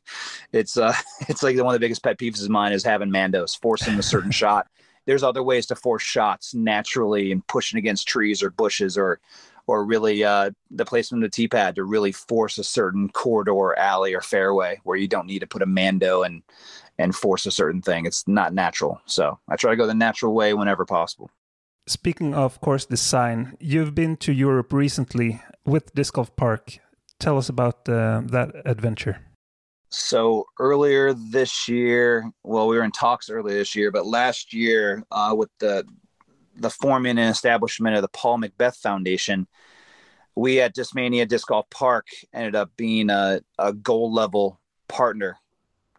it's, 0.52 0.76
uh, 0.76 0.94
it's 1.28 1.42
like 1.42 1.56
one 1.56 1.66
of 1.66 1.72
the 1.72 1.78
biggest 1.78 2.02
pet 2.02 2.18
peeves 2.18 2.42
of 2.42 2.50
mine 2.50 2.72
is 2.72 2.82
having 2.82 3.10
Mandos, 3.10 3.60
forcing 3.60 3.98
a 3.98 4.02
certain 4.02 4.30
shot. 4.42 4.66
There's 5.06 5.22
other 5.22 5.42
ways 5.42 5.66
to 5.66 5.76
force 5.76 6.02
shots 6.02 6.54
naturally 6.54 7.32
and 7.32 7.46
pushing 7.46 7.78
against 7.78 8.08
trees 8.08 8.42
or 8.42 8.50
bushes 8.50 8.98
or, 8.98 9.20
or 9.66 9.84
really 9.84 10.24
uh, 10.24 10.50
the 10.70 10.84
placement 10.84 11.24
of 11.24 11.30
the 11.30 11.34
tee 11.34 11.48
pad 11.48 11.76
to 11.76 11.84
really 11.84 12.12
force 12.12 12.58
a 12.58 12.64
certain 12.64 13.08
corridor, 13.08 13.78
alley, 13.78 14.14
or 14.14 14.20
fairway 14.20 14.80
where 14.84 14.96
you 14.96 15.08
don't 15.08 15.26
need 15.26 15.38
to 15.38 15.46
put 15.46 15.62
a 15.62 15.66
mando 15.66 16.22
and 16.22 16.42
and 16.98 17.16
force 17.16 17.46
a 17.46 17.50
certain 17.50 17.80
thing. 17.80 18.04
It's 18.04 18.28
not 18.28 18.52
natural. 18.52 19.00
So 19.06 19.38
I 19.48 19.56
try 19.56 19.70
to 19.70 19.76
go 19.76 19.86
the 19.86 19.94
natural 19.94 20.34
way 20.34 20.52
whenever 20.52 20.84
possible. 20.84 21.30
Speaking 21.90 22.34
of 22.34 22.60
course 22.60 22.86
design, 22.86 23.56
you've 23.58 23.96
been 23.96 24.16
to 24.18 24.32
Europe 24.32 24.72
recently 24.72 25.42
with 25.66 25.92
Disc 25.92 26.14
Golf 26.14 26.36
Park. 26.36 26.78
Tell 27.18 27.36
us 27.36 27.48
about 27.48 27.88
uh, 27.88 28.22
that 28.26 28.62
adventure. 28.64 29.18
So 29.88 30.44
earlier 30.60 31.12
this 31.12 31.66
year, 31.66 32.30
well, 32.44 32.68
we 32.68 32.76
were 32.76 32.84
in 32.84 32.92
talks 32.92 33.28
earlier 33.28 33.58
this 33.58 33.74
year, 33.74 33.90
but 33.90 34.06
last 34.06 34.54
year 34.54 35.02
uh, 35.10 35.34
with 35.36 35.50
the 35.58 35.84
the 36.54 36.70
forming 36.70 37.18
and 37.18 37.28
establishment 37.28 37.96
of 37.96 38.02
the 38.02 38.08
Paul 38.08 38.38
Macbeth 38.38 38.76
Foundation, 38.76 39.48
we 40.36 40.60
at 40.60 40.76
Discmania 40.76 41.26
Disc 41.26 41.48
Golf 41.48 41.68
Park 41.70 42.06
ended 42.32 42.54
up 42.54 42.70
being 42.76 43.10
a, 43.10 43.40
a 43.58 43.72
gold 43.72 44.12
level 44.12 44.60
partner 44.86 45.38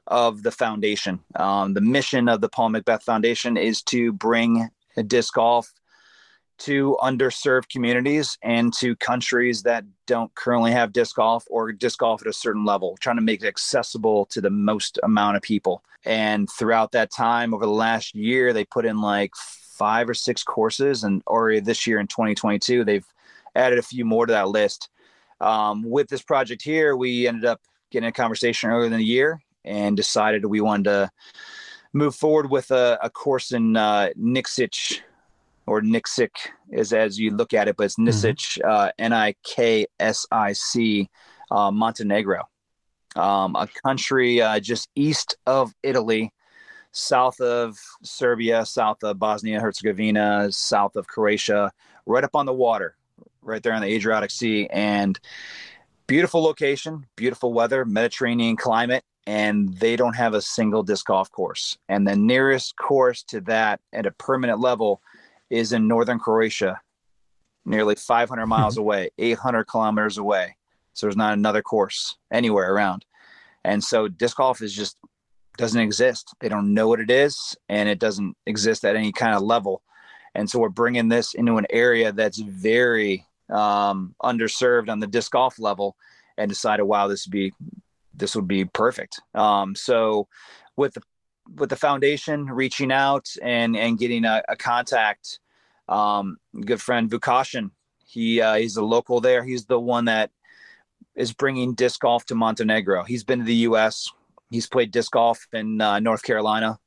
of 0.07 0.41
the 0.41 0.51
foundation. 0.51 1.19
Um, 1.35 1.73
the 1.73 1.81
mission 1.81 2.29
of 2.29 2.39
the 2.39 2.47
Paul 2.47 2.69
Macbeth 2.69 3.03
Foundation 3.03 3.57
is 3.57 3.83
to 3.83 4.13
bring 4.13 4.69
disc 5.07 5.33
golf 5.33 5.71
to 6.65 6.97
underserved 7.01 7.69
communities 7.69 8.37
and 8.43 8.71
to 8.73 8.95
countries 8.97 9.63
that 9.63 9.83
don't 10.05 10.33
currently 10.35 10.71
have 10.71 10.93
disc 10.93 11.15
golf 11.15 11.43
or 11.49 11.71
disc 11.71 11.99
golf 11.99 12.21
at 12.21 12.27
a 12.27 12.33
certain 12.33 12.65
level, 12.65 12.97
trying 12.99 13.15
to 13.15 13.21
make 13.21 13.43
it 13.43 13.47
accessible 13.47 14.25
to 14.27 14.41
the 14.41 14.49
most 14.49 14.99
amount 15.03 15.37
of 15.37 15.41
people. 15.41 15.83
And 16.05 16.47
throughout 16.49 16.91
that 16.91 17.11
time, 17.11 17.53
over 17.53 17.65
the 17.65 17.71
last 17.71 18.13
year, 18.13 18.53
they 18.53 18.63
put 18.63 18.85
in 18.85 19.01
like 19.01 19.35
five 19.35 20.07
or 20.07 20.13
six 20.13 20.43
courses, 20.43 21.03
and 21.03 21.23
already 21.25 21.59
this 21.59 21.87
year 21.87 21.99
in 21.99 22.07
2022, 22.07 22.83
they've 22.83 23.05
added 23.55 23.79
a 23.79 23.83
few 23.83 24.05
more 24.05 24.27
to 24.27 24.33
that 24.33 24.49
list. 24.49 24.89
Um, 25.39 25.83
with 25.83 26.09
this 26.09 26.21
project 26.21 26.61
here, 26.61 26.95
we 26.95 27.27
ended 27.27 27.45
up 27.45 27.61
getting 27.89 28.09
a 28.09 28.13
conversation 28.13 28.69
earlier 28.69 28.85
in 28.85 28.91
the 28.91 29.03
year 29.03 29.41
and 29.65 29.97
decided 29.97 30.45
we 30.45 30.61
wanted 30.61 30.83
to 30.83 31.11
move 31.93 32.15
forward 32.15 32.51
with 32.51 32.69
a, 32.69 32.99
a 33.01 33.09
course 33.09 33.51
in 33.51 33.75
uh, 33.75 34.09
Niksic 34.17 35.01
or 35.65 35.81
Niksic 35.81 36.31
is 36.71 36.93
as 36.93 37.19
you 37.19 37.31
look 37.31 37.53
at 37.53 37.67
it, 37.67 37.77
but 37.77 37.85
it's 37.85 37.97
Niksic, 37.97 38.59
mm-hmm. 38.59 38.69
uh, 38.69 38.89
N 38.97 39.13
I 39.13 39.35
K 39.43 39.87
S 39.99 40.25
I 40.31 40.53
C, 40.53 41.09
uh, 41.49 41.71
Montenegro, 41.71 42.43
um, 43.15 43.55
a 43.55 43.67
country 43.85 44.41
uh, 44.41 44.59
just 44.59 44.89
east 44.95 45.37
of 45.45 45.73
Italy 45.83 46.31
south 46.91 47.39
of 47.39 47.77
Serbia, 48.03 48.65
south 48.65 49.03
of 49.03 49.17
Bosnia 49.17 49.59
Herzegovina, 49.59 50.51
south 50.51 50.95
of 50.95 51.07
Croatia, 51.07 51.71
right 52.05 52.23
up 52.23 52.35
on 52.35 52.45
the 52.45 52.53
water, 52.53 52.95
right 53.41 53.63
there 53.63 53.73
on 53.73 53.81
the 53.81 53.87
Adriatic 53.87 54.31
Sea. 54.31 54.67
And 54.67 55.19
beautiful 56.07 56.43
location, 56.43 57.05
beautiful 57.15 57.53
weather, 57.53 57.85
Mediterranean 57.85 58.57
climate, 58.57 59.03
and 59.25 59.73
they 59.75 59.95
don't 59.95 60.15
have 60.15 60.33
a 60.33 60.41
single 60.41 60.83
disc 60.83 61.05
golf 61.05 61.31
course. 61.31 61.77
And 61.87 62.07
the 62.07 62.15
nearest 62.15 62.75
course 62.75 63.23
to 63.23 63.41
that 63.41 63.79
at 63.93 64.05
a 64.05 64.11
permanent 64.11 64.59
level 64.59 65.01
is 65.51 65.73
in 65.73 65.87
northern 65.87 66.17
Croatia, 66.17 66.79
nearly 67.65 67.95
500 67.95 68.47
miles 68.47 68.77
away, 68.77 69.09
800 69.19 69.65
kilometers 69.65 70.17
away. 70.17 70.55
So 70.93 71.05
there's 71.05 71.17
not 71.17 71.33
another 71.33 71.61
course 71.61 72.15
anywhere 72.31 72.73
around. 72.73 73.05
And 73.63 73.83
so 73.83 74.07
disc 74.07 74.37
golf 74.37 74.61
is 74.61 74.73
just 74.73 74.97
doesn't 75.57 75.79
exist. 75.79 76.33
They 76.39 76.49
don't 76.49 76.73
know 76.73 76.87
what 76.87 76.99
it 76.99 77.11
is, 77.11 77.55
and 77.69 77.87
it 77.87 77.99
doesn't 77.99 78.35
exist 78.47 78.85
at 78.85 78.95
any 78.95 79.11
kind 79.11 79.35
of 79.35 79.43
level. 79.43 79.83
And 80.33 80.49
so 80.49 80.59
we're 80.59 80.69
bringing 80.69 81.09
this 81.09 81.33
into 81.33 81.57
an 81.57 81.67
area 81.69 82.11
that's 82.11 82.39
very 82.39 83.25
um, 83.49 84.15
underserved 84.23 84.89
on 84.89 84.99
the 84.99 85.07
disc 85.07 85.31
golf 85.31 85.59
level, 85.59 85.95
and 86.37 86.49
decided, 86.49 86.85
wow, 86.85 87.07
this 87.07 87.27
would 87.27 87.31
be 87.31 87.53
this 88.13 88.35
would 88.35 88.47
be 88.47 88.65
perfect. 88.65 89.21
Um, 89.35 89.75
so 89.75 90.27
with 90.77 90.93
the 90.93 91.01
with 91.55 91.69
the 91.69 91.75
foundation 91.75 92.45
reaching 92.45 92.91
out 92.91 93.27
and 93.41 93.75
and 93.75 93.99
getting 93.99 94.25
a, 94.25 94.41
a 94.47 94.55
contact, 94.55 95.39
um, 95.91 96.37
good 96.65 96.81
friend 96.81 97.09
Vukashin, 97.09 97.71
he 98.05 98.41
uh, 98.41 98.55
he's 98.55 98.77
a 98.77 98.83
local 98.83 99.21
there. 99.21 99.43
He's 99.43 99.65
the 99.65 99.79
one 99.79 100.05
that 100.05 100.31
is 101.15 101.33
bringing 101.33 101.73
disc 101.73 101.99
golf 101.99 102.25
to 102.27 102.35
Montenegro. 102.35 103.03
He's 103.03 103.23
been 103.23 103.39
to 103.39 103.45
the 103.45 103.55
U.S 103.55 104.09
he's 104.51 104.67
played 104.67 104.91
disc 104.91 105.11
golf 105.11 105.47
in 105.53 105.81
uh, 105.81 105.99
North 105.99 106.21
Carolina 106.21 106.77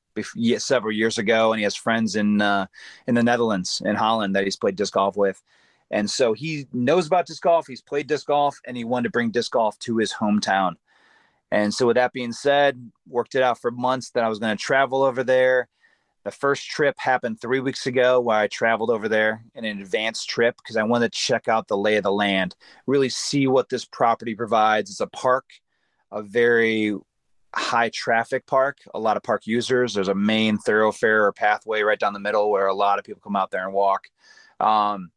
several 0.58 0.92
years 0.92 1.18
ago, 1.18 1.52
and 1.52 1.58
he 1.58 1.64
has 1.64 1.74
friends 1.74 2.14
in 2.14 2.40
uh, 2.40 2.66
in 3.08 3.16
the 3.16 3.22
Netherlands 3.22 3.82
in 3.84 3.96
Holland 3.96 4.36
that 4.36 4.44
he's 4.44 4.56
played 4.56 4.76
disc 4.76 4.92
golf 4.92 5.16
with. 5.16 5.42
And 5.90 6.08
so 6.08 6.32
he 6.32 6.68
knows 6.72 7.06
about 7.06 7.26
disc 7.26 7.42
golf. 7.42 7.66
He's 7.66 7.82
played 7.82 8.06
disc 8.06 8.26
golf, 8.28 8.60
and 8.66 8.76
he 8.76 8.84
wanted 8.84 9.04
to 9.04 9.10
bring 9.10 9.30
disc 9.30 9.50
golf 9.50 9.76
to 9.80 9.96
his 9.96 10.12
hometown. 10.12 10.74
And 11.50 11.74
so, 11.74 11.86
with 11.86 11.96
that 11.96 12.12
being 12.12 12.32
said, 12.32 12.90
worked 13.08 13.34
it 13.34 13.42
out 13.42 13.60
for 13.60 13.70
months 13.70 14.10
that 14.10 14.24
I 14.24 14.28
was 14.28 14.38
going 14.38 14.56
to 14.56 14.62
travel 14.62 15.02
over 15.02 15.24
there. 15.24 15.68
The 16.24 16.30
first 16.30 16.68
trip 16.68 16.94
happened 16.98 17.40
three 17.40 17.60
weeks 17.60 17.86
ago, 17.86 18.18
where 18.18 18.38
I 18.38 18.48
traveled 18.48 18.90
over 18.90 19.08
there 19.08 19.44
in 19.54 19.66
an 19.66 19.80
advanced 19.80 20.28
trip 20.28 20.56
because 20.56 20.76
I 20.76 20.82
wanted 20.82 21.12
to 21.12 21.18
check 21.18 21.48
out 21.48 21.68
the 21.68 21.76
lay 21.76 21.96
of 21.96 22.02
the 22.02 22.12
land, 22.12 22.56
really 22.86 23.10
see 23.10 23.46
what 23.46 23.68
this 23.68 23.84
property 23.84 24.34
provides. 24.34 24.90
It's 24.90 25.00
a 25.00 25.06
park, 25.06 25.44
a 26.10 26.22
very 26.22 26.96
high 27.54 27.90
traffic 27.90 28.46
park, 28.46 28.78
a 28.94 28.98
lot 28.98 29.18
of 29.18 29.22
park 29.22 29.46
users. 29.46 29.92
There's 29.92 30.08
a 30.08 30.14
main 30.14 30.56
thoroughfare 30.56 31.26
or 31.26 31.32
pathway 31.32 31.82
right 31.82 31.98
down 31.98 32.14
the 32.14 32.18
middle 32.18 32.50
where 32.50 32.68
a 32.68 32.74
lot 32.74 32.98
of 32.98 33.04
people 33.04 33.20
come 33.22 33.36
out 33.36 33.50
there 33.50 33.64
and 33.64 33.74
walk. 33.74 34.08
Um, 34.60 35.10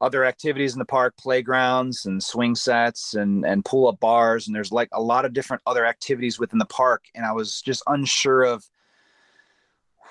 other 0.00 0.24
activities 0.24 0.72
in 0.72 0.80
the 0.80 0.84
park, 0.84 1.16
playgrounds 1.16 2.06
and 2.06 2.22
swing 2.22 2.56
sets 2.56 3.14
and 3.14 3.46
and 3.46 3.64
pull 3.64 3.86
up 3.86 4.00
bars, 4.00 4.46
and 4.46 4.54
there's 4.54 4.72
like 4.72 4.88
a 4.92 5.00
lot 5.00 5.24
of 5.24 5.32
different 5.32 5.62
other 5.64 5.86
activities 5.86 6.40
within 6.40 6.58
the 6.58 6.66
park. 6.66 7.04
And 7.14 7.24
I 7.24 7.32
was 7.32 7.62
just 7.62 7.82
unsure 7.86 8.42
of 8.42 8.68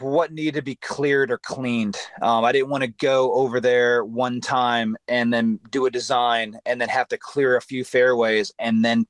what 0.04 0.32
needed 0.32 0.56
to 0.56 0.62
be 0.62 0.76
cleared 0.76 1.32
or 1.32 1.38
cleaned. 1.38 1.98
Um, 2.22 2.44
I 2.46 2.52
didn't 2.52 2.70
want 2.70 2.84
to 2.84 2.90
go 2.90 3.34
over 3.34 3.60
there 3.60 4.04
one 4.04 4.42
time 4.42 4.96
and 5.08 5.34
then 5.34 5.60
do 5.72 5.86
a 5.86 5.92
design 5.92 6.58
and 6.66 6.80
then 6.80 6.90
have 6.90 7.08
to 7.10 7.18
clear 7.18 7.56
a 7.56 7.62
few 7.62 7.84
fairways 7.84 8.52
and 8.60 8.84
then 8.84 9.06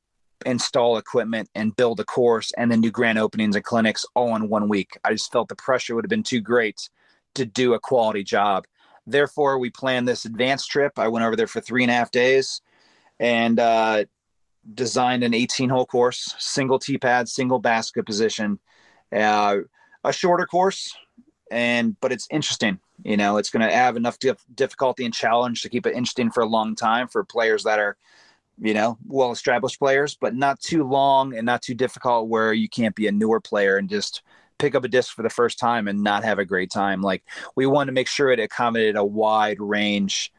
install 0.46 0.98
equipment 0.98 1.50
and 1.56 1.76
build 1.76 2.00
a 2.00 2.04
course 2.04 2.52
and 2.58 2.72
then 2.72 2.82
do 2.82 2.92
grand 2.92 3.18
openings 3.18 3.56
and 3.56 3.66
clinics 3.66 4.06
all 4.16 4.36
in 4.36 4.50
one 4.50 4.68
week. 4.68 4.98
I 5.04 5.12
just 5.14 5.32
felt 5.32 5.50
the 5.50 5.56
pressure 5.56 5.96
would 5.96 6.06
have 6.06 6.10
been 6.10 6.24
too 6.24 6.42
great 6.42 6.90
to 7.36 7.46
do 7.46 7.74
a 7.74 7.80
quality 7.80 8.24
job. 8.24 8.66
Therefore, 9.06 9.60
we 9.60 9.70
planned 9.70 10.08
this 10.08 10.26
advanced 10.26 10.70
trip. 10.72 10.98
I 10.98 11.08
went 11.08 11.26
over 11.26 11.36
there 11.36 11.48
for 11.48 11.62
three 11.62 11.84
and 11.84 11.92
a 11.92 11.96
half 11.96 12.12
days 12.12 12.62
and 13.20 13.60
uh, 13.60 14.06
designed 14.74 15.24
an 15.24 15.34
18 15.34 15.70
hole 15.70 15.86
course, 15.86 16.36
single 16.40 16.80
tee 16.80 16.98
pad, 16.98 17.28
single 17.28 17.60
basket 17.60 18.06
position, 18.06 18.60
uh, 19.14 19.58
a 20.04 20.14
shorter 20.14 20.46
course, 20.46 20.96
and 21.52 22.00
but 22.00 22.12
it's 22.12 22.28
interesting. 22.32 22.80
You 23.04 23.18
know, 23.18 23.38
it's 23.38 23.50
going 23.50 23.68
to 23.68 23.74
have 23.74 23.98
enough 23.98 24.20
dif- 24.20 24.46
difficulty 24.56 25.06
and 25.06 25.14
challenge 25.14 25.62
to 25.62 25.70
keep 25.70 25.86
it 25.86 25.96
interesting 25.96 26.32
for 26.32 26.42
a 26.42 26.48
long 26.48 26.76
time 26.76 27.08
for 27.08 27.24
players 27.24 27.64
that 27.64 27.80
are, 27.80 27.98
you 28.60 28.74
know, 28.74 28.98
well 29.08 29.32
established 29.32 29.80
players, 29.80 30.16
but 30.20 30.36
not 30.36 30.60
too 30.60 30.84
long 30.84 31.36
and 31.36 31.46
not 31.46 31.62
too 31.62 31.74
difficult 31.74 32.30
where 32.30 32.54
you 32.54 32.70
can't 32.70 32.96
be 32.96 33.08
a 33.08 33.12
newer 33.12 33.42
player 33.42 33.78
and 33.78 33.90
just 33.90 34.22
pick 34.58 34.76
up 34.76 34.84
a 34.84 34.88
disc 34.88 35.14
for 35.14 35.24
the 35.24 35.30
first 35.30 35.60
time 35.60 35.88
and 35.88 36.02
not 36.02 36.24
have 36.24 36.40
a 36.40 36.46
great 36.46 36.72
time. 36.72 37.02
Like 37.02 37.24
we 37.56 37.66
want 37.66 37.88
to 37.88 37.94
make 37.94 38.08
sure 38.08 38.30
it 38.30 38.40
accommodated 38.40 38.96
a 38.96 39.04
wide 39.04 39.60
range 39.60 40.32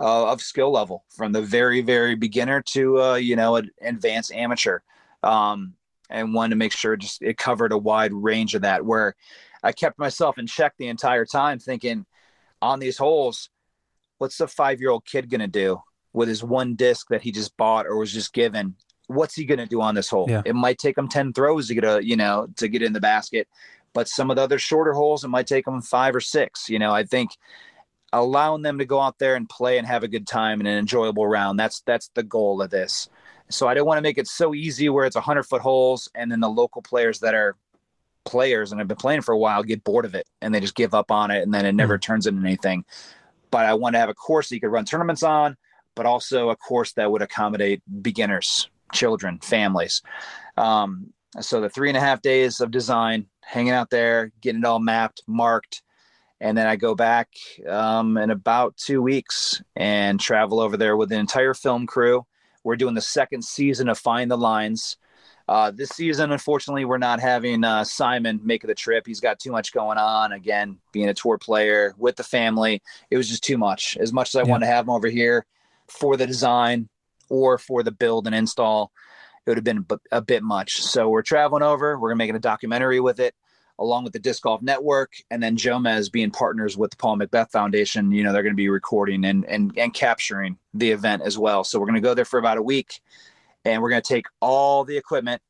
uh, 0.00 0.30
of 0.30 0.40
skill 0.40 0.70
level 0.70 1.04
from 1.08 1.32
the 1.32 1.42
very, 1.42 1.80
very 1.80 2.14
beginner 2.14 2.60
to, 2.60 3.00
uh, 3.02 3.14
you 3.14 3.36
know, 3.36 3.56
an 3.56 3.70
advanced 3.80 4.32
amateur. 4.32 4.80
Um, 5.22 5.74
and 6.12 6.34
wanted 6.34 6.50
to 6.50 6.56
make 6.56 6.72
sure 6.72 6.96
just 6.96 7.22
it 7.22 7.36
covered 7.36 7.72
a 7.72 7.78
wide 7.78 8.12
range 8.12 8.54
of 8.54 8.62
that 8.62 8.84
where 8.84 9.14
I 9.62 9.72
kept 9.72 9.98
myself 9.98 10.38
in 10.38 10.46
check 10.46 10.74
the 10.78 10.88
entire 10.88 11.24
time 11.24 11.58
thinking 11.58 12.06
on 12.60 12.78
these 12.78 12.98
holes, 12.98 13.48
what's 14.18 14.38
the 14.38 14.46
five 14.46 14.80
year 14.80 14.90
old 14.90 15.04
kid 15.04 15.30
going 15.30 15.40
to 15.40 15.48
do 15.48 15.80
with 16.12 16.28
his 16.28 16.44
one 16.44 16.74
disc 16.74 17.08
that 17.08 17.22
he 17.22 17.32
just 17.32 17.56
bought 17.56 17.86
or 17.86 17.96
was 17.96 18.12
just 18.12 18.32
given? 18.32 18.76
What's 19.08 19.34
he 19.34 19.44
going 19.44 19.58
to 19.58 19.66
do 19.66 19.80
on 19.80 19.94
this 19.94 20.08
hole? 20.08 20.26
Yeah. 20.28 20.42
It 20.44 20.54
might 20.54 20.78
take 20.78 20.96
him 20.96 21.08
10 21.08 21.32
throws 21.32 21.68
to 21.68 21.74
get 21.74 21.84
a, 21.84 22.04
you 22.04 22.16
know, 22.16 22.48
to 22.56 22.68
get 22.68 22.82
in 22.82 22.92
the 22.92 23.00
basket, 23.00 23.48
but 23.92 24.08
some 24.08 24.30
of 24.30 24.36
the 24.36 24.42
other 24.42 24.58
shorter 24.58 24.92
holes, 24.92 25.24
it 25.24 25.28
might 25.28 25.46
take 25.46 25.64
them 25.64 25.82
five 25.82 26.14
or 26.14 26.20
six. 26.20 26.68
You 26.68 26.78
know, 26.78 26.92
I 26.92 27.04
think 27.04 27.32
allowing 28.12 28.62
them 28.62 28.78
to 28.78 28.84
go 28.84 29.00
out 29.00 29.18
there 29.18 29.36
and 29.36 29.48
play 29.48 29.78
and 29.78 29.86
have 29.86 30.02
a 30.02 30.08
good 30.08 30.26
time 30.26 30.60
and 30.60 30.68
an 30.68 30.78
enjoyable 30.78 31.26
round. 31.26 31.58
That's, 31.58 31.80
that's 31.80 32.10
the 32.14 32.22
goal 32.22 32.62
of 32.62 32.70
this. 32.70 33.08
So 33.52 33.68
I 33.68 33.74
don't 33.74 33.86
want 33.86 33.98
to 33.98 34.02
make 34.02 34.18
it 34.18 34.26
so 34.26 34.54
easy 34.54 34.88
where 34.88 35.04
it's 35.04 35.16
a 35.16 35.20
hundred 35.20 35.44
foot 35.44 35.62
holes 35.62 36.08
and 36.14 36.30
then 36.30 36.40
the 36.40 36.48
local 36.48 36.82
players 36.82 37.20
that 37.20 37.34
are 37.34 37.56
players 38.24 38.70
and 38.70 38.80
have 38.80 38.88
been 38.88 38.96
playing 38.96 39.22
for 39.22 39.32
a 39.32 39.38
while 39.38 39.62
get 39.62 39.84
bored 39.84 40.04
of 40.04 40.14
it 40.14 40.26
and 40.40 40.54
they 40.54 40.60
just 40.60 40.74
give 40.74 40.94
up 40.94 41.10
on 41.10 41.30
it 41.30 41.42
and 41.42 41.52
then 41.52 41.66
it 41.66 41.74
never 41.74 41.98
turns 41.98 42.26
into 42.26 42.46
anything. 42.46 42.84
But 43.50 43.66
I 43.66 43.74
want 43.74 43.94
to 43.94 43.98
have 43.98 44.08
a 44.08 44.14
course 44.14 44.48
that 44.48 44.54
you 44.54 44.60
could 44.60 44.72
run 44.72 44.84
tournaments 44.84 45.22
on, 45.22 45.56
but 45.94 46.06
also 46.06 46.50
a 46.50 46.56
course 46.56 46.92
that 46.92 47.10
would 47.10 47.22
accommodate 47.22 47.82
beginners, 48.00 48.70
children, 48.92 49.38
families. 49.40 50.02
Um, 50.56 51.12
so 51.40 51.60
the 51.60 51.68
three 51.68 51.88
and 51.88 51.96
a 51.96 52.00
half 52.00 52.22
days 52.22 52.60
of 52.60 52.70
design, 52.70 53.26
hanging 53.42 53.72
out 53.72 53.90
there, 53.90 54.32
getting 54.40 54.62
it 54.62 54.66
all 54.66 54.78
mapped, 54.78 55.22
marked, 55.26 55.82
and 56.40 56.58
then 56.58 56.66
I 56.66 56.76
go 56.76 56.94
back 56.94 57.28
um, 57.68 58.18
in 58.18 58.30
about 58.30 58.76
two 58.76 59.00
weeks 59.00 59.62
and 59.76 60.18
travel 60.18 60.60
over 60.60 60.76
there 60.76 60.96
with 60.96 61.08
the 61.08 61.16
entire 61.16 61.54
film 61.54 61.86
crew. 61.86 62.26
We're 62.64 62.76
doing 62.76 62.94
the 62.94 63.00
second 63.00 63.44
season 63.44 63.88
of 63.88 63.98
Find 63.98 64.30
the 64.30 64.36
Lines. 64.36 64.96
Uh, 65.48 65.72
this 65.72 65.90
season, 65.90 66.30
unfortunately, 66.30 66.84
we're 66.84 66.98
not 66.98 67.20
having 67.20 67.64
uh, 67.64 67.82
Simon 67.84 68.40
make 68.44 68.62
the 68.62 68.74
trip. 68.74 69.06
He's 69.06 69.20
got 69.20 69.40
too 69.40 69.50
much 69.50 69.72
going 69.72 69.98
on. 69.98 70.32
Again, 70.32 70.78
being 70.92 71.08
a 71.08 71.14
tour 71.14 71.36
player 71.36 71.94
with 71.98 72.16
the 72.16 72.22
family, 72.22 72.80
it 73.10 73.16
was 73.16 73.28
just 73.28 73.42
too 73.42 73.58
much. 73.58 73.96
As 73.98 74.12
much 74.12 74.28
as 74.30 74.36
I 74.36 74.42
Yeah. 74.42 74.50
wanted 74.50 74.66
to 74.66 74.72
have 74.72 74.84
him 74.84 74.90
over 74.90 75.08
here 75.08 75.44
for 75.88 76.16
the 76.16 76.26
design 76.26 76.88
or 77.28 77.58
for 77.58 77.82
the 77.82 77.90
build 77.90 78.26
and 78.26 78.34
install, 78.36 78.92
it 79.44 79.50
would 79.50 79.58
have 79.58 79.64
been 79.64 79.84
a 80.12 80.22
bit 80.22 80.44
much. 80.44 80.80
So 80.82 81.08
we're 81.08 81.22
traveling 81.22 81.64
over. 81.64 81.98
We're 81.98 82.10
gonna 82.10 82.18
making 82.18 82.36
a 82.36 82.40
documentary 82.40 83.00
with 83.00 83.18
it, 83.18 83.34
along 83.78 84.04
with 84.04 84.12
the 84.12 84.18
Disc 84.18 84.42
Golf 84.42 84.62
Network, 84.62 85.12
and 85.30 85.42
then 85.42 85.56
Jomez 85.56 86.10
being 86.10 86.30
partners 86.30 86.76
with 86.76 86.90
the 86.90 86.96
Paul 86.96 87.16
Macbeth 87.16 87.50
Foundation. 87.50 88.10
You 88.12 88.22
know, 88.22 88.32
they're 88.32 88.42
going 88.42 88.54
to 88.54 88.56
be 88.56 88.68
recording 88.68 89.24
and 89.24 89.44
and 89.46 89.72
and 89.76 89.92
capturing 89.92 90.58
the 90.74 90.90
event 90.90 91.22
as 91.22 91.38
well. 91.38 91.64
So 91.64 91.78
we're 91.78 91.86
going 91.86 91.96
to 91.96 92.00
go 92.00 92.14
there 92.14 92.24
for 92.24 92.38
about 92.38 92.58
a 92.58 92.62
week, 92.62 93.00
and 93.64 93.82
we're 93.82 93.90
going 93.90 94.02
to 94.02 94.08
take 94.08 94.26
all 94.40 94.84
the 94.84 94.96
equipment 94.96 95.42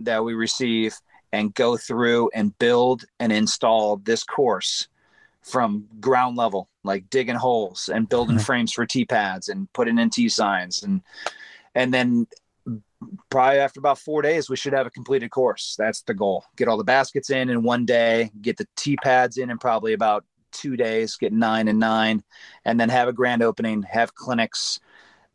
that 0.00 0.22
we 0.24 0.34
receive 0.34 0.94
and 1.32 1.54
go 1.54 1.76
through 1.76 2.30
and 2.34 2.56
build 2.58 3.04
and 3.18 3.32
install 3.32 3.96
this 3.98 4.22
course 4.24 4.88
from 5.42 5.86
ground 6.00 6.36
level, 6.36 6.68
like 6.82 7.08
digging 7.10 7.34
holes 7.36 7.88
and 7.92 8.08
building 8.08 8.36
Mhm. 8.36 8.44
frames 8.44 8.72
for 8.72 8.84
T 8.84 9.04
pads 9.04 9.48
and 9.48 9.72
putting 9.72 9.98
in 9.98 10.10
T 10.10 10.28
signs 10.28 10.82
and 10.82 11.02
and 11.74 11.92
then 11.92 12.26
probably 13.30 13.58
after 13.58 13.80
about 13.80 13.98
four 13.98 14.22
days 14.22 14.48
we 14.48 14.56
should 14.56 14.72
have 14.72 14.86
a 14.86 14.90
completed 14.90 15.30
course. 15.30 15.74
That's 15.78 16.02
the 16.02 16.14
goal. 16.14 16.44
Get 16.56 16.68
all 16.68 16.76
the 16.76 16.84
baskets 16.84 17.30
in 17.30 17.50
in 17.50 17.62
one 17.62 17.84
day, 17.84 18.30
get 18.40 18.56
the 18.56 18.66
T 18.76 18.96
pads 18.96 19.38
in 19.38 19.50
in 19.50 19.58
probably 19.58 19.92
about 19.92 20.24
two 20.52 20.76
days, 20.76 21.16
get 21.16 21.32
nine 21.32 21.68
and 21.68 21.78
nine, 21.78 22.22
and 22.64 22.80
then 22.80 22.88
have 22.88 23.08
a 23.08 23.12
grand 23.12 23.42
opening, 23.42 23.82
have 23.82 24.14
clinics, 24.14 24.80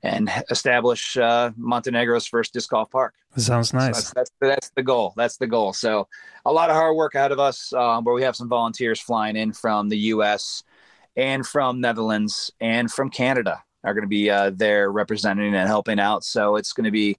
and 0.03 0.32
establish 0.49 1.15
uh, 1.17 1.51
Montenegro's 1.55 2.26
first 2.26 2.53
disc 2.53 2.69
golf 2.69 2.89
park. 2.89 3.13
Sounds 3.38 3.69
So 3.69 3.78
nice. 3.78 3.95
that's, 3.95 4.11
that's 4.11 4.32
that's 4.41 4.69
the 4.76 4.84
goal. 4.84 5.13
That's 5.15 5.38
the 5.38 5.47
goal. 5.47 5.74
So 5.74 6.07
a 6.45 6.51
lot 6.51 6.69
of 6.69 6.76
hard 6.76 6.95
work 6.95 7.15
ahead 7.15 7.32
of 7.32 7.39
us, 7.39 7.72
um, 7.74 8.03
where 8.03 8.15
we 8.15 8.24
have 8.24 8.36
some 8.36 8.49
volunteers 8.49 8.99
flying 8.99 9.36
in 9.36 9.53
from 9.53 9.89
the 9.89 9.97
U.S. 9.97 10.63
and 11.15 11.45
from 11.45 11.80
Netherlands 11.82 12.51
and 12.59 12.91
from 12.91 13.09
Canada 13.09 13.63
are 13.84 13.93
going 13.93 14.03
to 14.03 14.07
be 14.07 14.30
uh, 14.30 14.51
there 14.53 14.91
representing 14.91 15.55
and 15.55 15.67
helping 15.67 15.99
out. 15.99 16.24
So 16.24 16.55
it's 16.55 16.74
going 16.74 16.86
to 16.86 16.91
be 16.91 17.17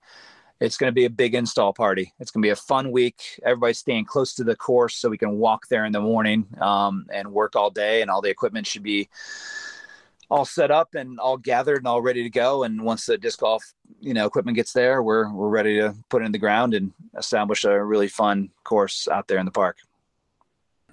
it's 0.62 0.76
going 0.76 0.88
to 0.88 0.94
be 0.94 1.06
a 1.06 1.10
big 1.10 1.34
install 1.34 1.72
party. 1.72 2.12
It's 2.20 2.30
going 2.30 2.40
to 2.40 2.46
be 2.46 2.50
a 2.50 2.56
fun 2.56 2.92
week. 2.92 3.40
Everybody's 3.44 3.78
staying 3.78 4.04
close 4.04 4.32
to 4.34 4.44
the 4.44 4.54
course 4.54 4.94
so 4.94 5.08
we 5.10 5.18
can 5.18 5.38
walk 5.38 5.66
there 5.66 5.84
in 5.84 5.92
the 5.92 6.00
morning 6.00 6.46
um, 6.60 7.06
and 7.12 7.32
work 7.32 7.56
all 7.56 7.68
day, 7.68 8.00
and 8.00 8.10
all 8.10 8.22
the 8.22 8.30
equipment 8.30 8.66
should 8.66 8.84
be 8.84 9.08
all 10.30 10.44
set 10.44 10.70
up 10.70 10.94
and 10.94 11.18
all 11.18 11.36
gathered 11.36 11.78
and 11.78 11.88
all 11.88 12.00
ready 12.00 12.22
to 12.22 12.30
go. 12.30 12.62
And 12.62 12.80
once 12.82 13.06
the 13.06 13.18
disc 13.18 13.40
golf, 13.40 13.74
you 14.00 14.14
know, 14.14 14.24
equipment 14.24 14.54
gets 14.54 14.72
there, 14.72 15.02
we're 15.02 15.32
we're 15.32 15.48
ready 15.48 15.78
to 15.78 15.96
put 16.08 16.22
it 16.22 16.26
in 16.26 16.32
the 16.32 16.38
ground 16.38 16.74
and 16.74 16.92
establish 17.18 17.64
a 17.64 17.84
really 17.84 18.08
fun 18.08 18.48
course 18.62 19.08
out 19.08 19.26
there 19.26 19.38
in 19.38 19.44
the 19.44 19.50
park. 19.50 19.78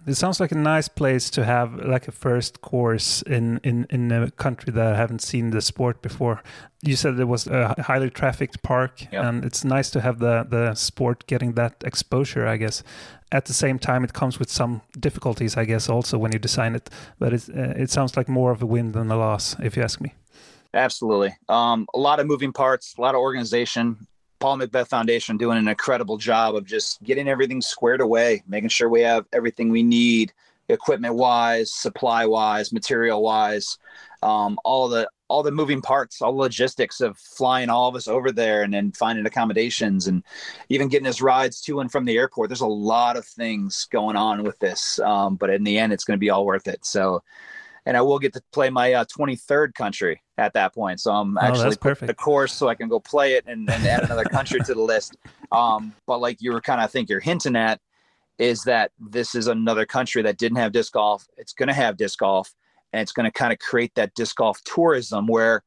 It 0.10 0.16
sounds 0.16 0.40
like 0.40 0.52
a 0.52 0.58
nice 0.58 0.88
place 0.88 1.30
to 1.32 1.46
have 1.46 1.76
like 1.86 2.08
a 2.08 2.12
first 2.12 2.62
course 2.62 3.22
in, 3.22 3.60
in, 3.64 3.86
in 3.92 4.12
a 4.12 4.32
country 4.32 4.74
that 4.74 4.94
I 4.94 4.96
haven't 4.98 5.22
seen 5.22 5.52
the 5.52 5.62
sport 5.62 6.02
before. 6.02 6.42
You 6.82 6.96
said 6.96 7.20
it 7.20 7.26
was 7.26 7.46
a 7.48 7.76
highly 7.80 8.10
trafficked 8.10 8.64
park, 8.64 9.02
Yep. 9.12 9.24
and 9.24 9.46
it's 9.46 9.64
nice 9.64 9.92
to 9.92 10.02
have 10.02 10.18
the, 10.20 10.46
the 10.50 10.74
sport 10.76 11.28
getting 11.28 11.54
that 11.54 11.84
exposure, 11.86 12.48
I 12.48 12.58
guess. 12.58 12.84
At 13.32 13.46
the 13.46 13.54
same 13.54 13.78
time, 13.78 14.04
it 14.04 14.14
comes 14.14 14.40
with 14.40 14.50
some 14.50 14.82
difficulties, 15.00 15.56
I 15.58 15.66
guess, 15.66 15.90
also 15.90 16.18
when 16.18 16.32
you 16.32 16.40
design 16.40 16.74
it. 16.76 16.90
But 17.20 17.34
it, 17.34 17.50
uh, 17.50 17.74
it 17.84 17.92
sounds 17.92 18.18
like 18.18 18.28
more 18.28 18.52
of 18.52 18.62
a 18.64 18.66
win 18.66 18.94
than 18.94 19.12
a 19.12 19.18
loss, 19.18 19.56
if 19.60 19.78
you 19.78 19.84
ask 19.84 20.02
me. 20.02 20.16
Absolutely. 20.74 21.36
Um, 21.48 21.88
a 21.94 22.00
lot 22.00 22.20
of 22.20 22.26
moving 22.26 22.54
parts, 22.54 22.96
a 22.98 23.02
lot 23.02 23.14
of 23.16 23.22
organization. 23.22 24.08
Paul 24.40 24.58
Macbeth 24.58 24.88
Foundation 24.88 25.38
doing 25.38 25.58
an 25.58 25.68
incredible 25.68 26.18
job 26.18 26.56
of 26.56 26.66
just 26.66 27.02
getting 27.04 27.28
everything 27.28 27.62
squared 27.62 28.02
away, 28.02 28.44
making 28.48 28.70
sure 28.70 28.90
we 28.90 29.02
have 29.02 29.26
everything 29.34 29.70
we 29.70 29.84
need, 29.84 30.34
equipment 30.70 31.16
wise, 31.16 31.74
supply 31.74 32.26
wise, 32.26 32.72
material 32.72 33.22
wise, 33.22 33.78
um, 34.24 34.58
all 34.64 34.88
the 34.88 35.10
all 35.28 35.44
the 35.44 35.52
moving 35.52 35.82
parts, 35.82 36.22
all 36.22 36.32
the 36.32 36.40
logistics 36.40 37.02
of 37.02 37.18
flying 37.18 37.70
all 37.70 37.88
of 37.88 37.96
us 37.96 38.08
over 38.08 38.32
there 38.32 38.64
and 38.64 38.74
then 38.74 38.92
finding 38.92 39.26
accommodations 39.28 40.08
and 40.08 40.24
even 40.70 40.88
getting 40.88 41.08
us 41.08 41.22
rides 41.22 41.62
to 41.62 41.80
and 41.82 41.92
from 41.92 42.06
the 42.06 42.18
airport. 42.18 42.50
There's 42.50 42.62
a 42.62 42.68
lot 42.68 43.16
of 43.16 43.26
things 43.26 43.88
going 43.92 44.16
on 44.16 44.44
with 44.44 44.58
this, 44.58 44.98
um, 45.00 45.36
but 45.36 45.52
in 45.52 45.64
the 45.64 45.78
end, 45.78 45.94
it's 45.94 46.04
going 46.04 46.18
to 46.18 46.20
be 46.20 46.32
all 46.32 46.46
worth 46.46 46.68
it. 46.68 46.84
So, 46.84 47.22
and 47.86 47.98
I 47.98 48.02
will 48.02 48.20
get 48.20 48.34
to 48.34 48.42
play 48.52 48.70
my 48.70 48.94
uh, 48.94 49.06
23rd 49.06 49.74
country 49.74 50.22
at 50.38 50.54
that 50.54 50.74
point. 50.74 51.00
So 51.00 51.12
I'm 51.12 51.38
Oh, 51.38 51.42
actually 51.42 51.78
perfect. 51.78 52.08
the 52.08 52.14
course 52.14 52.54
so 52.54 52.68
I 52.68 52.76
can 52.76 52.90
go 52.90 53.00
play 53.00 53.34
it 53.34 53.46
and, 53.48 53.70
and 53.70 53.86
add 53.86 54.04
another 54.04 54.26
country 54.26 54.60
to 54.62 54.74
the 54.74 54.82
list. 54.82 55.16
Um, 55.52 55.96
but 56.06 56.22
like 56.22 56.38
you 56.42 56.52
were 56.52 56.62
kind 56.62 56.80
of, 56.80 56.84
I 56.84 56.88
think 56.88 57.10
you're 57.10 57.20
hinting 57.20 57.56
at, 57.56 57.82
is 58.38 58.62
that 58.66 58.92
this 59.00 59.34
is 59.34 59.48
another 59.48 59.84
country 59.84 60.22
that 60.22 60.38
didn't 60.38 60.60
have 60.60 60.72
disc 60.72 60.94
golf. 60.94 61.28
It's 61.38 61.54
going 61.54 61.70
to 61.70 61.74
have 61.74 61.98
disc 61.98 62.20
golf, 62.20 62.54
and 62.94 63.02
it's 63.02 63.12
going 63.12 63.26
to 63.26 63.32
kind 63.32 63.52
of 63.52 63.58
create 63.58 63.96
that 63.96 64.14
disc 64.14 64.36
golf 64.36 64.64
tourism 64.64 65.26
where 65.26 65.64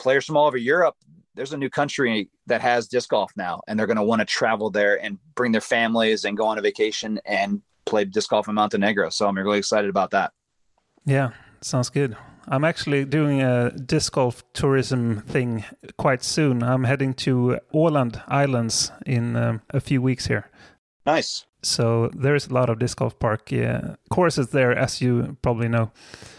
players 0.00 0.24
from 0.26 0.36
all 0.36 0.48
over 0.48 0.56
Europe. 0.56 0.96
There's 1.36 1.52
a 1.52 1.56
new 1.56 1.70
country 1.70 2.28
that 2.46 2.60
has 2.60 2.88
disc 2.88 3.10
golf 3.10 3.30
now, 3.36 3.60
and 3.68 3.78
they're 3.78 3.86
going 3.86 3.96
to 3.98 4.02
want 4.02 4.18
to 4.18 4.26
travel 4.26 4.68
there 4.68 5.00
and 5.00 5.16
bring 5.36 5.52
their 5.52 5.60
families 5.60 6.24
and 6.24 6.36
go 6.36 6.46
on 6.46 6.58
a 6.58 6.60
vacation 6.60 7.20
and 7.24 7.62
play 7.86 8.04
disc 8.04 8.30
golf 8.30 8.48
in 8.48 8.56
Montenegro. 8.56 9.10
So 9.10 9.28
I'm 9.28 9.36
really 9.36 9.58
excited 9.58 9.88
about 9.88 10.10
that. 10.10 10.32
Yeah, 11.06 11.30
sounds 11.60 11.90
good. 11.90 12.16
I'm 12.48 12.64
actually 12.64 13.04
doing 13.04 13.42
a 13.42 13.70
disc 13.70 14.12
golf 14.14 14.42
tourism 14.52 15.20
thing 15.20 15.64
quite 15.98 16.24
soon. 16.24 16.62
I'm 16.62 16.84
heading 16.84 17.14
to 17.14 17.58
Åland 17.72 18.22
Islands 18.28 18.90
in 19.06 19.36
um, 19.36 19.62
a 19.70 19.80
few 19.80 20.02
weeks 20.02 20.26
here. 20.26 20.48
Nice. 21.06 21.46
So 21.62 22.10
there's 22.14 22.48
a 22.48 22.54
lot 22.54 22.70
of 22.70 22.78
disc 22.78 22.98
golf 22.98 23.18
park 23.18 23.52
yeah, 23.52 23.96
courses 24.10 24.48
there, 24.48 24.74
as 24.76 25.00
you 25.00 25.36
probably 25.42 25.68
know. 25.68 25.90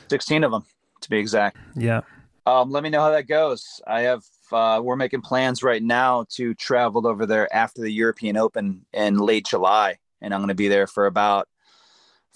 16 0.09 0.43
of 0.43 0.51
them 0.51 0.65
to 1.01 1.09
be 1.09 1.17
exact. 1.17 1.57
Yeah, 1.75 2.01
Um, 2.45 2.71
let 2.71 2.83
me 2.83 2.89
know 2.89 3.01
how 3.01 3.11
that 3.11 3.27
goes. 3.27 3.81
I 3.87 4.01
have 4.01 4.23
Uh, 4.51 4.81
we're 4.83 4.97
making 4.97 5.21
plans 5.21 5.63
right 5.63 5.81
now 5.81 6.25
to 6.29 6.53
travel 6.55 7.07
over 7.07 7.25
there 7.25 7.47
after 7.55 7.81
the 7.81 7.89
European 7.89 8.35
Open 8.35 8.85
in 8.91 9.17
late 9.17 9.45
July, 9.45 9.97
and 10.19 10.33
I'm 10.33 10.41
going 10.41 10.49
to 10.49 10.55
be 10.55 10.67
there 10.67 10.87
for 10.87 11.05
about 11.05 11.47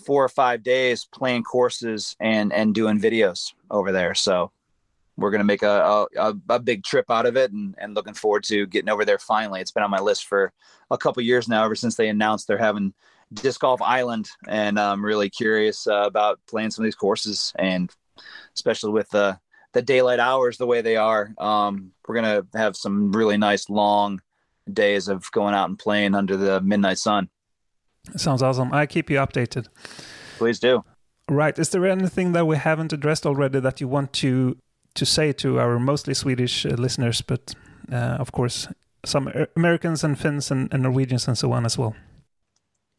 four 0.04 0.24
or 0.24 0.30
five 0.30 0.64
days 0.64 1.08
playing 1.14 1.44
courses 1.44 2.16
and 2.20 2.52
and 2.52 2.76
doing 2.76 3.00
videos 3.00 3.54
over 3.70 3.92
there. 3.92 4.14
So 4.14 4.52
we're 5.18 5.32
going 5.32 5.40
to 5.40 5.46
make 5.46 5.64
a, 5.64 6.08
a, 6.18 6.34
a 6.50 6.60
big 6.60 6.84
trip 6.84 7.10
out 7.10 7.26
of 7.26 7.38
it 7.38 7.50
and, 7.52 7.74
and 7.78 7.94
looking 7.96 8.14
forward 8.14 8.44
to 8.44 8.66
getting 8.68 8.90
over 8.90 9.06
there 9.06 9.18
finally. 9.18 9.62
It's 9.62 9.72
been 9.72 9.84
on 9.84 9.90
my 9.90 10.02
list 10.02 10.26
for 10.26 10.52
a 10.92 10.98
couple 10.98 11.24
years 11.24 11.48
now, 11.48 11.64
ever 11.64 11.76
since 11.76 11.96
they 11.96 12.10
announced 12.10 12.48
they're 12.48 12.58
having 12.58 12.94
disc 13.34 13.62
golf 13.62 13.82
island 13.82 14.30
and 14.48 14.80
i'm 14.80 15.04
really 15.04 15.30
curious 15.30 15.88
uh, 15.88 16.04
about 16.06 16.40
playing 16.48 16.72
some 16.72 16.84
of 16.84 16.86
these 16.86 16.96
courses 16.96 17.54
and 17.58 17.92
especially 18.54 18.92
with 18.92 19.10
the 19.10 19.38
the 19.74 19.82
daylight 19.82 20.20
hours 20.20 20.58
the 20.58 20.66
way 20.66 20.82
they 20.82 20.96
are 20.96 21.34
um, 21.38 21.92
we're 22.08 22.16
gonna 22.16 22.46
have 22.54 22.76
some 22.76 23.12
really 23.12 23.38
nice 23.38 23.70
long 23.70 24.22
days 24.72 25.08
of 25.08 25.30
going 25.32 25.54
out 25.54 25.70
and 25.70 25.80
playing 25.80 26.16
under 26.16 26.38
the 26.38 26.62
midnight 26.62 26.98
sun 26.98 27.30
Sounds 28.16 28.42
awesome. 28.42 28.74
I 28.74 28.86
keep 28.86 29.10
you 29.10 29.18
updated. 29.18 29.68
please 30.38 30.60
do 30.60 30.84
Right. 31.28 31.58
Is 31.58 31.70
there 31.70 31.88
anything 31.88 32.34
that 32.34 32.46
we 32.46 32.56
haven't 32.56 32.94
addressed 32.94 33.26
already 33.26 33.60
that 33.60 33.82
you 33.82 33.88
want 33.88 34.14
to 34.14 34.58
to 34.94 35.06
say 35.06 35.34
to 35.34 35.60
our 35.60 35.80
mostly 35.80 36.14
Swedish 36.14 36.66
uh, 36.66 36.70
listeners, 36.78 37.22
but 37.22 37.54
uh, 37.92 38.18
of 38.20 38.32
course 38.32 38.68
some 39.04 39.32
Americans 39.56 40.04
and 40.04 40.18
Finns 40.18 40.52
and, 40.52 40.74
and 40.74 40.84
Norwegians 40.84 41.28
and 41.28 41.38
so 41.38 41.52
on 41.52 41.66
as 41.66 41.78
well? 41.78 41.96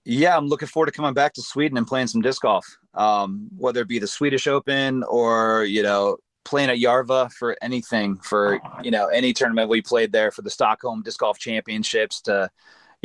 yeah 0.07 0.36
i'm 0.36 0.46
looking 0.46 0.68
forward 0.68 0.86
to 0.86 0.92
coming 0.92 1.12
back 1.12 1.34
to 1.34 1.42
sweden 1.42 1.76
and 1.76 1.86
playing 1.86 2.07
some 2.07 2.22
disc 2.22 2.40
golf 2.40 2.64
um, 2.94 3.48
whether 3.59 3.82
it 3.82 3.88
be 3.88 3.98
the 3.98 4.07
swedish 4.07 4.46
open 4.46 5.02
or 5.04 5.64
you 5.64 5.82
know 5.82 6.16
playing 6.44 6.70
at 6.70 6.78
Järva 6.78 7.30
for 7.32 7.57
anything 7.61 8.16
for 8.18 8.61
you 8.82 8.90
know 8.90 9.09
any 9.09 9.32
tournament 9.32 9.68
we 9.68 9.82
played 9.82 10.12
there 10.12 10.30
for 10.30 10.42
the 10.42 10.50
stockholm 10.50 11.02
disc 11.02 11.18
golf 11.18 11.38
championships 11.38 12.22
to 12.22 12.48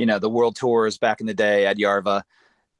you 0.01 0.05
know 0.05 0.19
the 0.19 0.29
world 0.29 0.55
tours 0.55 0.97
back 0.97 1.21
in 1.21 1.27
the 1.27 1.33
day 1.33 1.65
at 1.65 1.77
Järva 1.77 2.23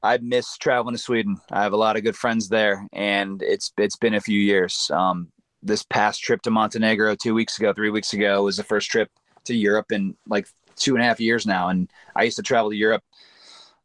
i 0.04 0.18
miss 0.18 0.58
traveling 0.58 0.96
to 0.96 1.02
sweden 1.02 1.38
i 1.52 1.62
have 1.62 1.74
a 1.74 1.78
lot 1.78 1.96
of 1.96 2.04
good 2.04 2.16
friends 2.16 2.50
there 2.50 2.88
and 2.92 3.44
it's 3.44 3.72
it's 3.78 3.98
been 3.98 4.16
a 4.16 4.22
few 4.22 4.40
years 4.40 4.90
um, 4.92 5.28
this 5.62 5.84
past 5.84 6.24
trip 6.24 6.42
to 6.42 6.50
montenegro 6.50 7.14
two 7.16 7.36
weeks 7.36 7.60
ago 7.60 7.72
three 7.72 7.92
weeks 7.92 8.14
ago 8.14 8.44
was 8.44 8.58
the 8.58 8.64
first 8.64 8.90
trip 8.90 9.10
to 9.44 9.56
europe 9.56 9.92
in 9.92 10.18
like 10.28 10.48
two 10.76 10.96
and 10.96 11.04
a 11.04 11.08
half 11.08 11.20
years 11.20 11.46
now 11.46 11.70
and 11.70 11.92
i 12.16 12.24
used 12.24 12.38
to 12.38 12.42
travel 12.42 12.72
to 12.72 12.76
europe 12.76 13.04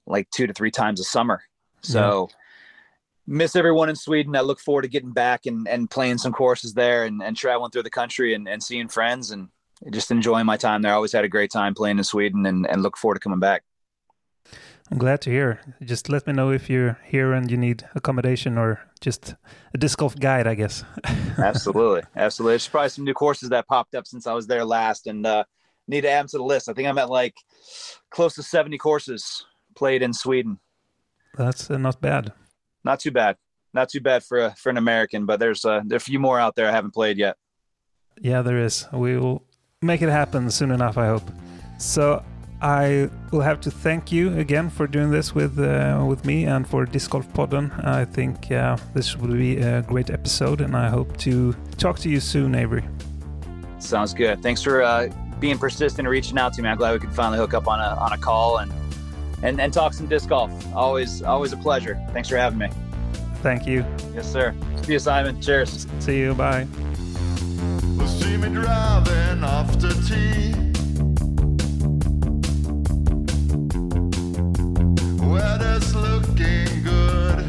like 0.06 0.30
two 0.30 0.46
to 0.46 0.52
three 0.52 0.70
times 0.70 1.00
a 1.00 1.04
summer. 1.04 1.42
So 1.82 2.28
miss 3.26 3.56
everyone 3.56 3.88
in 3.88 3.96
Sweden. 3.96 4.36
I 4.36 4.40
look 4.40 4.60
forward 4.60 4.82
to 4.82 4.88
getting 4.88 5.12
back 5.12 5.46
and, 5.46 5.68
and 5.68 5.90
playing 5.90 6.18
some 6.18 6.32
courses 6.32 6.74
there 6.74 7.04
and, 7.04 7.22
and 7.22 7.36
traveling 7.36 7.70
through 7.70 7.82
the 7.82 7.90
country 7.90 8.34
and, 8.34 8.48
and 8.48 8.62
seeing 8.62 8.88
friends 8.88 9.30
and 9.30 9.48
just 9.90 10.10
enjoying 10.10 10.46
my 10.46 10.56
time 10.56 10.82
there. 10.82 10.92
I 10.92 10.94
always 10.94 11.12
had 11.12 11.24
a 11.24 11.28
great 11.28 11.50
time 11.50 11.74
playing 11.74 11.98
in 11.98 12.04
Sweden 12.04 12.46
and, 12.46 12.66
and 12.66 12.82
look 12.82 12.96
forward 12.96 13.16
to 13.16 13.20
coming 13.20 13.40
back. 13.40 13.62
I'm 14.90 14.98
glad 14.98 15.20
to 15.22 15.30
hear. 15.30 15.60
Just 15.82 16.08
let 16.08 16.26
me 16.26 16.32
know 16.32 16.50
if 16.50 16.70
you're 16.70 16.98
here 17.04 17.32
and 17.32 17.50
you 17.50 17.56
need 17.56 17.84
accommodation 17.96 18.56
or 18.56 18.80
just 19.00 19.34
a 19.74 19.78
disc 19.78 19.98
golf 19.98 20.16
guide, 20.16 20.46
I 20.46 20.54
guess. 20.54 20.84
Absolutely. 21.38 22.02
Absolutely. 22.14 22.52
There's 22.52 22.68
probably 22.68 22.90
some 22.90 23.04
new 23.04 23.14
courses 23.14 23.48
that 23.48 23.66
popped 23.66 23.96
up 23.96 24.06
since 24.06 24.28
I 24.28 24.32
was 24.32 24.46
there 24.46 24.64
last 24.64 25.08
and 25.08 25.26
uh, 25.26 25.44
need 25.88 26.02
to 26.02 26.10
add 26.10 26.20
them 26.20 26.28
to 26.28 26.38
the 26.38 26.44
list. 26.44 26.68
I 26.68 26.72
think 26.72 26.88
I'm 26.88 26.98
at 26.98 27.10
like 27.10 27.34
close 28.10 28.34
to 28.36 28.44
70 28.44 28.78
courses 28.78 29.44
played 29.74 30.02
in 30.02 30.12
Sweden. 30.12 30.60
That's 31.36 31.68
uh, 31.68 31.78
not 31.78 32.00
bad. 32.00 32.32
Not 32.84 33.00
too 33.00 33.10
bad. 33.10 33.36
Not 33.74 33.88
too 33.88 34.00
bad 34.00 34.22
for 34.22 34.38
a, 34.38 34.54
for 34.56 34.70
an 34.70 34.76
American, 34.76 35.26
but 35.26 35.40
there's 35.40 35.64
uh, 35.64 35.82
there 35.84 35.96
a 35.96 36.00
few 36.00 36.20
more 36.20 36.38
out 36.38 36.54
there 36.54 36.68
I 36.68 36.72
haven't 36.72 36.94
played 36.94 37.18
yet. 37.18 37.36
Yeah, 38.20 38.42
there 38.42 38.58
is. 38.58 38.86
We 38.92 39.18
will 39.18 39.45
make 39.82 40.00
it 40.00 40.08
happen 40.08 40.50
soon 40.50 40.70
enough, 40.70 40.96
I 40.96 41.06
hope. 41.06 41.30
So 41.78 42.24
I 42.62 43.10
will 43.30 43.42
have 43.42 43.60
to 43.62 43.70
thank 43.70 44.10
you 44.10 44.38
again 44.38 44.70
for 44.70 44.86
doing 44.86 45.10
this 45.10 45.34
with 45.34 45.58
uh, 45.58 46.02
with 46.08 46.24
me 46.24 46.46
and 46.46 46.66
for 46.66 46.86
Disc 46.86 47.10
Golf 47.10 47.30
Podden. 47.34 47.70
I 47.84 48.06
think 48.06 48.50
uh, 48.50 48.78
this 48.94 49.16
will 49.16 49.34
be 49.34 49.58
a 49.58 49.82
great 49.82 50.08
episode, 50.10 50.62
and 50.62 50.74
I 50.74 50.88
hope 50.88 51.16
to 51.18 51.54
talk 51.76 51.98
to 52.00 52.08
you 52.08 52.20
soon, 52.20 52.54
Avery. 52.54 52.84
Sounds 53.78 54.14
good. 54.14 54.42
Thanks 54.42 54.62
for 54.62 54.82
uh, 54.82 55.08
being 55.40 55.58
persistent 55.58 56.00
and 56.00 56.08
reaching 56.08 56.38
out 56.38 56.54
to 56.54 56.62
me. 56.62 56.70
I'm 56.70 56.78
glad 56.78 56.94
we 56.94 56.98
could 56.98 57.14
finally 57.14 57.38
hook 57.38 57.52
up 57.52 57.68
on 57.68 57.78
a 57.78 58.00
on 58.00 58.12
a 58.12 58.18
call 58.18 58.58
and 58.58 58.72
and, 59.42 59.60
and 59.60 59.72
talk 59.74 59.92
some 59.92 60.06
disc 60.06 60.30
golf. 60.30 60.50
Always 60.74 61.22
always 61.22 61.52
a 61.52 61.58
pleasure. 61.58 62.02
Thanks 62.12 62.30
for 62.30 62.38
having 62.38 62.58
me. 62.58 62.68
Thank 63.42 63.66
you. 63.66 63.84
Yes, 64.14 64.32
sir. 64.32 64.54
See 64.84 64.94
you, 64.94 64.98
Simon. 64.98 65.42
Cheers. 65.42 65.86
See 66.00 66.18
you. 66.18 66.32
Bye. 66.32 66.66
See 68.36 68.42
me 68.42 68.54
driving 68.54 69.44
after 69.44 69.88
tea. 70.06 70.52
Weather's 75.24 75.94
looking 75.94 76.82
good. 76.82 77.46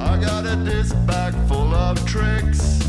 I 0.00 0.20
got 0.20 0.46
a 0.46 0.56
disc 0.64 0.96
bag 1.06 1.32
full 1.46 1.72
of 1.72 2.04
tricks. 2.06 2.80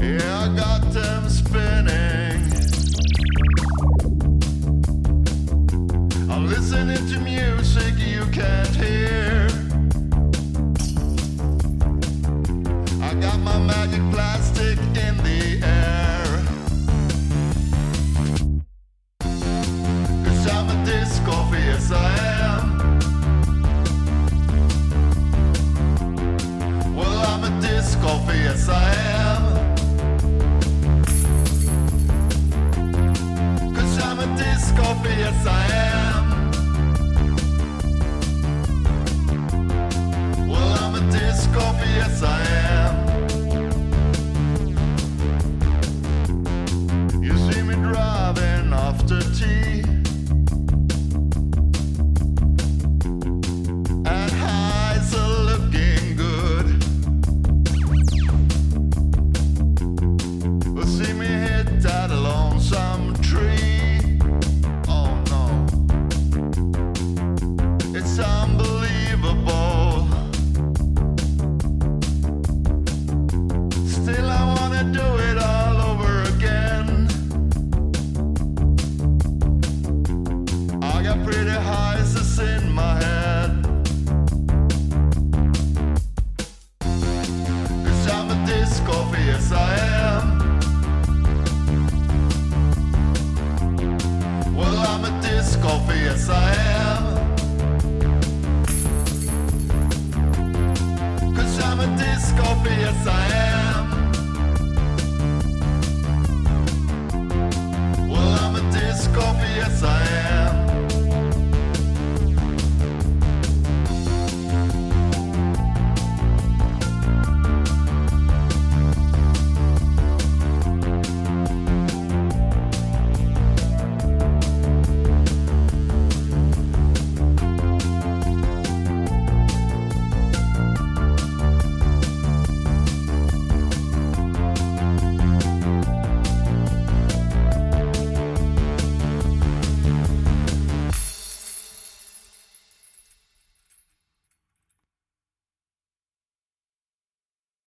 Yeah, 0.00 0.38
I 0.38 0.54
got 0.54 0.82
them 0.92 1.28
spinning. 1.28 2.44
I'm 6.30 6.46
listening 6.46 7.04
to 7.08 7.18
music 7.18 7.98
you 7.98 8.24
can't 8.26 8.65
yes 28.34 28.68
I 28.68 28.94
am. 28.94 29.42
I'm 34.02 34.18
a 34.20 34.26
I 35.46 35.64
am. 35.72 36.50
Well, 40.48 40.72
I'm 40.82 40.94
a 40.94 41.10
disc 41.10 41.50
yes 41.96 42.22
I 42.22 42.40
am. 42.40 42.55